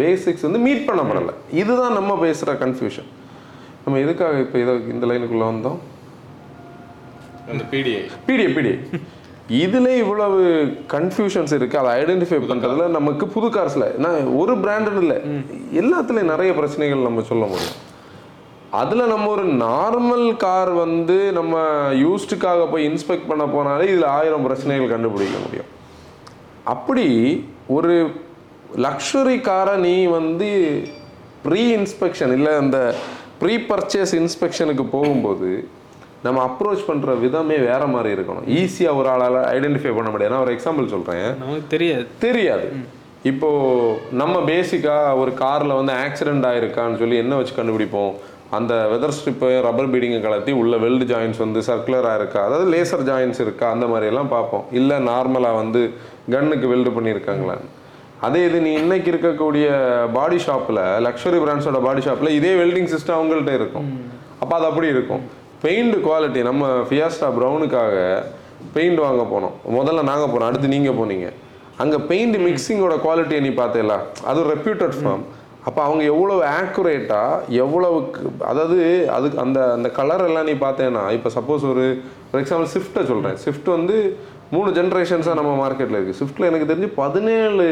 பேசிக்ஸ் 0.00 0.44
வந்து 0.48 0.60
மீட் 0.66 0.84
பண்ணப்படலை. 0.90 1.32
இதுதான் 1.62 1.96
நம்ம 1.98 2.12
பேசுகிற 2.26 2.52
கன்ஃபியூஷன் 2.64 3.08
நம்ம 3.84 4.00
எதுக்காக 4.04 4.36
இப்போ 4.44 4.58
இதை 4.64 4.74
இந்த 4.94 5.04
லைனுக்குள்ளே 5.10 5.46
வந்தோம்? 5.52 5.80
அந்த 7.52 7.62
பிடிஐ 7.72 8.02
பிடிஏ 8.26 8.50
பிடிஏ 8.58 8.76
இதுல 9.48 9.88
இவ்வளவு 9.96 10.42
கன்ஃபியூஷன்ஸ் 10.90 11.54
இருக்கு. 11.54 11.78
அதை 11.78 11.90
ஐடென்டிஃபை 12.02 12.38
பண்றதுல 12.50 12.86
நமக்கு 12.88 13.26
புது 13.26 13.46
கார்ஸ்ல 13.46 13.96
நான் 13.96 14.26
ஒரு 14.26 14.54
பிராண்டட் 14.56 15.00
இல்லை. 15.00 15.16
எல்லாத்துலயும் 15.80 16.32
நிறைய 16.34 16.54
பிரச்சனைகள் 16.54 16.98
நம்ம 16.98 17.22
சொல்ல 17.22 17.44
முடியும். 17.44 17.78
அதுல 18.70 19.06
நம்ம 19.06 19.28
ஒரு 19.28 19.46
நார்மல் 19.54 20.36
கார் 20.36 20.70
வந்து 20.70 21.32
நம்ம 21.32 21.58
யூஸ்டுக்காக 21.92 22.70
போய் 22.70 22.88
இன்ஸ்பெக்ட் 22.88 23.28
பண்ண 23.28 23.44
போனாலே 23.44 23.86
இதுல 23.92 24.04
ஆயிரம் 24.04 24.42
பிரச்சனைகள் 24.42 24.88
கண்டுபிடிக்க 24.88 25.38
முடியும். 25.44 25.70
அப்படி 26.64 27.06
ஒரு 27.66 28.10
லக்ஸுரி 28.76 29.40
காரை 29.40 29.76
நீ 29.76 30.06
வந்து 30.06 30.50
ப்ரீ 31.42 31.76
இன்ஸ்பெக்ஷன் 31.76 32.32
இல்லை 32.32 32.52
அந்த 32.54 32.94
ப்ரீ 33.38 33.56
பர்ச்சேஸ் 33.56 34.12
இன்ஸ்பெக்ஷனுக்கு 34.22 34.84
போகும்போது 34.90 35.68
நம்ம 36.24 36.38
அப்ரோச் 36.48 36.88
பண்ணுற 36.88 37.12
விதமே 37.22 37.56
வேற 37.68 37.82
மாதிரி 37.92 38.10
இருக்கணும். 38.16 38.48
ஈஸியாக 38.60 38.98
ஒரு 39.00 39.08
ஆளால் 39.12 39.38
ஐடென்டிஃபை 39.54 39.92
பண்ண 39.98 40.10
முடியாது. 40.10 40.34
நான் 40.34 40.44
ஒரு 40.46 40.54
எக்ஸாம்பிள் 40.56 40.92
சொல்கிறேன் 40.94 41.30
நமக்கு 41.40 41.72
தெரியாது. 41.74 42.04
தெரியாது. 42.26 42.66
இப்போ 43.30 43.48
நம்ம 44.20 44.36
பேசிக்கா 44.50 44.94
ஒரு 45.22 45.32
கார்ல 45.40 45.72
வந்து 45.80 45.92
ஆக்சிடென்ட் 46.04 46.46
ஆயிருக்கான்னு 46.50 47.00
சொல்லி 47.02 47.16
என்ன 47.24 47.34
வச்சு 47.40 47.54
கண்டுபிடிப்போம்? 47.58 48.12
அந்த 48.56 48.72
வெதர் 48.92 49.14
ஸ்ட்ரிப்பை 49.16 49.50
ரப்பர் 49.66 49.90
பீடிங்கை 49.92 50.18
கலத்தி 50.24 50.52
உள்ள 50.62 50.76
வெல்டு 50.84 51.04
ஜாயின்ஸ் 51.10 51.42
வந்து 51.44 51.60
சர்க்குலராக 51.68 52.18
இருக்கா? 52.20 52.40
அதாவது 52.48 52.66
லேசர் 52.74 53.04
ஜாயின்ஸ் 53.10 53.40
இருக்கா? 53.44 53.66
அந்த 53.74 53.86
மாதிரி 53.92 54.10
எல்லாம் 54.12 54.32
பார்ப்போம். 54.36 54.64
இல்லை 54.78 54.96
நார்மலாக 55.10 55.60
வந்து 55.62 55.82
கன்னுக்கு 56.34 56.66
வெல்டு 56.72 56.90
பண்ணியிருக்காங்களான்னு 56.96 57.70
அதே 58.26 58.40
இது 58.48 58.58
நீ 58.64 58.72
இன்னைக்கு 58.80 59.08
இருக்கக்கூடிய 59.12 59.68
பாடி 60.16 60.36
ஷாப்பில் 60.48 60.82
லக்ஸரி 61.06 61.38
பிராண்ட்ஸோட 61.44 61.78
பாடி 61.86 62.02
ஷாப்பில் 62.08 62.36
இதே 62.38 62.52
வெல்டிங் 62.62 62.90
சிஸ்டம் 62.92 63.16
அவங்கள்ட்ட 63.18 63.54
இருக்கும். 63.60 63.88
அப்போ 64.42 64.54
அது 64.58 64.66
அப்படி 64.70 64.88
இருக்கும். 64.96 65.22
பெயிண்ட் 65.64 65.96
குவாலிட்டி 66.06 66.40
நம்ம 66.50 66.68
ஃபியாஸ்டா 66.88 67.28
ப்ரௌனுக்காக 67.38 67.96
பெயிண்ட் 68.74 69.00
வாங்க 69.04 69.22
போனோம். 69.32 69.54
முதல்ல 69.76 70.02
நாங்கள் 70.10 70.30
போனோம் 70.32 70.48
அடுத்து 70.48 70.74
நீங்கள் 70.74 70.98
போனீங்க. 71.00 71.28
அங்கே 71.82 71.98
பெயிண்ட் 72.10 72.36
மிக்சிங்கோட 72.46 72.94
குவாலிட்டியை 73.04 73.40
நீ 73.46 73.50
பார்த்தேல 73.60 73.94
அது 74.28 74.36
ஒரு 74.42 74.50
ரெப்யூட்டட் 74.54 74.96
ஃபார்ம் 74.98 75.22
அப்போ 75.68 75.80
அவங்க 75.86 76.02
எவ்வளவு 76.12 76.42
ஆக்குரேட்டாக 76.58 77.56
எவ்வளவுக்கு 77.64 78.20
அதாவது 78.50 78.78
அதுக்கு 79.16 79.38
அந்த 79.44 79.58
அந்த 79.76 79.88
கலர் 79.98 80.24
எல்லாம் 80.28 80.48
நீ 80.50 80.54
பார்த்தேன்னா 80.66 81.02
இப்போ 81.16 81.30
சப்போஸ் 81.36 81.64
ஒரு 81.72 81.84
ஃபார் 82.28 82.40
எக்ஸாம்பிள் 82.42 82.70
ஸ்விஃப்ட்டை 82.74 83.04
சொல்கிறேன் 83.10 83.38
ஸ்விஃப்ட் 83.44 83.70
வந்து 83.76 83.96
மூணு 84.54 84.70
ஜென்ரேஷன்ஸாக 84.78 85.38
நம்ம 85.40 85.52
மார்க்கெட்டில் 85.62 85.98
இருக்குது 85.98 86.18
ஸ்விஃப்ட்டில் 86.20 86.48
எனக்கு 86.50 86.70
தெரிஞ்சு 86.70 86.90
பதினேழு 87.02 87.66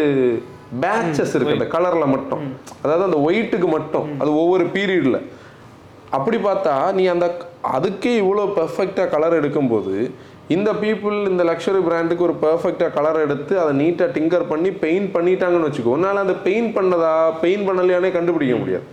பேட்சஸ் 0.84 1.34
இருக்குது 1.36 1.58
அந்த 1.58 1.68
கலரில் 1.76 2.12
மட்டும். 2.14 2.42
அதாவது 2.84 3.04
அந்த 3.08 3.20
ஒயிட்டுக்கு 3.28 3.70
மட்டும். 3.76 4.08
அது 4.20 4.30
ஒவ்வொரு 4.42 4.66
பீரியடில் 4.76 5.20
அப்படி 6.18 6.38
பார்த்தா 6.48 6.74
நீ 6.98 7.02
அந்த 7.14 7.26
அதுக்கே 7.76 8.12
இவ்வளோ 8.22 8.44
பெர்ஃபெக்டாக 8.58 9.12
கலர் 9.14 9.38
எடுக்கும்போது 9.40 9.94
இந்த 10.54 10.70
பீப்புள் 10.82 11.16
இந்த 11.30 11.42
லக்ஸரி 11.48 11.80
பிராண்டுக்கு 11.86 12.26
ஒரு 12.28 12.34
பெர்ஃபெக்டாக 12.44 12.94
கலர் 12.96 13.18
எடுத்து 13.24 13.54
அதை 13.62 13.72
நீட்டாக 13.80 14.08
டிங்கர் 14.16 14.46
பண்ணி 14.52 14.70
பெயிண்ட் 14.84 15.10
பண்ணிட்டாங்கன்னு 15.16 15.68
வச்சுக்கோ 15.68 15.92
உன்னால் 15.96 16.22
அந்த 16.24 16.36
பெயிண்ட் 16.46 16.72
பண்ணதா 16.76 17.12
பெயிண்ட் 17.42 17.66
பண்ணலையானே 17.68 18.10
கண்டுபிடிக்க 18.16 18.56
முடியாது. 18.62 18.86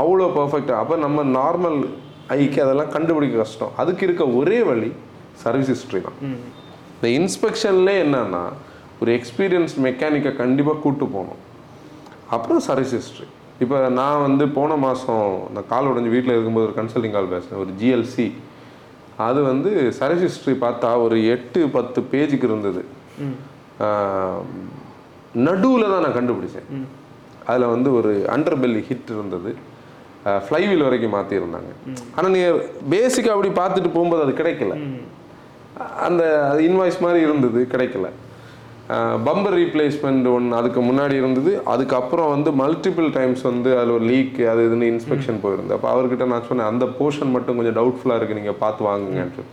அவ்வளோ 0.00 0.28
பெர்ஃபெக்டாக 0.38 0.80
அப்போ 0.82 0.96
நம்ம 1.04 1.24
நார்மல் 1.38 1.78
ஐக்கு 2.36 2.60
அதெல்லாம் 2.64 2.92
கண்டுபிடிக்க 2.96 3.36
கஷ்டம். 3.42 3.74
அதுக்கு 3.82 4.04
இருக்க 4.06 4.24
ஒரே 4.38 4.58
வழி 4.70 4.90
சர்வீஸ் 5.44 5.70
ஹிஸ்ட்ரி 5.74 6.00
தான். 6.08 6.18
இந்த 6.96 7.08
இன்ஸ்பெக்ஷன்லேயே 7.20 8.00
என்னன்னா 8.06 8.44
ஒரு 9.00 9.10
எக்ஸ்பீரியன்ஸ் 9.18 9.74
மெக்கானிக்கை 9.86 10.32
கண்டிப்பாக 10.42 10.78
கூட்டு 10.84 11.06
போகணும். 11.14 11.42
அப்புறம் 12.36 12.62
சர்வீஸ் 12.68 12.94
ஹிஸ்ட்ரி 12.98 13.26
இப்போ 13.64 13.76
நான் 13.98 14.24
வந்து 14.26 14.44
போன 14.56 14.76
மாதம் 14.84 15.28
நான் 15.54 15.70
கால் 15.72 15.88
உடஞ்சி 15.90 16.10
வீட்டில் 16.14 16.34
இருக்கும்போது 16.34 16.66
ஒரு 16.68 16.76
கன்சல்டிங் 16.78 17.14
கால் 17.16 17.32
பேசினேன் 17.34 17.62
ஒரு 17.64 17.72
ஜிஎல்சி 17.80 18.26
அது 19.26 19.40
வந்து 19.50 19.70
சர்வீஸ் 19.98 20.24
ஹிஸ்ட்ரி 20.26 20.54
பார்த்தா 20.64 20.88
ஒரு 21.04 21.16
எட்டு 21.34 21.60
பத்து 21.76 21.98
பேஜுக்கு 22.12 22.48
இருந்தது. 22.48 22.82
நடுவில் 25.46 25.92
தான் 25.92 26.04
நான் 26.06 26.18
கண்டுபிடிச்சேன். 26.18 26.68
அதில் 27.50 27.72
வந்து 27.74 27.88
ஒரு 27.98 28.12
அண்டர் 28.34 28.58
பெல்லி 28.62 28.82
ஹிட் 28.90 29.14
இருந்தது 29.16 29.50
ஃப்ளைவீல் 30.46 30.86
வரைக்கும் 30.86 31.16
மாற்றிருந்தாங்க 31.16 31.72
ஆனால் 32.16 32.32
நீங்கள் 32.36 32.60
பேசிக்காக 32.94 33.34
அப்படி 33.36 33.50
பார்த்துட்டு 33.60 33.90
போகும்போது 33.96 34.24
அது 34.26 34.32
கிடைக்கல. 34.40 34.76
அந்த 36.06 36.22
அது 36.50 36.60
இன்வாய்ஸ் 36.68 37.04
மாதிரி 37.06 37.20
இருந்தது 37.26 37.60
கிடைக்கல. 37.74 38.08
பம்பர் 39.26 39.56
ரீப்ளேஸ்மெண்ட் 39.60 40.26
ஒன்று 40.32 40.56
அதுக்கு 40.58 40.80
முன்னாடி 40.88 41.14
இருந்தது. 41.20 41.52
அதுக்கப்புறம் 41.72 42.28
வந்து 42.34 42.50
மல்டிபிள் 42.62 43.08
டைம்ஸ் 43.16 43.42
வந்து 43.50 43.70
அதில் 43.78 43.94
ஒரு 43.98 44.04
லீக் 44.10 44.38
அது 44.52 44.60
இதுன்னு 44.68 44.90
இன்ஸ்பெக்ஷன் 44.92 45.40
போயிருந்து 45.44 45.74
அப்போ 45.76 45.88
அவர்கிட்ட 45.94 46.26
நான் 46.32 46.46
சொன்னேன் 46.50 46.70
அந்த 46.72 46.84
போர்ஷன் 46.98 47.32
மட்டும் 47.36 47.58
கொஞ்சம் 47.60 47.78
டவுட்ஃபுல்லாக 47.78 48.18
இருக்குது 48.20 48.40
நீங்கள் 48.40 48.60
பார்த்து 48.62 48.88
வாங்குங்கன்னு 48.88 49.36
சொல்லி 49.38 49.52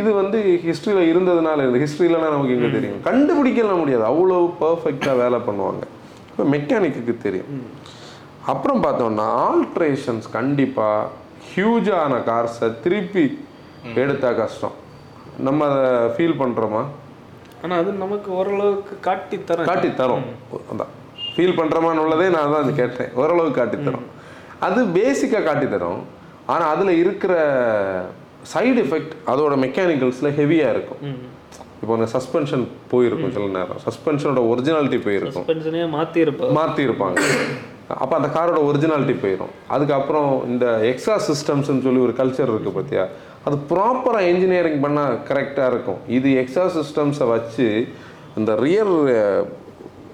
இது 0.00 0.10
வந்து 0.20 0.38
ஹிஸ்ட்ரியில் 0.68 1.08
இருந்ததுனால 1.12 1.58
இருந்து 1.64 1.82
ஹிஸ்ட்ரியிலனா 1.84 2.28
நமக்கு 2.34 2.54
எங்கே 2.56 2.70
தெரியும்? 2.76 3.00
கண்டுபிடிக்கலாம் 3.08 3.80
முடியாது. 3.82 4.04
அவ்வளோ 4.10 4.38
பர்ஃபெக்டாக 4.62 5.16
வேலை 5.22 5.40
பண்ணுவாங்க. 5.48 5.82
இப்போ 6.28 6.44
மெக்கானிக்கு 6.54 7.16
தெரியும். 7.26 7.50
அப்புறம் 8.52 8.80
பார்த்தோம்னா 8.84 9.26
ஆல்ட்ரேஷன்ஸ் 9.48 10.28
கண்டிப்பாக 10.38 11.10
ஹியூஜான 11.50 12.12
கார்ஸை 12.30 12.68
திருப்பி 12.84 13.24
எடுத்தா 14.02 14.30
கஷ்டம். 14.40 14.76
நம்ம 15.48 15.66
அதை 15.72 15.84
ஃபீல் 16.14 16.40
பண்ணுறோமா 16.42 16.82
ஆனா 17.64 17.74
அது 17.82 17.90
நமக்கு 18.04 18.28
ஓரளவுக்கு 18.38 18.94
காட்டி 19.08 19.36
தரேன் 19.50 19.68
காட்டி 19.70 19.90
தரோம் 20.00 20.26
அதான் 20.72 20.92
ஃபீல் 21.34 21.58
பண்ணுறோமான்னு 21.58 22.02
உள்ளதே 22.04 22.26
நான் 22.36 22.52
தான் 22.54 22.62
அது 22.64 22.72
கேட்டேன். 22.80 23.10
ஓரளவுக்கு 23.20 23.58
காட்டி 23.60 23.78
தரோம் 23.88 24.08
அது 24.66 24.80
பேசிக்காக 24.98 25.44
காட்டி 25.48 25.66
தரோம் 25.74 26.00
ஆனால் 26.52 26.70
அதில் 26.74 26.92
இருக்கிற 27.02 27.32
சைடு 28.52 28.78
எஃபெக்ட் 28.84 29.14
அதோட 29.32 29.54
மெக்கானிக்கல்ஸில் 29.64 30.34
ஹெவியாக 30.38 30.72
இருக்கும். 30.74 31.02
இப்போ 31.82 31.92
அந்த 31.98 32.08
சஸ்பென்ஷன் 32.14 32.64
போயிருக்கும் 32.92 33.34
சில 33.36 33.46
நேரம். 33.58 33.80
சஸ்பென்ஷனோட 33.86 34.40
ஒரிஜினாலிட்டி 34.52 34.98
போயிருக்கும். 35.06 35.44
சஸ்பென்ஷனே 35.44 35.84
மாத்தி 35.96 36.18
இருப்போம் 36.24 36.56
மாற்றி 36.60 36.82
இருப்பாங்க 36.88 37.16
அப்போ 38.02 38.14
அந்த 38.18 38.28
காரோட 38.36 38.58
ஒரிஜினாலிட்டி 38.68 39.14
போயிடும் 39.22 39.52
அதுக்கப்புறம் 39.74 40.28
இந்த 40.52 40.66
எக்ஸ்ட்ரா 40.90 41.16
சிஸ்டம்ஸ்னு 41.28 41.84
சொல்லி 41.86 42.00
ஒரு 42.06 42.14
கல்ச்சர் 42.20 42.52
இருக்குது 42.52 42.76
பார்த்தியா 42.76 43.04
அது 43.46 43.56
ப்ராப்பராக 43.70 44.30
இன்ஜினியரிங் 44.32 44.82
பண்ணால் 44.84 45.16
கரெக்டாக 45.30 45.70
இருக்கும். 45.72 46.00
இது 46.18 46.28
எக்ஸ்ட்ரா 46.42 46.66
சிஸ்டம்ஸை 46.78 47.26
வச்சு 47.34 47.66
இந்த 48.40 48.52
ரியர் 48.64 48.92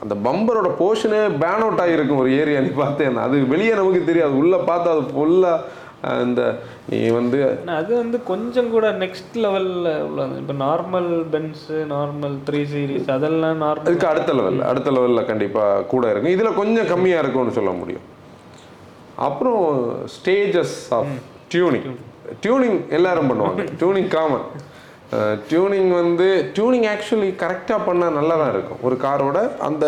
அந்த 0.03 0.14
பம்பரோட 0.27 0.69
போர்ஷனே 0.81 1.21
பேன் 1.43 1.62
அவுட் 1.64 1.83
ஆகிருக்கும் 1.85 2.23
ஒரு 2.23 2.31
ஏரியா 2.41 2.59
நீ 2.64 2.71
பார்த்தேன்னா. 2.85 3.27
அது 3.29 3.37
வெளியே 3.53 3.75
நமக்கு 3.81 4.09
தெரியாது. 4.11 4.35
உள்ளே 4.43 4.59
பார்த்தா 4.71 4.95
அது 4.97 5.05
ஃபுல்லாக 5.12 5.87
இந்த 6.25 6.43
நீ 6.91 6.99
வந்து 7.19 7.38
அது 7.79 7.91
வந்து 8.01 8.19
கொஞ்சம் 8.29 8.69
கூட 8.75 8.87
நெக்ஸ்ட் 9.03 9.37
லெவல்ல 9.45 9.88
உள்ளது. 10.09 10.35
இப்போ 10.43 10.55
normal 10.67 11.09
Benz 11.33 11.64
normal 11.95 12.37
three 12.49 12.61
series 12.73 13.09
அதெல்லாம் 13.17 13.59
நார்மல் 13.64 13.91
இதுக்கு 13.91 14.11
அடுத்த 14.12 14.33
லெவல் 14.41 14.61
அடுத்த 14.71 14.91
லெவலில் 14.97 15.29
கண்டிப்பாக 15.31 15.87
கூட 15.95 16.05
இருக்கும். 16.12 16.37
இதில் 16.37 16.59
கொஞ்சம் 16.61 16.91
கம்மியாக 16.93 17.25
இருக்கும்னு 17.25 17.57
சொல்ல 17.59 17.73
முடியும். 17.81 18.07
அப்புறம் 19.29 19.64
ஸ்டேஜஸ் 20.17 20.79
ஆஃப் 20.99 21.14
டியூனிங் 21.55 21.88
டியூனிங் 22.45 22.79
எல்லாரும் 22.99 23.31
பண்ணுவாங்க. 23.33 23.64
டியூனிங் 23.81 24.11
காமன் 24.17 24.47
டியூனிங் 25.51 25.91
வந்து 25.99 26.27
டியூனிங் 26.57 26.87
ஆக்சுவலி 26.95 27.29
கரெக்டாக 27.43 27.81
பண்ணால் 27.87 28.17
நல்லா 28.17 28.35
தான் 28.41 28.51
இருக்கும். 28.55 28.81
ஒரு 28.87 28.97
காரோட 29.05 29.38
அந்த 29.69 29.85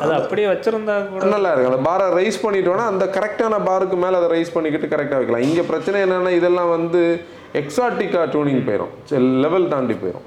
அது 0.00 0.12
அப்படியே 0.20 0.46
வச்சிருந்தா 0.52 0.94
கூட 1.10 1.28
நல்லா 1.34 1.50
இருக்கும். 1.52 1.72
அந்த 1.72 1.82
பாரை 1.88 2.06
ரைஸ் 2.18 2.38
பண்ணிட்டோன்னா 2.44 2.86
அந்த 2.92 3.04
கரெக்டான 3.16 3.60
பாருக்கு 3.68 3.98
மேலே 4.04 4.18
அதை 4.20 4.30
ரைஸ் 4.34 4.54
பண்ணிக்கிட்டு 4.56 4.92
கரெக்டாக 4.94 5.20
வைக்கலாம். 5.20 5.46
இங்கே 5.48 5.64
பிரச்சனை 5.70 6.00
என்னென்னா 6.06 6.32
இதெல்லாம் 6.40 6.72
வந்து 6.76 7.02
எக்ஸாட்டிக்காக 7.62 8.26
டியூனிங் 8.34 8.62
போயிடும் 8.68 8.92
லெவல் 9.44 9.70
தாண்டி 9.74 9.96
போயிடும் 10.02 10.26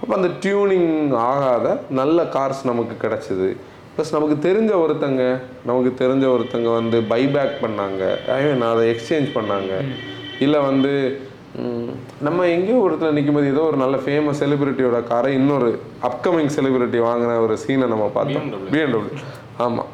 அப்போ 0.00 0.12
அந்த 0.18 0.30
டியூனிங் 0.42 0.92
ஆகாத 1.30 1.66
நல்ல 2.00 2.18
கார்ஸ் 2.36 2.68
நமக்கு 2.72 2.94
கிடச்சிது. 3.06 3.48
ப்ளஸ் 3.94 4.14
நமக்கு 4.16 4.36
தெரிஞ்ச 4.48 4.72
ஒருத்தங்க 4.82 5.22
நமக்கு 5.68 5.90
தெரிஞ்ச 6.02 6.24
ஒருத்தங்க 6.34 6.68
வந்து 6.80 6.98
பைபேக் 7.12 7.56
பண்ணாங்க. 7.64 8.02
ஐ 8.34 8.42
மீன் 8.44 8.70
அதை 8.74 8.84
எக்ஸ்சேஞ்ச் 8.92 9.30
பண்ணாங்க. 9.38 9.72
இல்லை 10.46 10.60
வந்து 10.68 10.92
நம்ம 12.26 12.46
எங்கேயோ 12.54 12.78
ஒருத்தர் 12.86 13.14
நிற்கும் 13.16 13.36
போது 13.36 13.52
ஏதோ 13.52 13.62
ஒரு 13.68 13.78
நல்ல 13.82 13.96
ஃபேமஸ் 14.04 14.40
செலிபிரிட்டியோட 14.42 14.98
காரை 15.10 15.30
இன்னொரு 15.38 15.68
அப்கமிங் 16.08 16.50
செலிபிரிட்டி 16.56 16.98
வாங்கின 17.06 17.38
ஒரு 17.44 17.54
சீனை 17.62 17.86
நம்ம 17.92 18.06
பார்த்தோம். 18.16 18.46
பிஎம்டபிள்யூ 18.72 19.22
ஆமாம் 19.66 19.90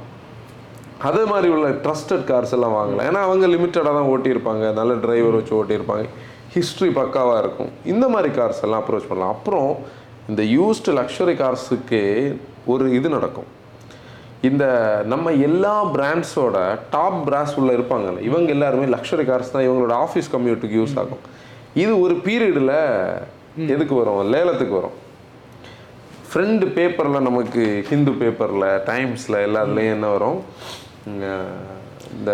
அதே 1.09 1.23
மாதிரி 1.31 1.49
உள்ள 1.55 1.69
ட்ரஸ்டட் 1.85 2.27
கார்ஸ் 2.31 2.55
எல்லாம் 2.57 2.77
வாங்கலாம். 2.79 3.07
ஏன்னா 3.11 3.23
அவங்க 3.27 3.47
லிமிட்டடாக 3.55 3.95
தான் 3.99 4.11
ஓட்டியிருப்பாங்க. 4.13 4.65
நல்ல 4.81 4.93
டிரைவர் 5.05 5.39
வச்சு 5.39 5.55
ஓட்டியிருப்பாங்க. 5.61 6.07
ஹிஸ்ட்ரி 6.55 6.89
பக்காவாக 7.01 7.43
இருக்கும். 7.45 7.71
இந்த 7.93 8.07
மாதிரி 8.15 8.31
கார்ஸ் 8.39 8.63
எல்லாம் 8.67 8.83
அப்ரோச் 8.83 9.11
பண்ணலாம். 9.11 9.35
அப்புறம் 9.37 9.71
இந்த 10.31 10.43
யூஸ்டு 10.57 10.93
லக்ஸரி 11.01 11.35
கார்ஸுக்கு 11.43 12.03
ஒரு 12.73 12.85
இது 12.99 13.09
நடக்கும். 13.17 13.49
இந்த 14.49 14.65
நம்ம 15.13 15.33
எல்லா 15.49 15.75
பிராண்ட்ஸோட 15.95 16.57
டாப் 16.95 17.19
பிராஸ் 17.27 17.55
உள்ள 17.61 17.71
இருப்பாங்கல்ல 17.77 18.23
இவங்க 18.29 18.49
எல்லாருமே 18.57 18.87
லக்ஸரி 18.95 19.25
கார்ஸ் 19.31 19.53
தான் 19.55 19.67
இவங்களோட 19.67 19.95
ஆஃபீஸ் 20.05 20.29
கம்யூட்டுக்கு 20.35 20.79
யூஸ் 20.81 20.97
ஆகும். 21.03 21.23
இது 21.83 21.93
ஒரு 22.05 22.15
பீரியடில் 22.27 22.75
எதுக்கு 23.75 23.95
வரும்? 24.01 24.21
லேலத்துக்கு 24.35 24.75
வரும். 24.81 24.97
ஃப்ரெண்டு 26.31 26.67
பேப்பரில் 26.77 27.27
நமக்கு 27.29 27.65
ஹிந்து 27.91 28.13
பேப்பரில் 28.21 28.67
டைம்ஸில் 28.91 29.39
எல்லாத்துலேயும் 29.47 29.95
என்ன 29.97 30.09
வரும்? 30.17 30.39
இந்த 32.17 32.33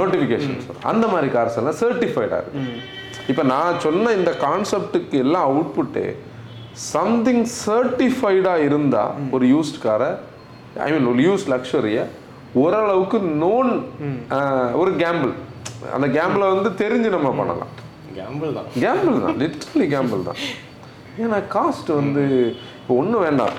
நோட்டிஃபிகேஷன்ஸ் 0.00 0.66
அந்த 0.92 1.04
மாதிரி 1.12 1.28
கார்ஸ் 1.36 1.58
எல்லாம் 1.60 1.78
சர்டிஃபைடாக 1.82 2.40
இருக்கு. 2.42 2.64
இப்போ 3.32 3.42
நான் 3.52 3.80
சொன்ன 3.86 4.12
இந்த 4.20 4.30
கான்செப்டுக்கு 4.46 5.16
எல்லாம் 5.24 5.46
அவுட்புட்டு 5.50 6.04
சம்திங் 6.94 7.44
சர்டிஃபைடாக 7.64 8.66
இருந்தால் 8.68 9.14
ஒரு 9.36 9.46
யூஸ்ட் 9.54 9.80
காரை 9.86 10.10
ஐ 10.86 10.88
மீன் 10.94 11.08
ஒரு 11.12 11.22
யூஸ் 11.28 11.46
லக்ஸரியை 11.52 12.04
ஓரளவுக்கு 12.62 13.18
நோன் 13.44 13.70
ஒரு 14.80 14.90
கேம்பிள் 15.02 15.32
அந்த 15.96 16.06
கேம்பிளை 16.16 16.46
வந்து 16.54 16.70
தெரிஞ்சு 16.82 17.08
நம்ம 17.16 17.28
பண்ணலாம். 17.40 17.72
கேம்பிள் 18.18 18.50
தான். 18.58 18.68
கேம்பிள் 18.84 19.18
தான். 19.24 19.36
லிட்ரலி 19.42 19.86
கேம்பிள் 19.94 20.22
தான். 20.28 20.40
ஏன்னா 21.22 21.38
காஸ்ட் 21.54 21.90
வந்து 22.00 22.22
இப்போ 22.80 22.94
ஒன்றும் 23.00 23.24
வேண்டாம். 23.26 23.56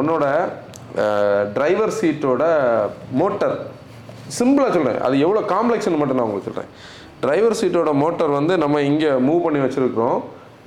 உன்னோட 0.00 0.24
டிரைவர் 1.56 1.92
சீட்டோட 1.98 2.44
மோட்டர் 3.20 3.56
சிம்பிளாக 4.36 4.70
சொல்கிறேன் 4.76 5.02
அது 5.06 5.16
எவ்வளோ 5.24 5.42
காம்ப்ளெக்ஸ்னு 5.54 6.00
மட்டும் 6.00 6.18
நான் 6.18 6.28
உங்களுக்கு 6.28 6.48
சொல்கிறேன் 6.50 6.70
டிரைவர் 7.24 7.58
சீட்டோட 7.60 7.90
மோட்டர் 8.04 8.32
வந்து 8.38 8.54
நம்ம 8.62 8.80
இங்கே 8.90 9.10
மூவ் 9.26 9.44
பண்ணி 9.46 9.60
வச்சுருக்கிறோம். 9.64 10.18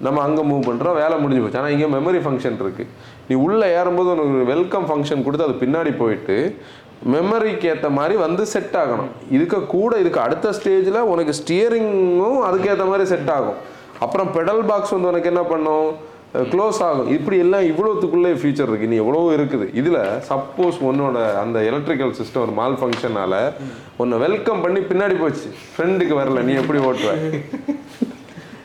நம்ம 0.05 0.21
அங்கே 0.27 0.43
மூவ் 0.49 0.67
பண்ணுறோம் 0.69 0.99
வேலை 1.01 1.15
முடிஞ்சு 1.23 1.41
போச்சு. 1.43 1.59
ஆனால் 1.61 1.73
இங்கே 1.75 1.87
மெமரி 1.95 2.19
ஃபங்க்ஷன் 2.25 2.61
இருக்குது 2.65 2.91
நீ 3.29 3.35
உள்ளே 3.45 3.67
ஏறும்போது 3.79 4.09
உனக்கு 4.13 4.45
வெல்கம் 4.53 4.85
ஃபங்க்ஷன் 4.89 5.23
கொடுத்து 5.23 5.47
அது 5.47 5.55
பின்னாடி 5.63 5.97
போயிட்டு 5.97 6.37
மெமரிக்கு 7.13 7.65
ஏற்ற 7.71 7.89
மாதிரி 7.89 8.15
வந்து 8.25 8.45
செட் 8.45 8.77
ஆகணும். 8.83 9.11
இதுக்கு 9.31 9.65
கூட 9.65 9.91
இதுக்கு 10.03 10.19
அடுத்த 10.19 10.49
ஸ்டேஜில் 10.49 10.97
உனக்கு 11.11 11.33
ஸ்டியரிங்கும் 11.39 12.39
அதுக்கேற்ற 12.47 12.85
மாதிரி 12.91 13.05
செட் 13.05 13.29
ஆகும். 13.29 13.59
அப்புறம் 13.99 14.31
பெடல் 14.35 14.63
பாக்ஸ் 14.69 14.93
வந்து 14.95 15.07
உனக்கு 15.07 15.29
என்ன 15.31 15.41
பண்ணும்? 15.41 15.89
க்ளோஸ் 16.51 16.79
ஆகும். 16.87 17.07
இப்படி 17.17 17.37
எல்லாம் 17.43 17.61
இவ்வளோத்துக்குள்ளே 17.61 18.31
ஃபீச்சர் 18.41 18.69
இருக்குது 18.71 18.91
நீ 18.93 18.95
எவ்வளோ 18.95 19.21
இருக்குது. 19.37 19.67
இதில் 19.73 19.99
சப்போஸ் 20.29 20.77
உன்னோட 20.89 21.37
அந்த 21.43 21.59
எலக்ட்ரிக்கல் 21.69 22.13
சிஸ்டம் 22.19 22.43
ஒரு 22.45 22.51
மால் 22.51 22.77
ஃபங்க்ஷனால 22.81 23.35
உன்னை 23.97 24.17
வெல்கம் 24.17 24.61
பண்ணி 24.61 24.79
பின்னாடி 24.79 25.17
போச்சு. 25.19 25.47
ஃப்ரெண்டுக்கு 25.73 26.15
வரல. 26.21 26.41
நீ 26.41 26.53
எப்படி 26.53 26.79
ஓட்டுவ? 26.79 27.13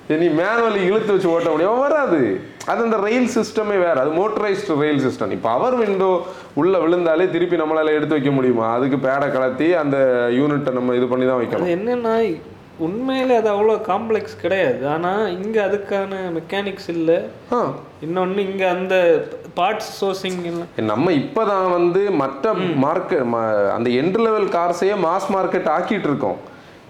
நீ 0.22 0.26
மேனுவலி 0.40 0.82
இழுத்து 0.90 1.12
வச்சு 1.12 1.30
ஓட்ட 1.30 1.50
முடியும். 1.50 1.78
வராது. 1.78 2.40
அது 2.66 2.84
அந்த 2.84 2.96
ரயில் 2.96 3.28
சிஸ்டமே 3.36 3.78
வேற. 3.78 4.00
அது 4.00 4.10
மோட்டரைஸ்டு 4.10 4.80
ரயில் 4.80 5.04
சிஸ்டம் 5.06 5.30
இப்போ 5.30 5.48
பவர் 5.48 5.74
விண்டோ 5.74 6.10
உள்ள 6.54 6.78
விழுந்தாலே 6.78 7.30
திருப்பி 7.30 7.56
நம்மளால 7.56 7.92
எடுத்து 7.92 8.16
வைக்க 8.16 8.30
முடியுமா? 8.30 8.72
அதுக்கு 8.72 8.96
பேடை 8.96 9.28
கலத்தி 9.28 9.72
அந்த 9.74 9.96
யூனிட்டை 10.30 10.72
நம்ம 10.72 10.94
இது 10.94 11.06
பண்ணி 11.06 11.26
தான் 11.26 11.40
வைக்கணும். 11.42 11.72
என்னன்னா 11.76 12.14
உண்மையிலே 12.78 13.36
அது 13.36 13.48
அவ்வளோ 13.50 13.74
காம்ப்ளெக்ஸ் 13.88 14.40
கிடையாது. 14.40 14.88
ஆனா 14.88 15.10
இங்க 15.28 15.66
அதுக்கான 15.66 16.14
மெக்கானிக்ஸ் 16.32 16.88
இல்லை. 16.88 17.18
ஆ. 17.52 17.58
இன்னொன்னு 18.02 18.38
இங்க 18.38 18.68
அந்த 18.68 18.94
பார்ட்ஸ் 19.56 19.92
சோர்சிங் 20.00 20.40
நம்ம 20.86 21.12
இப்பதான் 21.12 21.70
வந்து 21.70 22.10
மற்ற 22.10 22.54
மார்க்கெட் 22.54 23.22
அந்த 23.70 23.90
என்ட்ரி 24.00 24.22
லெவல் 24.22 24.48
கார்ஸையே 24.48 24.96
மாஸ் 25.04 25.28
மார்க்கெட் 25.34 25.70
ஆக்கிட்டு 25.76 26.08
இருக்கோம். 26.10 26.38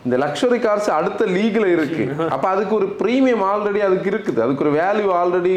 இந்த 0.04 0.16
லக்ஸரி 0.22 0.58
கார்ஸ் 0.64 0.88
அடுத்த 0.96 1.26
லீக்ல 1.36 1.66
இருக்கு. 1.74 2.04
அப்ப 2.34 2.46
அதுக்கு 2.48 2.74
ஒரு 2.78 2.86
ப்ரீமியம் 3.00 3.44
ஆல்ரெடி 3.50 3.80
அதுக்கு 3.86 4.08
இருக்குது. 4.12 4.40
அதுக்கு 4.44 4.64
ஒரு 4.64 4.72
வேல்யூ 4.80 5.08
ஆல்ரெடி 5.20 5.54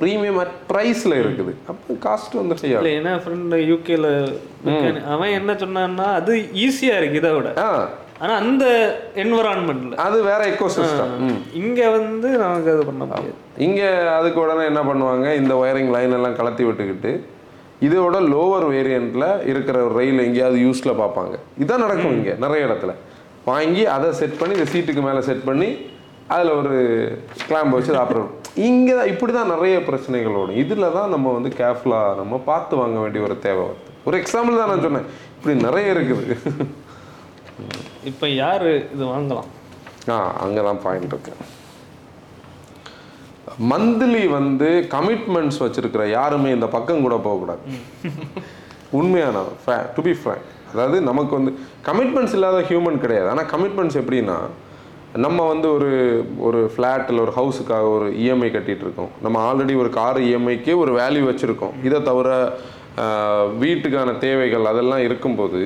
ப்ரீமியம் 0.00 0.38
பிரைஸ்ல 0.70 1.12
இருக்குது. 1.22 1.52
அப்போ 1.72 1.96
காஸ்ட் 2.06 2.34
வந்து 2.40 2.56
செய்யாது 2.62 2.82
இல்லை 2.82 2.94
ஏன்னா 3.00 3.12
ஃப்ரெண்டு 3.24 3.58
யூகேல 3.72 4.08
அவன் 5.14 5.36
என்ன 5.40 5.54
சொன்னான்னா 5.64 6.08
அது 6.20 6.32
ஈஸியா 6.66 6.96
இருக்கு 6.96 7.20
இதை 7.22 7.32
விட. 7.36 7.52
ஆ. 7.66 7.68
ஆனா 8.22 8.34
அந்த 8.42 8.64
என்வரான்மெண்ட்ல 9.22 9.94
அது 10.06 10.18
வேற 10.22 10.42
எக்கோ 10.50 10.66
சிஸ்டம் 10.74 11.14
இங்க 11.62 11.80
வந்து 11.98 12.28
நமக்கு 12.42 12.70
அது 12.74 12.82
பண்ண 12.90 13.02
முடியாது. 13.04 13.38
இங்க 13.66 13.80
அதுக்கு 14.18 14.38
உடனே 14.40 14.64
என்ன 14.64 14.82
பண்ணுவாங்க 14.82 15.26
இந்த 15.34 15.54
ஒயரிங் 15.54 15.90
லைன் 15.96 16.18
எல்லாம் 16.18 16.38
கலத்தி 16.40 16.64
விட்டுக்கிட்டு 16.66 17.12
இதோட 17.82 18.16
லோவர் 18.32 18.66
வேரியண்ட்ல 18.74 19.24
இருக்கிற 19.52 19.76
ஒரு 19.86 19.94
ரயில் 20.00 20.26
எங்கேயாவது 20.26 20.58
யூஸ்ல 20.66 20.92
பார்ப்பாங்க. 21.00 21.34
இதான் 21.64 21.84
நடக்கும் 21.86 22.16
இங்க 22.18 22.32
நிறைய 22.46 22.68
இடத்துல. 22.68 22.92
வாங்கி 23.50 23.82
அதை 23.94 24.08
செட் 24.20 24.38
பண்ணி 24.40 24.54
இந்த 24.58 24.68
சீட்டுக்கு 24.72 25.02
மேலே 25.06 25.20
செட் 25.28 25.46
பண்ணி 25.48 25.68
அதில் 26.34 26.58
ஒரு 26.60 26.76
கிளாம்பு 27.48 27.76
வச்சு 27.76 28.02
அப்புறம் 28.02 28.28
இங்கே 28.68 28.92
தான் 28.98 29.10
இப்படி 29.12 29.32
தான் 29.32 29.52
நிறைய 29.54 29.76
பிரச்சனைகள் 29.88 30.38
ஓடும் 30.40 30.60
இதில் 30.62 30.94
தான் 30.96 31.12
நம்ம 31.14 31.32
வந்து 31.32 31.50
கேர்ஃபுல்லாக 31.60 32.14
நம்ம 32.20 32.38
பார்த்து 32.50 32.74
வாங்க 32.80 32.98
வேண்டிய 33.00 33.22
ஒரு 33.26 33.36
தேவை 33.46 33.62
வருது. 33.66 33.90
ஒரு 34.06 34.16
எக்ஸாம்பிள் 34.22 34.60
தான் 34.60 34.70
நான் 34.72 34.84
சொன்னேன். 34.86 35.08
இப்படி 35.36 35.54
நிறைய 35.66 35.94
இருக்குது. 35.94 36.24
இப்போ 38.10 38.26
யாரு 38.42 38.70
இது 38.94 39.04
வாங்கலாம்? 39.04 39.50
ஆ 40.14 40.16
அங்கே 40.44 40.62
தான் 40.68 40.80
பாயிண்ட் 40.86 41.12
இருக்கு. 41.14 41.34
மந்த்லி 43.70 44.24
வந்து 44.38 44.68
கமிட்மெண்ட்ஸ் 44.94 45.62
வச்சிருக்கிற 45.64 46.04
யாருமே 46.18 46.50
இந்த 46.50 46.68
பக்கம் 46.76 47.04
கூட 47.06 47.16
போகக்கூடாது. 47.26 47.62
உண்மையான 49.00 49.44
டு 49.96 50.02
பி 50.08 50.14
ஃப்ரேங்க் 50.22 50.50
அதாவது 50.74 50.98
நமக்கு 51.10 51.32
வந்து 51.38 51.52
கமிட்மெண்ட்ஸ் 51.88 52.36
இல்லாத 52.38 52.60
ஹியூமன் 52.70 53.02
கிடையாது. 53.06 53.28
ஆனால் 53.32 53.50
கமிட்மெண்ட்ஸ் 53.54 53.98
எப்படின்னா 54.02 54.38
நம்ம 55.24 55.40
வந்து 55.52 55.66
ஒரு 55.76 55.90
ஒரு 56.46 56.60
ஃப்ளாட்டில் 56.74 57.22
ஒரு 57.24 57.32
ஹவுஸுக்காக 57.36 57.88
ஒரு 57.96 58.06
இஎம்ஐ 58.22 58.48
கட்டிகிட்டு 58.54 58.84
இருக்கோம். 58.86 59.10
நம்ம 59.24 59.36
ஆல்ரெடி 59.48 59.74
ஒரு 59.82 59.90
கார் 59.98 60.18
இஎம்ஐக்கு 60.28 60.72
ஒரு 60.84 60.92
வேல்யூ 61.00 61.24
வச்சுருக்கோம். 61.28 61.74
இதை 61.88 61.98
தவிர 62.10 62.30
வீட்டுக்கான 63.62 64.10
தேவைகள் 64.24 64.70
அதெல்லாம் 64.72 65.04
இருக்கும்போது 65.08 65.60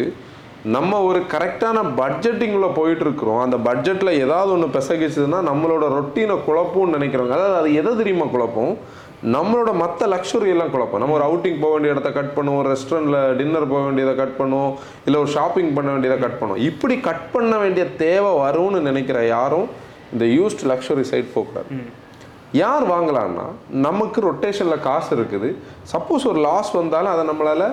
நம்ம 0.74 0.92
ஒரு 1.08 1.20
கரெக்டான 1.32 1.78
பட்ஜெட்டிங்குள்ளே 1.98 2.70
போயிட்டுருக்குறோம் 2.78 3.42
அந்த 3.46 3.56
பட்ஜெட்டில் 3.66 4.18
ஏதாவது 4.22 4.50
ஒன்று 4.54 4.68
பிசகிச்சதுன்னா 4.76 5.40
நம்மளோட 5.50 5.84
ரொட்டீனை 5.96 6.36
குழப்பம்னு 6.46 6.96
நினைக்கிறோங்க 6.96 7.34
அதாவது 7.36 7.58
அது 7.60 7.74
எதை 7.80 7.92
தெரியுமா 8.00 8.26
குழப்பம்? 8.34 8.72
நம்மளோட 9.34 9.70
மற்ற 9.82 10.06
லக்ஸுரி 10.12 10.48
எல்லாம் 10.54 10.72
குழப்பம். 10.72 11.00
நம்ம 11.02 11.14
ஒரு 11.18 11.24
அவுட்டிங் 11.28 11.60
போக 11.62 11.72
வேண்டிய 11.74 11.94
இடத்த 11.94 12.10
கட் 12.18 12.34
பண்ணுவோம் 12.36 12.64
ரெஸ்டாரண்ட்டில் 12.72 13.34
டின்னர் 13.38 13.70
போக 13.72 13.80
வேண்டியதை 13.86 14.12
கட் 14.20 14.36
பண்ணுவோம் 14.40 14.74
இல்லை 15.06 15.18
ஒரு 15.22 15.30
ஷாப்பிங் 15.36 15.72
பண்ண 15.76 15.88
வேண்டியதை 15.94 16.18
கட் 16.24 16.38
பண்ணுவோம். 16.40 16.62
இப்படி 16.70 16.96
கட் 17.08 17.26
பண்ண 17.32 17.54
வேண்டிய 17.62 17.84
தேவை 18.04 18.30
வரும்னு 18.44 18.80
நினைக்கிற 18.88 19.20
யாரும் 19.36 19.66
இந்த 20.14 20.26
யூஸ்ட் 20.38 20.62
லக்ஸுரி 20.70 21.04
சைட் 21.10 21.34
போகக்கூடாது 21.34 21.80
யார் 22.60 22.84
வாங்கலாம்னா 22.92 23.46
நமக்கு 23.86 24.18
ரொட்டேஷனில் 24.28 24.84
காசு 24.88 25.10
இருக்குது. 25.16 25.48
சப்போஸ் 25.94 26.28
ஒரு 26.32 26.40
லாஸ் 26.48 26.70
வந்தாலும் 26.80 27.14
அதை 27.14 27.24
நம்மளால 27.30 27.64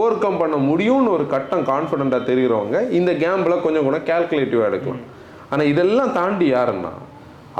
ஓவர் 0.00 0.20
கம் 0.24 0.38
பண்ண 0.42 0.58
முடியும்னு 0.68 1.10
ஒரு 1.16 1.24
கட்டம் 1.32 1.64
கான்ஃபிடென்ட்டாக 1.72 2.28
தெரிகிறவங்க 2.28 2.76
இந்த 2.98 3.10
கேம்பில் 3.24 3.64
கொஞ்சம் 3.64 3.88
கூட 3.88 3.98
கேல்குலேட்டிவாக 4.10 4.70
எடுக்கலாம். 4.70 5.02
ஆனால் 5.50 5.70
இதெல்லாம் 5.72 6.14
தாண்டி 6.20 6.46
யாருன்னா 6.56 6.92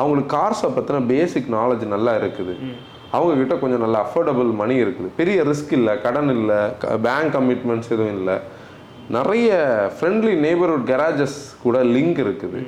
அவங்களுக்கு 0.00 0.30
கார்ஸை 0.36 0.68
பற்றின 0.74 1.04
பேசிக் 1.14 1.50
நாலேஜ் 1.58 1.84
நல்லா 1.96 2.12
இருக்குது. 2.20 2.54
அவங்கக்கிட்ட 3.16 3.54
கொஞ்சம் 3.62 3.82
நல்ல 3.84 3.96
அஃபோர்டபுள் 4.06 4.50
மணி 4.62 4.74
இருக்குது. 4.82 5.08
பெரிய 5.20 5.38
ரிஸ்க் 5.50 5.72
இல்லை 5.78 5.94
கடன் 6.04 6.30
இல்லை 6.36 6.60
பேங்க் 7.06 7.32
கமிட்மெண்ட்ஸ் 7.36 7.90
எதுவும் 7.94 8.16
இல்லை. 8.18 8.36
நிறைய 9.16 9.50
ஃப்ரெண்ட்லி 9.96 10.34
நெய்பர்ஹுட் 10.46 10.86
கராஜஸ் 10.92 11.38
கூட 11.64 11.78
லிங்க் 11.94 12.20
இருக்குது. 12.26 12.60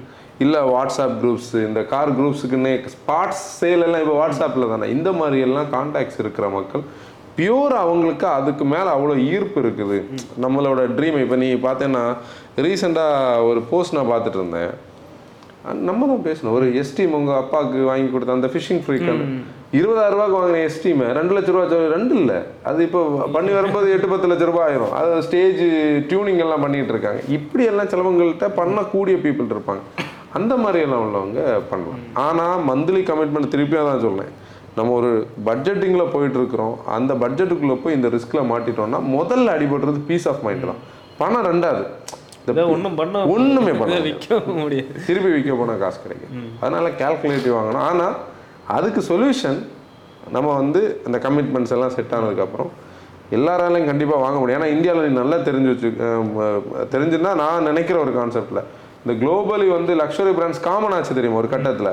இல்லை 0.44 0.60
வாட்ஸ்அப் 0.72 1.16
குரூப்ஸ் 1.22 1.52
இந்த 1.68 1.80
கார் 1.92 2.10
குரூப்ஸுக்குன்னே 2.18 2.72
ஸ்பாட்ஸ் 2.94 3.44
சேல் 3.60 3.84
எல்லாம் 3.86 4.02
இப்போ 4.04 4.16
வாட்ஸ்அப்பில் 4.20 4.72
தானே. 4.72 4.86
இந்த 4.96 5.08
மாதிரி 5.20 5.40
எல்லாம் 5.46 5.68
கான்டாக்ட்ஸ் 5.76 6.20
இருக்கிற 6.24 6.46
மக்கள் 6.58 6.84
பியூர் 7.36 7.74
அவங்களுக்கு 7.82 8.26
அதுக்கு 8.38 8.64
மேலே 8.72 8.88
அவ்வளோ 8.94 9.14
ஈர்ப்பு 9.34 9.58
இருக்குது. 9.64 9.98
நம்மளோட 10.44 10.80
ட்ரீம் 10.96 11.18
இப்போ 11.24 11.36
நீ 11.42 11.48
பார்த்தேன்னா 11.68 12.02
ரீசெண்டாக 12.64 13.46
ஒரு 13.50 13.60
போஸ்ட் 13.70 13.96
நான் 13.98 14.10
பார்த்துட்டு 14.12 14.40
இருந்தேன். 14.40 14.72
நம்ம 15.88 16.06
தான் 16.10 16.26
பேசணும். 16.28 16.54
ஒரு 16.58 16.66
எஸ்டி 16.82 17.04
உங்கள் 17.18 17.40
அப்பாவுக்கு 17.42 17.80
வாங்கி 17.90 18.08
கொடுத்த 18.14 18.38
அந்த 18.38 18.48
ஃபிஷிங் 18.54 18.82
ஃப்ரீக்கன் 18.86 19.24
இருபதாயிரம் 19.78 20.14
ரூபாய்க்கு 20.14 20.36
வாங்கின 20.38 20.62
எஸ்டீம் 20.68 21.02
ரெண்டு 21.18 21.32
லட்ச 21.34 21.50
ரூபா 21.54 21.76
ரெண்டு 21.94 22.14
இல்லை. 22.20 22.38
அது 22.68 22.80
இப்போ 22.86 23.00
பண்ணி 23.36 23.52
வரும்போது 23.58 23.86
எட்டு 23.94 24.08
பத்து 24.12 24.26
லட்ச 24.30 24.48
ரூபாய் 24.48 24.66
ஆயிரும். 24.68 24.92
அது 24.98 25.22
ஸ்டேஜ் 25.26 25.60
டியூனிங் 26.08 26.40
எல்லாம் 26.44 26.62
பண்ணிட்டு 26.64 26.92
இருக்காங்க. 26.94 27.20
இப்படி 27.36 27.64
எல்லாம் 27.72 27.90
சிலவங்கள்ட்ட 27.92 28.48
பண்ணக்கூடிய 28.58 29.16
பீப்புள் 29.24 29.52
இருப்பாங்க. 29.54 29.82
அந்த 30.38 30.52
மாதிரி 30.62 30.80
எல்லாம் 30.86 31.04
உள்ளவங்க 31.06 31.40
பண்ணலாம் 31.70 32.02
ஆனால் 32.24 32.60
மந்த்லி 32.70 33.00
கமிட்மெண்ட் 33.10 33.52
திருப்பியாக 33.54 33.88
தான் 33.90 34.04
சொன்னேன் 34.06 34.32
நம்ம 34.78 34.92
ஒரு 34.98 35.12
பட்ஜெட்டிங்கில் 35.48 36.12
போயிட்டு 36.16 36.38
இருக்கிறோம். 36.40 36.74
அந்த 36.96 37.14
பட்ஜெட்டுக்குள்ளே 37.22 37.76
போய் 37.84 37.96
இந்த 37.98 38.10
ரிஸ்கில் 38.16 38.50
மாட்டிட்டோம்னா 38.52 39.00
முதல்ல 39.16 39.54
அடிபடுறது 39.56 40.02
பீஸ் 40.10 40.28
ஆஃப் 40.32 40.44
மைண்ட் 40.46 40.68
தான். 40.70 40.82
பணம் 41.20 41.46
ரெண்டாவது. 41.50 41.84
ஒன்றும் 42.74 42.98
பண்ண 43.00 43.24
ஒண்ணுமே 43.36 43.72
பண்ண 43.80 43.98
விற்க 44.06 44.38
முடியாது. 44.60 44.94
திருப்பி 45.08 45.32
விற்க 45.34 45.56
போனால் 45.62 45.82
காசு 45.82 45.98
கிடைக்கும் 46.04 46.46
அதனால 46.62 46.86
கால்குலேட்டிவ் 47.02 47.56
வாங்கணும். 47.58 47.84
ஆனால் 47.90 48.14
அதுக்கு 48.76 49.00
சொல்யூஷன் 49.10 49.60
நம்ம 50.34 50.48
வந்து 50.60 50.80
அந்த 51.06 51.16
கமிட்மெண்ட்ஸ் 51.26 51.74
எல்லாம் 51.76 51.94
செட் 51.96 52.14
ஆனதுக்கப்புறம் 52.16 52.70
எல்லாராலையும் 53.36 53.90
கண்டிப்பாக 53.90 54.22
வாங்க 54.24 54.36
முடியும். 54.40 54.58
ஏன்னா 54.58 54.70
இந்தியாவில் 54.74 55.06
நீ 55.08 55.14
நல்லா 55.20 55.38
தெரிஞ்சு 55.48 55.70
வச்சு 55.72 55.88
தெரிஞ்சுன்னா 56.94 57.32
நான் 57.42 57.68
நினைக்கிற 57.70 57.96
ஒரு 58.04 58.12
கான்செப்டில் 58.18 58.60
இந்த 59.04 59.14
குளோபலி 59.22 59.66
வந்து 59.76 59.92
லக்ஸரி 60.02 60.32
பிராண்ட்ஸ் 60.38 60.62
காமன் 60.68 60.94
ஆச்சு 60.96 61.16
தெரியுமா? 61.18 61.40
ஒரு 61.42 61.48
கட்டத்தில். 61.54 61.92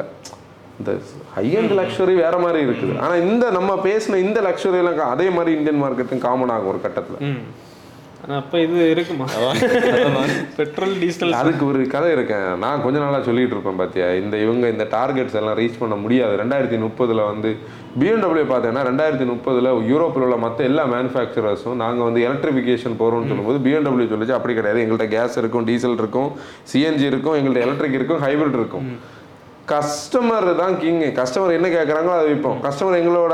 இந்த 0.79 0.91
ஹையண்ட் 1.37 1.73
லக்ஸரி 1.79 2.13
வேற 2.25 2.35
மாதிரி 2.43 2.59
இருக்குது. 2.67 2.93
ஆனால் 3.05 3.21
இந்த 3.29 3.45
நம்ம 3.57 3.71
பேசின 3.87 4.19
இந்த 4.25 4.41
லக்ஷரியெல்லாம் 4.47 5.13
அதே 5.15 5.27
மாதிரி 5.37 5.51
இந்தியன் 5.59 5.81
மார்க்கெட்டும் 5.83 6.23
காமன் 6.27 6.53
ஆகும் 6.55 6.71
ஒரு 6.73 6.81
கட்டத்தில். 6.85 7.19
அப்ப 8.27 8.59
இது 8.63 8.77
இருக்குமா? 8.93 9.25
Petrol 10.57 10.95
diesel. 11.01 11.35
அதுக்கு 11.41 11.63
ஒரு 11.71 11.81
கதை 11.93 12.09
இருக்கேன் 12.15 12.47
நான் 12.63 12.81
கொஞ்ச 12.85 12.97
நாளாக 13.03 13.21
சொல்லிட்டு 13.27 13.55
இருப்பேன் 13.55 13.79
பார்த்தியா 13.81 14.07
இந்த 14.21 14.35
இவங்க 14.45 14.65
இந்த 14.73 14.85
டார்கெட்ஸ் 14.95 15.37
எல்லாம் 15.39 15.57
ரீச் 15.59 15.79
பண்ண 15.81 15.95
முடியாது. 16.03 16.33
ரெண்டாயிரத்தி 16.41 16.77
முப்பதில் 16.85 17.21
வந்து 17.29 17.51
பிஎன்டபிள்யூ 18.01 18.45
பார்த்தேன்னா 18.51 18.83
ரெண்டாயிரத்தி 18.89 19.27
முப்பதில் 19.31 19.69
யூரோப்பில் 19.91 20.25
உள்ள 20.27 20.37
மற்ற 20.45 20.65
எல்லா 20.69 20.85
மேனுஃபேக்சரர்ஸும் 20.95 21.79
நாங்கள் 21.83 22.07
வந்து 22.09 22.25
எலக்ட்ரிஃபிகேஷன் 22.27 22.99
போகிறோம்னு 23.03 23.31
சொல்லும்போது 23.31 23.63
பிஎன்டபிள்யூ 23.67 24.09
சொல்லிச்சு 24.13 24.37
அப்படி 24.39 24.55
கிடையாது. 24.59 24.83
எங்கள்கிட்ட 24.85 25.09
கேஸ் 25.15 25.39
இருக்கும் 25.43 25.67
டீசல் 25.71 25.97
இருக்கும் 26.01 26.29
சிஎன்ஜி 26.73 27.07
இருக்கும் 27.13 27.37
எங்கள்கிட்ட 27.39 27.67
எலக்ட்ரிக் 27.69 27.97
இருக்கும் 28.01 28.23
ஹைபிரிட் 28.27 28.59
இருக்கும். 28.61 28.87
கஸ்டமர் 29.73 30.47
தான் 30.59 30.75
கிங் 30.83 31.01
கஸ்டமர் 31.17 31.57
என்ன 31.57 31.67
கேட்குறாங்களோ 31.73 32.13
அதை 32.19 32.29
விற்போம் 32.29 32.61
கஸ்டமர் 32.67 32.99
எங்களோட 33.01 33.33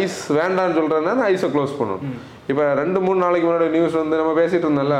ஐஸ் 0.00 0.18
வேண்டாம்னு 0.40 0.76
சொல்கிறேன்னா 0.78 1.24
ஐஸை 1.34 1.48
க்ளோஸ் 1.54 1.78
பண்ணணும். 1.78 2.02
இப்போ 2.50 2.64
ரெண்டு 2.80 2.98
மூணு 3.04 3.18
நாளைக்கு 3.24 3.46
முன்னாடி 3.48 3.66
நியூஸ் 3.74 3.96
வந்து 4.00 4.18
நம்ம 4.20 4.32
பேசிட்டு 4.40 4.66
இருந்தோம்ல 4.66 4.98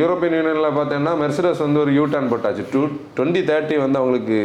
யூரோப்பியன் 0.00 0.36
யூனியனில் 0.38 0.76
பார்த்தீங்கன்னா 0.78 1.12
மெர்சிடஸ் 1.22 1.62
வந்து 1.64 1.78
ஒரு 1.82 1.92
யூ 1.98 2.04
டர்ன் 2.14 2.30
போட்டாச்சு. 2.32 2.64
டூ 2.72 2.80
டுவெண்ட்டி 3.16 3.42
தேர்ட்டி 3.50 3.76
வந்து 3.84 4.00
அவங்களுக்கு 4.00 4.38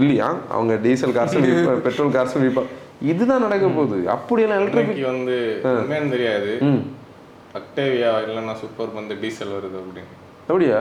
இல்லையா? 0.00 0.28
அவங்க 0.56 0.74
டீசல் 0.86 1.14
கார்ஸும் 1.18 1.46
பெட்ரோல் 1.86 2.14
கார்ஸும் 2.16 2.44
விற்பா 2.46 2.64
இதுதான் 3.12 3.44
நடக்க 3.46 3.66
போகுது. 3.76 3.98
அப்படியெல்லாம் 4.16 4.60
எலக்ட்ரிக் 4.62 5.06
வந்து 5.12 5.36
உண்மையானு 5.78 6.12
தெரியாது. 6.16 6.50
அக்டேவியா 7.60 8.10
இல்லைன்னா 8.26 8.54
சூப்பர் 8.62 8.92
வந்து 9.00 9.14
டீசல் 9.22 9.54
வருது 9.56 9.76
அப்படின்னு. 9.82 10.12
அப்படியா? 10.48 10.80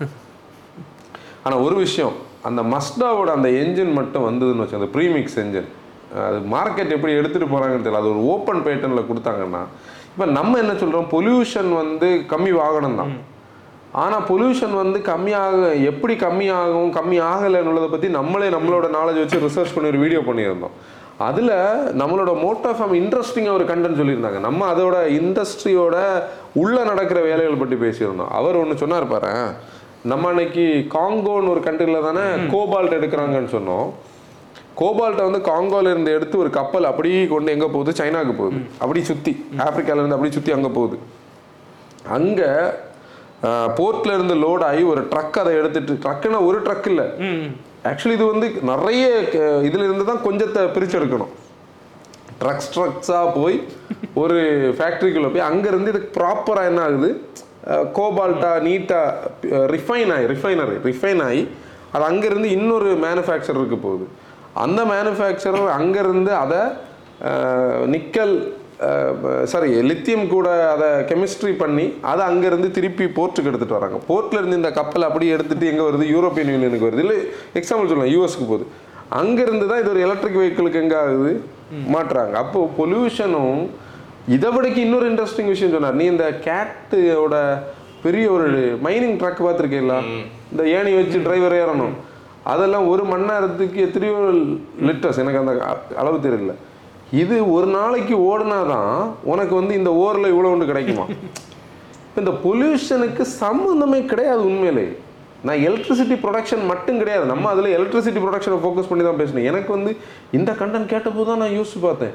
ஆனால் 1.44 1.62
ஒரு 1.66 1.76
விஷயம் 1.84 2.14
அந்த 2.48 2.60
மஸ்டாவோட 2.74 3.30
அந்த 3.38 3.48
என்ஜின் 3.62 3.92
மட்டும் 3.98 4.26
வந்ததுன்னு 4.28 4.62
வச்சு 4.62 4.78
அந்த 4.78 4.88
ப்ரீமிக்ஸ் 4.94 5.38
என்ஜின் 5.42 5.68
அது 6.26 6.38
மார்க்கெட் 6.54 6.94
எப்படி 6.96 7.12
எடுத்துகிட்டு 7.18 7.52
போகிறாங்கன்னு 7.52 7.86
தெரியல. 7.86 8.00
அது 8.02 8.12
ஒரு 8.14 8.22
ஓப்பன் 8.32 8.62
பேட்டர்னில் 8.66 9.08
கொடுத்தாங்கன்னா 9.10 9.62
இப்போ 10.12 10.26
நம்ம 10.38 10.58
என்ன 10.62 10.72
சொல்கிறோம் 10.82 11.10
பொல்யூஷன் 11.16 11.70
வந்து 11.82 12.08
கம்மி 12.32 12.52
வாகனம் 12.60 13.00
தான் 13.00 13.12
ஆனால் 14.02 14.24
பொல்யூஷன் 14.30 14.74
வந்து 14.80 14.98
கம்மியாக 15.10 15.60
எப்படி 15.90 16.14
கம்மியாகும் 16.24 16.90
கம்மி 16.96 17.16
ஆகலைன்னுள்ளதை 17.32 17.88
பற்றி 17.92 18.08
நம்மளே 18.18 18.48
நம்மளோட 18.56 18.88
நாலேஜ் 18.96 19.20
வச்சு 19.22 19.44
ரிசர்ச் 19.46 19.74
பண்ணி 19.74 19.90
ஒரு 19.92 20.02
வீடியோ 20.02 20.20
பண்ணியிருந்தோம். 20.28 20.74
அதில் 21.28 21.54
நம்மளோட 22.00 22.32
மோட்டோ 22.42 22.70
ஃபார்ம் 22.76 22.94
இன்ட்ரெஸ்டிங்காக 23.00 23.56
ஒரு 23.58 23.64
கண்டென்ட் 23.70 24.00
சொல்லியிருந்தாங்க. 24.00 24.38
நம்ம 24.46 24.60
அதோட 24.74 24.96
இண்டஸ்ட்ரியோட 25.20 25.96
உள்ளே 26.62 26.82
நடக்கிற 26.90 27.18
வேலைகள் 27.30 27.60
பற்றி 27.62 27.78
பேசியிருந்தோம். 27.84 28.32
அவர் 28.38 28.60
ஒன்று 28.62 28.82
சொன்னார் 28.82 29.12
பாரு 29.14 29.32
நம்ம 30.12 30.28
அன்னைக்கு 30.32 30.64
காங்கோன்னு 30.96 31.52
ஒரு 31.54 31.62
கண்ட்ரியில் 31.66 32.06
தானே 32.08 32.24
கோபால்ட் 32.54 32.96
எடுக்கிறாங்கன்னு 32.98 33.50
சொன்னோம். 33.56 33.88
கோபால்ட்டை 34.78 35.24
வந்து 35.28 35.40
காங்கோல 35.48 35.90
இருந்து 35.92 36.10
எடுத்து 36.16 36.36
ஒரு 36.42 36.50
கப்பல் 36.58 36.88
அப்படியே 36.90 37.22
கொண்டு 37.32 37.52
எங்கே 37.54 37.68
போகுது? 37.74 37.92
சைனாக்கு 38.00 38.34
போகுது. 38.40 38.60
அப்படி 38.82 39.00
சுற்றி 39.10 39.32
ஆப்பிரிக்கால 39.64 40.00
இருந்து 40.00 40.16
அப்படி 40.16 40.32
சுற்றி 40.36 40.52
அங்கே 40.56 40.70
போகுது. 40.78 40.98
அங்கே 42.16 42.50
போர்ட்ல 43.78 44.14
இருந்து 44.16 44.34
லோட் 44.44 44.64
ஆகி 44.68 44.82
ஒரு 44.92 45.02
ட்ரக் 45.12 45.36
அதை 45.42 45.52
எடுத்துட்டு 45.60 45.92
ட்ரக்குன்னா 46.04 46.40
ஒரு 46.48 46.58
ட்ரக் 46.66 46.88
இல்லை. 46.92 47.06
ஆக்சுவலி 47.90 48.16
இது 48.18 48.26
வந்து 48.32 48.48
நிறைய 48.70 49.04
இதுல 49.68 49.86
இருந்து 49.88 50.04
தான் 50.10 50.24
கொஞ்சத்தை 50.26 50.62
பிரிச்சு 50.74 50.98
எடுக்கணும் 51.00 51.32
ட்ரக்ஸ் 52.42 52.70
ட்ரக்ஸாக 52.74 53.30
போய் 53.38 53.56
ஒரு 54.22 54.36
ஃபேக்ட்ரிக்குள்ளே 54.78 55.30
போய் 55.34 55.48
அங்கேருந்து 55.50 55.92
இதுக்கு 55.92 56.10
ப்ராப்பராக 56.18 56.70
என்ன 56.70 56.82
ஆகுது? 56.88 57.10
கோபால்ட்டா 57.96 58.52
நீட்டாக 58.66 59.64
ரிஃபைன் 59.74 60.12
ஆகி 60.14 60.26
ரிஃபைனரி 60.34 60.76
ரிஃபைன் 60.90 61.22
ஆகி 61.26 61.42
அது 61.94 62.04
அங்கேருந்து 62.10 62.48
இன்னொரு 62.58 62.90
மேனுஃபேக்சரருக்கு 63.06 63.78
போகுது. 63.86 64.06
அந்த 64.64 64.80
மேனுஃபேக்சரர் 64.92 65.68
அங்கேருந்து 65.78 66.32
அதை 66.44 66.60
நிக்கல் 67.94 68.34
சாரி 69.52 69.70
லித்தியம் 69.88 70.26
கூட 70.34 70.48
அதை 70.74 70.86
கெமிஸ்ட்ரி 71.08 71.52
பண்ணி 71.62 71.84
அதை 72.10 72.22
அங்கேருந்து 72.30 72.68
திருப்பி 72.76 73.06
போர்ட்டுக்கு 73.16 73.50
எடுத்துகிட்டு 73.50 73.78
வராங்க. 73.78 73.98
போர்ட்ல 74.08 74.40
இருந்து 74.40 74.60
இந்த 74.60 74.70
கப்பல் 74.78 75.08
அப்படியே 75.08 75.34
எடுத்துட்டு 75.36 75.70
எங்கே 75.72 75.84
வருது? 75.88 76.06
யூரோப்பியன் 76.14 76.52
யூனியனுக்கு 76.54 76.88
வருது. 76.88 77.04
இல்லை 77.06 77.18
எக்ஸாம்பிள் 77.60 77.90
சொல்லலாம் 77.90 78.12
யூஎஸ்க்கு 78.14 78.46
போகுது. 78.52 78.66
அங்கேருந்து 79.20 79.68
தான் 79.70 79.80
இது 79.82 79.92
ஒரு 79.94 80.02
எலக்ட்ரிக் 80.06 80.40
வெஹிக்கிளுக்கு 80.40 80.82
எங்கே 80.84 80.98
ஆகுது? 81.02 81.32
மாட்டுறாங்க. 81.94 82.34
அப்போ 82.44 82.60
பொல்யூஷனும் 82.78 83.60
இதை 84.36 84.48
விடக்கு 84.54 84.80
இன்னொரு 84.86 85.06
இன்ட்ரெஸ்டிங் 85.10 85.52
விஷயம் 85.54 85.74
சொன்னார். 85.74 85.98
நீ 86.00 86.04
இந்த 86.14 86.26
கேட்டோட 86.46 87.36
பெரிய 88.04 88.26
ஒரு 88.36 88.48
மைனிங் 88.86 89.18
ட்ரக் 89.20 89.46
பார்த்துருக்கீங்களா? 89.46 89.98
இந்த 90.52 90.62
ஏணி 90.76 90.92
வச்சு 90.98 91.18
டிரைவர் 91.26 91.60
ஏறணும். 91.62 91.94
அதெல்லாம் 92.52 92.88
ஒரு 92.92 93.02
மணி 93.10 93.24
நேரத்துக்கு 93.30 93.78
எத்தனையோ 93.86 94.18
லிட்டர்ஸ் 94.88 95.20
எனக்கு 95.22 95.40
அந்த 95.42 95.54
அளவு 96.02 96.18
தெரியல. 96.26 96.54
இது 97.22 97.36
ஒரு 97.56 97.68
நாளைக்கு 97.76 98.16
ஓடுனாதான் 98.30 98.92
உனக்கு 99.32 99.54
வந்து 99.60 99.74
இந்த 99.80 99.92
ஓரில் 100.04 100.32
இவ்வளோ 100.32 100.50
ஒன்று 100.54 100.70
கிடைக்குமா? 100.72 101.06
இப்போ 102.06 102.20
இந்த 102.24 102.34
பொல்யூஷனுக்கு 102.44 103.24
சம்மந்தமே 103.42 104.00
கிடையாது 104.12 104.42
உண்மையிலே. 104.50 104.86
நான் 105.48 105.62
எலக்ட்ரிசிட்டி 105.68 106.16
ப்ரொடக்ஷன் 106.24 106.64
மட்டும் 106.70 107.00
கிடையாது. 107.02 107.24
நம்ம 107.32 107.48
அதில் 107.54 107.74
எலக்ட்ரிசிட்டி 107.76 108.20
ப்ரொடக்ஷனை 108.24 108.58
ஃபோக்கஸ் 108.64 108.90
பண்ணி 108.90 109.04
தான் 109.06 109.20
பேசினேன். 109.20 109.48
எனக்கு 109.50 109.70
வந்து 109.76 109.92
இந்த 110.38 110.50
கண்டென்ட் 110.60 110.92
கேட்டபோது 110.94 111.28
தான் 111.30 111.42
நான் 111.42 111.56
யோசிச்சு 111.58 111.80
பார்த்தேன். 111.86 112.14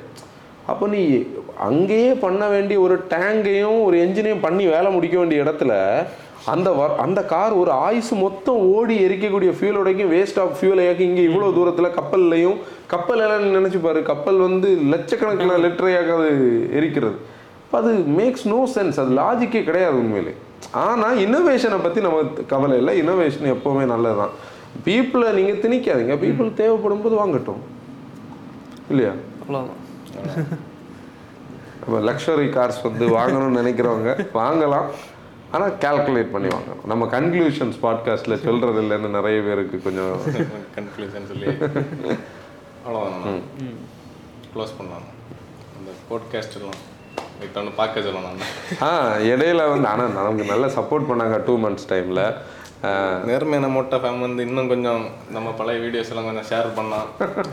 அப்போ 0.71 0.86
நீ 0.93 1.01
அங்கேயே 1.69 2.11
பண்ண 2.26 2.43
வேண்டிய 2.53 2.78
ஒரு 2.86 2.95
டேங்கையும் 3.13 3.80
ஒரு 3.88 3.95
என்ஜினையும் 4.05 4.45
பண்ணி 4.45 4.63
வேலை 4.76 4.89
முடிக்க 4.95 5.15
வேண்டிய 5.21 5.43
இடத்துல 5.43 5.73
அந்த 6.54 6.70
அந்த 7.04 7.20
கார் 7.32 7.54
ஒரு 7.60 7.72
ஆயுசு 7.88 8.16
மொத்தம் 8.24 8.60
ஓடி 8.76 8.96
எரிக்கக்கூடிய 9.06 9.52
ஃபியூலோடையும் 9.58 10.12
வேஸ்ட் 10.16 10.39
ஆஃப் 10.43 10.56
ஃபியூல் 10.58 10.82
ஏக்கி 10.88 11.04
இங்கே 11.10 11.24
இவ்வளோ 11.30 11.48
தூரத்தில் 11.58 11.96
கப்பல்லையும் 12.00 12.58
கப்பல் 12.93 13.22
எல்லாம் 13.26 13.46
நினச்சி 13.60 13.80
பாரு 13.86 14.02
கப்பல் 14.10 14.39
வந்து 14.48 14.70
லட்சக்கணக்கில் 14.93 15.62
லிட்டரையாக 15.66 16.12
அது 16.18 16.34
எரிக்கிறது. 16.80 17.18
அது 17.80 17.93
மேக்ஸ் 18.20 18.46
நோ 18.52 18.60
சென்ஸ் 18.74 19.00
அது 19.04 19.12
லாஜிக்கே 19.22 19.62
கிடையாது 19.70 19.98
உண்மையிலே. 20.02 20.34
ஆனால் 20.84 21.18
இன்னோவேஷனை 21.24 21.80
பற்றி 21.86 22.00
நம்ம 22.06 22.20
கவலை 22.54 22.76
இல்லை. 22.82 22.93
இன்னோவேஷன் 23.02 23.50
எப்போவுமே 23.56 23.86
நல்லது 23.93 24.18
தான் 24.22 24.36
பீப்புளை 24.86 25.28
நீங்கள் 25.39 25.60
திணிக்காதீங்க. 25.64 26.16
பீப்புள் 26.24 26.56
தேவைப்படும் 26.62 27.04
போது 27.06 27.18
வாங்கட்டும். 27.22 27.64
இல்லையா? 28.91 29.12
அவ்வளோதான் 29.41 29.82
நம்ம 31.82 31.98
லக்ஸரி 32.10 32.48
கார்ஸ் 32.56 32.80
வந்து 32.88 33.06
வாங்கணும்னு 33.18 33.60
நினைக்கிறவங்க 33.62 34.14
வாங்கலாம். 34.39 34.88
ஆனால் 35.56 35.76
கால்குலேட் 35.84 36.34
பண்ணி 36.36 36.49
வாங்கணும். 36.56 36.82
நம்ம 36.91 37.10
கன்க்ளூஷன்ஸ் 37.16 37.78
பாட்காஸ்ட்டில் 37.84 38.43
சொல்கிறது 38.47 38.82
இல்லைன்னு 38.84 39.16
நிறைய 39.18 39.38
பேருக்கு 39.41 39.78
கொஞ்சம் 39.88 40.16
கன்க்ளூஷன் 40.78 41.30
சொல்லி 41.32 41.47
அவ்வளோதான் 42.86 43.39
க்ளோஸ் 44.53 44.76
பண்ணலாம். 44.80 45.08
அந்த 45.78 45.91
போட்காஸ்ட் 46.10 46.58
எல்லாம். 46.60 46.82
வித்தவனு 47.39 47.72
பார்க்க 47.80 48.03
சொல்லலாம் 48.06 48.38
ஆ 48.82 48.89
இடையில 49.32 49.62
வந்து 49.72 49.88
ஆனால் 49.88 50.14
நமக்கு 50.18 50.43
நல்ல 50.51 50.66
சப்போர்ட் 50.76 51.08
பண்ணாங்க 51.10 51.38
டூ 51.47 51.53
மந்த்ஸ் 51.64 51.88
டைமில் 51.89 52.22
நேர்மையான 53.28 53.67
மோட்டா 53.76 53.97
ஃபேம் 54.01 54.23
வந்து 54.26 54.41
இன்னும் 54.47 54.69
கொஞ்சம் 54.71 55.03
நம்ம 55.36 55.51
பழைய 55.59 55.78
வீடியோஸ் 55.84 56.09
எல்லாம் 56.11 56.28
கொஞ்சம் 56.30 56.47
ஷேர் 56.49 56.67
பண்ணலாம் 56.78 57.07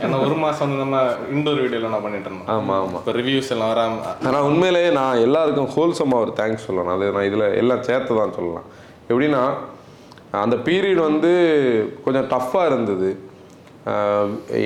ஏன்னா 0.05 0.17
ஒரு 0.27 0.37
மாசம் 0.45 0.65
வந்து 0.65 0.83
நம்ம 0.85 0.99
இண்டோர் 1.35 1.61
வீடியோல 1.65 1.91
நான் 1.93 2.05
பண்ணிட்டு 2.07 2.29
இருந்தோம் 2.29 2.51
ஆமாம் 2.55 2.79
ஆமாம் 2.83 2.99
இப்போ 3.01 3.13
ரிவ்யூஸ் 3.19 3.53
எல்லாம் 3.55 3.71
வராம. 3.73 4.15
ஆனால் 4.29 4.47
உண்மையிலேயே 4.51 4.91
நான் 5.01 5.23
எல்லாருக்கும் 5.27 5.71
ஹோல்சமாக 5.77 6.25
ஒரு 6.25 6.33
தேங்க்ஸ் 6.41 6.67
சொல்லணும். 6.69 6.95
அது 6.97 7.13
நான் 7.17 7.29
இதில் 7.31 7.47
எல்லாம் 7.63 7.85
சேர்த்து 7.89 8.21
தான் 8.21 8.37
சொல்லலாம். 8.39 8.67
எப்படின்னா 9.11 9.43
அந்த 10.45 10.57
பீரியட் 10.69 11.03
வந்து 11.09 11.33
கொஞ்சம் 12.07 12.29
டஃப்பாக 12.35 12.71
இருந்தது. 12.71 13.11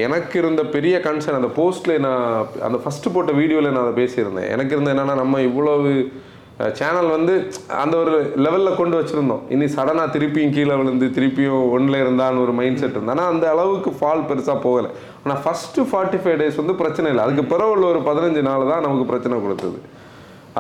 எனக்கு 0.06 0.34
இருந்த 0.42 0.62
பெரிய 0.76 0.96
கன்சர்ன் 1.06 1.40
அந்த 1.40 1.50
போஸ்ட்டில் 1.58 2.02
நான் 2.06 2.24
அந்த 2.66 2.78
ஃபஸ்ட்டு 2.84 3.12
போட்ட 3.14 3.32
வீடியோவில் 3.40 3.74
நான் 3.74 3.86
அதை 3.86 3.94
பேசியிருந்தேன். 4.02 4.50
எனக்கு 4.54 4.74
இருந்த 4.76 4.94
என்னென்னா 4.94 5.16
நம்ம 5.22 5.40
இவ்வளவு 5.50 5.92
சேனல் 6.78 7.10
வந்து 7.14 7.32
அந்த 7.82 7.94
ஒரு 8.02 8.12
லெவலில் 8.44 8.78
கொண்டு 8.78 8.94
வச்சுருந்தோம். 8.98 9.42
இனி 9.54 9.66
சடனாக 9.74 10.08
திருப்பியும் 10.14 10.54
கீழே 10.54 10.74
விழுந்து 10.80 11.06
திருப்பியும் 11.16 11.64
ஒன்றில் 11.74 11.98
இருந்தான்னு 12.04 12.42
ஒரு 12.44 12.52
மைண்ட் 12.60 12.80
செட் 12.82 12.96
இருந்தது. 12.96 13.14
ஆனால் 13.14 13.30
அந்த 13.32 13.44
அளவுக்கு 13.54 13.90
ஃபால் 13.98 14.24
பெருசாக 14.30 14.56
போகலை. 14.66 14.90
ஆனால் 15.22 15.40
ஃபஸ்ட்டு 15.44 15.86
ஃபார்ட்டி 15.90 16.20
ஃபைவ் 16.22 16.38
டேஸ் 16.42 16.60
வந்து 16.62 16.76
பிரச்சனை 16.82 17.10
இல்லை. 17.12 17.24
அதுக்கு 17.26 17.44
பிறகு 17.52 17.74
உள்ள 17.76 17.86
ஒரு 17.92 18.00
பதினஞ்சு 18.08 18.42
நாள் 18.48 18.70
தான் 18.72 18.84
நமக்கு 18.86 19.06
பிரச்சனை 19.12 19.42
கொடுத்தது. 19.44 19.78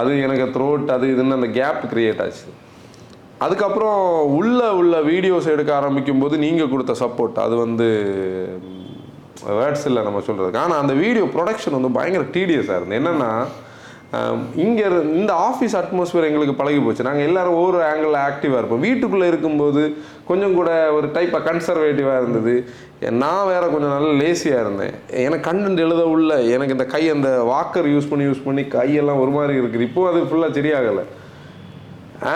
அது 0.00 0.10
எனக்கு 0.26 0.46
த்ரோட் 0.56 0.88
அது 0.96 1.06
இதுன்னு 1.14 1.38
அந்த 1.40 1.50
கேப் 1.58 1.82
கிரியேட் 1.92 2.22
ஆச்சு. 2.26 2.46
அதுக்கப்புறம் 3.44 4.00
உள்ள 4.38 4.60
உள்ள 4.80 4.96
வீடியோஸ் 5.10 5.52
எடுக்க 5.54 5.70
ஆரம்பிக்கும் 5.80 6.22
போது 6.24 6.34
நீங்கள் 6.46 6.72
கொடுத்த 6.72 6.92
சப்போர்ட் 7.04 7.38
அது 7.44 7.54
வந்து 7.64 7.86
வேர்ட்ஸ் 9.58 9.86
இல்லை 9.90 10.02
நம்ம 10.06 10.20
சொல்கிறதுக்கு 10.28 10.62
ஆனால் 10.64 10.82
அந்த 10.82 10.94
வீடியோ 11.04 11.24
ப்ரொடக்ஷன் 11.34 11.76
வந்து 11.78 11.96
பயங்கர 11.98 12.24
டீடியஸாக 12.36 12.78
இருந்தது. 12.78 12.98
என்னென்னா 13.00 13.30
இங்கே 14.64 14.84
இந்த 15.18 15.32
ஆஃபீஸ் 15.46 15.74
அட்மாஸ்பியர் 15.78 16.26
எங்களுக்கு 16.28 16.54
பழகி 16.58 16.80
போச்சு. 16.82 17.06
நாங்கள் 17.06 17.26
எல்லோரும் 17.28 17.56
ஒவ்வொரு 17.60 17.78
ஆங்கிளில் 17.88 18.18
ஆக்டிவாக 18.28 18.60
இருப்போம். 18.60 18.84
வீட்டுக்குள்ளே 18.86 19.26
இருக்கும்போது 19.32 19.82
கொஞ்சம் 20.28 20.54
கூட 20.58 20.70
ஒரு 20.96 21.06
டைப்பாக 21.16 21.42
கன்சர்வேட்டிவாக 21.48 22.20
இருந்தது. 22.22 22.54
நான் 23.22 23.48
வேற 23.52 23.64
கொஞ்சம் 23.74 23.94
நல்ல 23.96 24.10
லேசியாக 24.22 24.62
இருந்தேன். 24.64 24.94
எனக்கு 25.26 25.46
கண்டென்ட் 25.50 25.84
எழுத 25.86 26.02
உள்ள 26.14 26.38
எனக்கு 26.54 26.76
இந்த 26.76 26.86
கை 26.94 27.02
அந்த 27.16 27.30
வாக்கர் 27.52 27.88
யூஸ் 27.94 28.10
பண்ணி 28.12 28.26
யூஸ் 28.30 28.46
பண்ணி 28.46 28.64
கையெல்லாம் 28.76 29.22
ஒரு 29.24 29.34
மாதிரி 29.36 29.60
இருக்குது 29.60 29.88
இப்போது 29.90 30.10
அது 30.10 30.28
ஃபுல்லாக 30.30 30.56
சரியாகலை. 30.58 31.04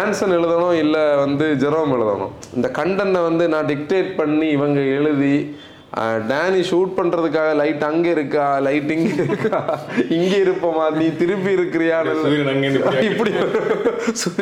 ஆன்சன் 0.00 0.36
எழுதணும் 0.38 0.76
இல்லை 0.84 1.04
வந்து 1.24 1.46
ஜெரோம் 1.64 1.92
எழுதணும். 1.96 2.32
இந்த 2.56 2.68
கண்டென்ட்டை 2.78 3.22
வந்து 3.28 3.44
நான் 3.54 3.68
டிக்டேட் 3.72 4.10
பண்ணி 4.20 4.48
இவங்க 4.58 4.80
எழுதி 4.98 5.36
டேனி 6.28 6.60
ஷூட் 6.62 6.92
பண்ணுறதுக்காக 6.96 7.50
லைட் 7.60 7.84
அங்கே 7.84 8.10
இருக்கா? 8.10 8.44
லைட் 8.66 8.90
இங்கே 8.96 9.14
இருக்கா? 9.24 9.58
இங்கே 10.16 10.36
இருப்போமா? 10.44 10.84
நீ 10.98 11.06
திருப்பி 11.20 11.50
இருக்கிறியா. 11.56 11.96
இப்படி 13.08 13.32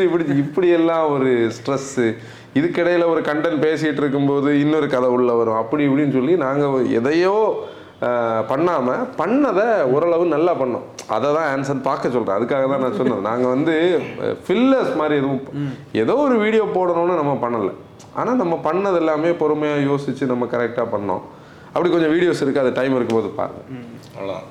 இப்படி 0.04 0.24
இப்படி 0.38 0.68
எல்லாம் 0.78 1.06
ஒரு 1.14 1.30
ஸ்ட்ரெஸ்ஸு 1.56 2.06
இதுக்கிடையில 2.54 3.06
ஒரு 3.06 3.22
கண்டென்ட் 3.22 3.64
பேசிட்டு 3.64 4.02
இருக்கும்போது 4.02 4.50
இன்னொரு 4.60 4.86
கதை 4.88 5.10
உள்ள 5.16 5.32
வரும். 5.40 5.60
அப்படி 5.62 5.82
இப்படின்னு 5.88 6.16
சொல்லி 6.18 6.36
நாங்கள் 6.44 6.92
எதையோ 7.00 7.34
ஆஹ், 8.08 8.42
பண்ணாம 8.50 8.88
பண்ணதை 9.18 9.64
ஓரளவு 9.94 10.24
நல்லா 10.34 10.52
பண்ணோம். 10.60 10.84
அதை 11.14 11.28
தான் 11.36 11.48
ஆன்சர் 11.52 11.80
பார்க்க 11.86 12.12
சொல்கிறேன் 12.14 12.36
அதுக்காக 12.36 12.66
தான் 12.68 12.82
நான் 12.84 12.98
சொன்னது 12.98 13.22
நாங்கள் 13.22 13.52
வந்து 13.54 13.74
ஃபில்லர்ஸ் 14.44 14.92
மாதிரி 14.96 15.14
எதுவும் 15.20 15.40
ஏதோ 16.02 16.14
ஒரு 16.26 16.36
வீடியோ 16.44 16.64
போடணும்னு 16.76 17.16
நம்ம 17.20 17.34
பண்ணலை. 17.42 17.72
ஆனால் 18.14 18.40
நம்ம 18.42 18.54
பண்ணது 18.64 19.00
எல்லாமே 19.02 19.32
பொறுமையாக 19.40 19.86
யோசித்து 19.88 20.30
நம்ம 20.32 20.46
கரெக்டாக 20.52 20.88
பண்ணோம். 20.94 21.24
அப்படி 21.78 21.94
கொஞ்சம் 21.94 22.12
வீடியோஸ் 22.14 22.40
இருக்குது 22.44 22.62
அது 22.64 22.72
டைம் 22.78 22.94
இருக்கும்போது 22.98 23.28
பாருங்க. 23.40 23.60
அவ்வளோதான் 24.16 24.46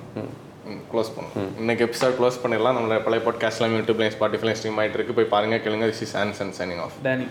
க்ளோஸ் 0.91 1.11
பண்ணும் 1.15 1.49
இன்னைக்கு 1.61 1.83
எபிசோட் 1.85 2.15
க்ளோஸ் 2.19 2.39
பண்ணிடலாம். 2.43 2.77
நம்மளோட 2.77 2.99
பழைய 3.07 3.21
பாட்காஸ்ட்லாம் 3.25 3.75
யூடியூப்லையும் 3.75 4.15
ஸ்பாட்டிஃபைலையும் 4.15 4.59
ஸ்ட்ரீம் 4.59 4.79
ஆயிட்டு 4.81 4.97
இருக்கு. 4.99 5.17
போய் 5.17 5.31
பாருங்க 5.35 5.57
கேளுங்க. 5.65 5.87
This 5.91 6.03
is 6.07 6.15
Anson 6.23 6.53
signing 6.59 6.81
off 6.85 6.97
Danny 7.03 7.27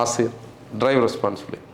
ஆசிரியர் 0.00 0.34
டிரைவ் 0.78 1.00
ரெஸ்பான்சிபிலிட்டி 1.06 1.67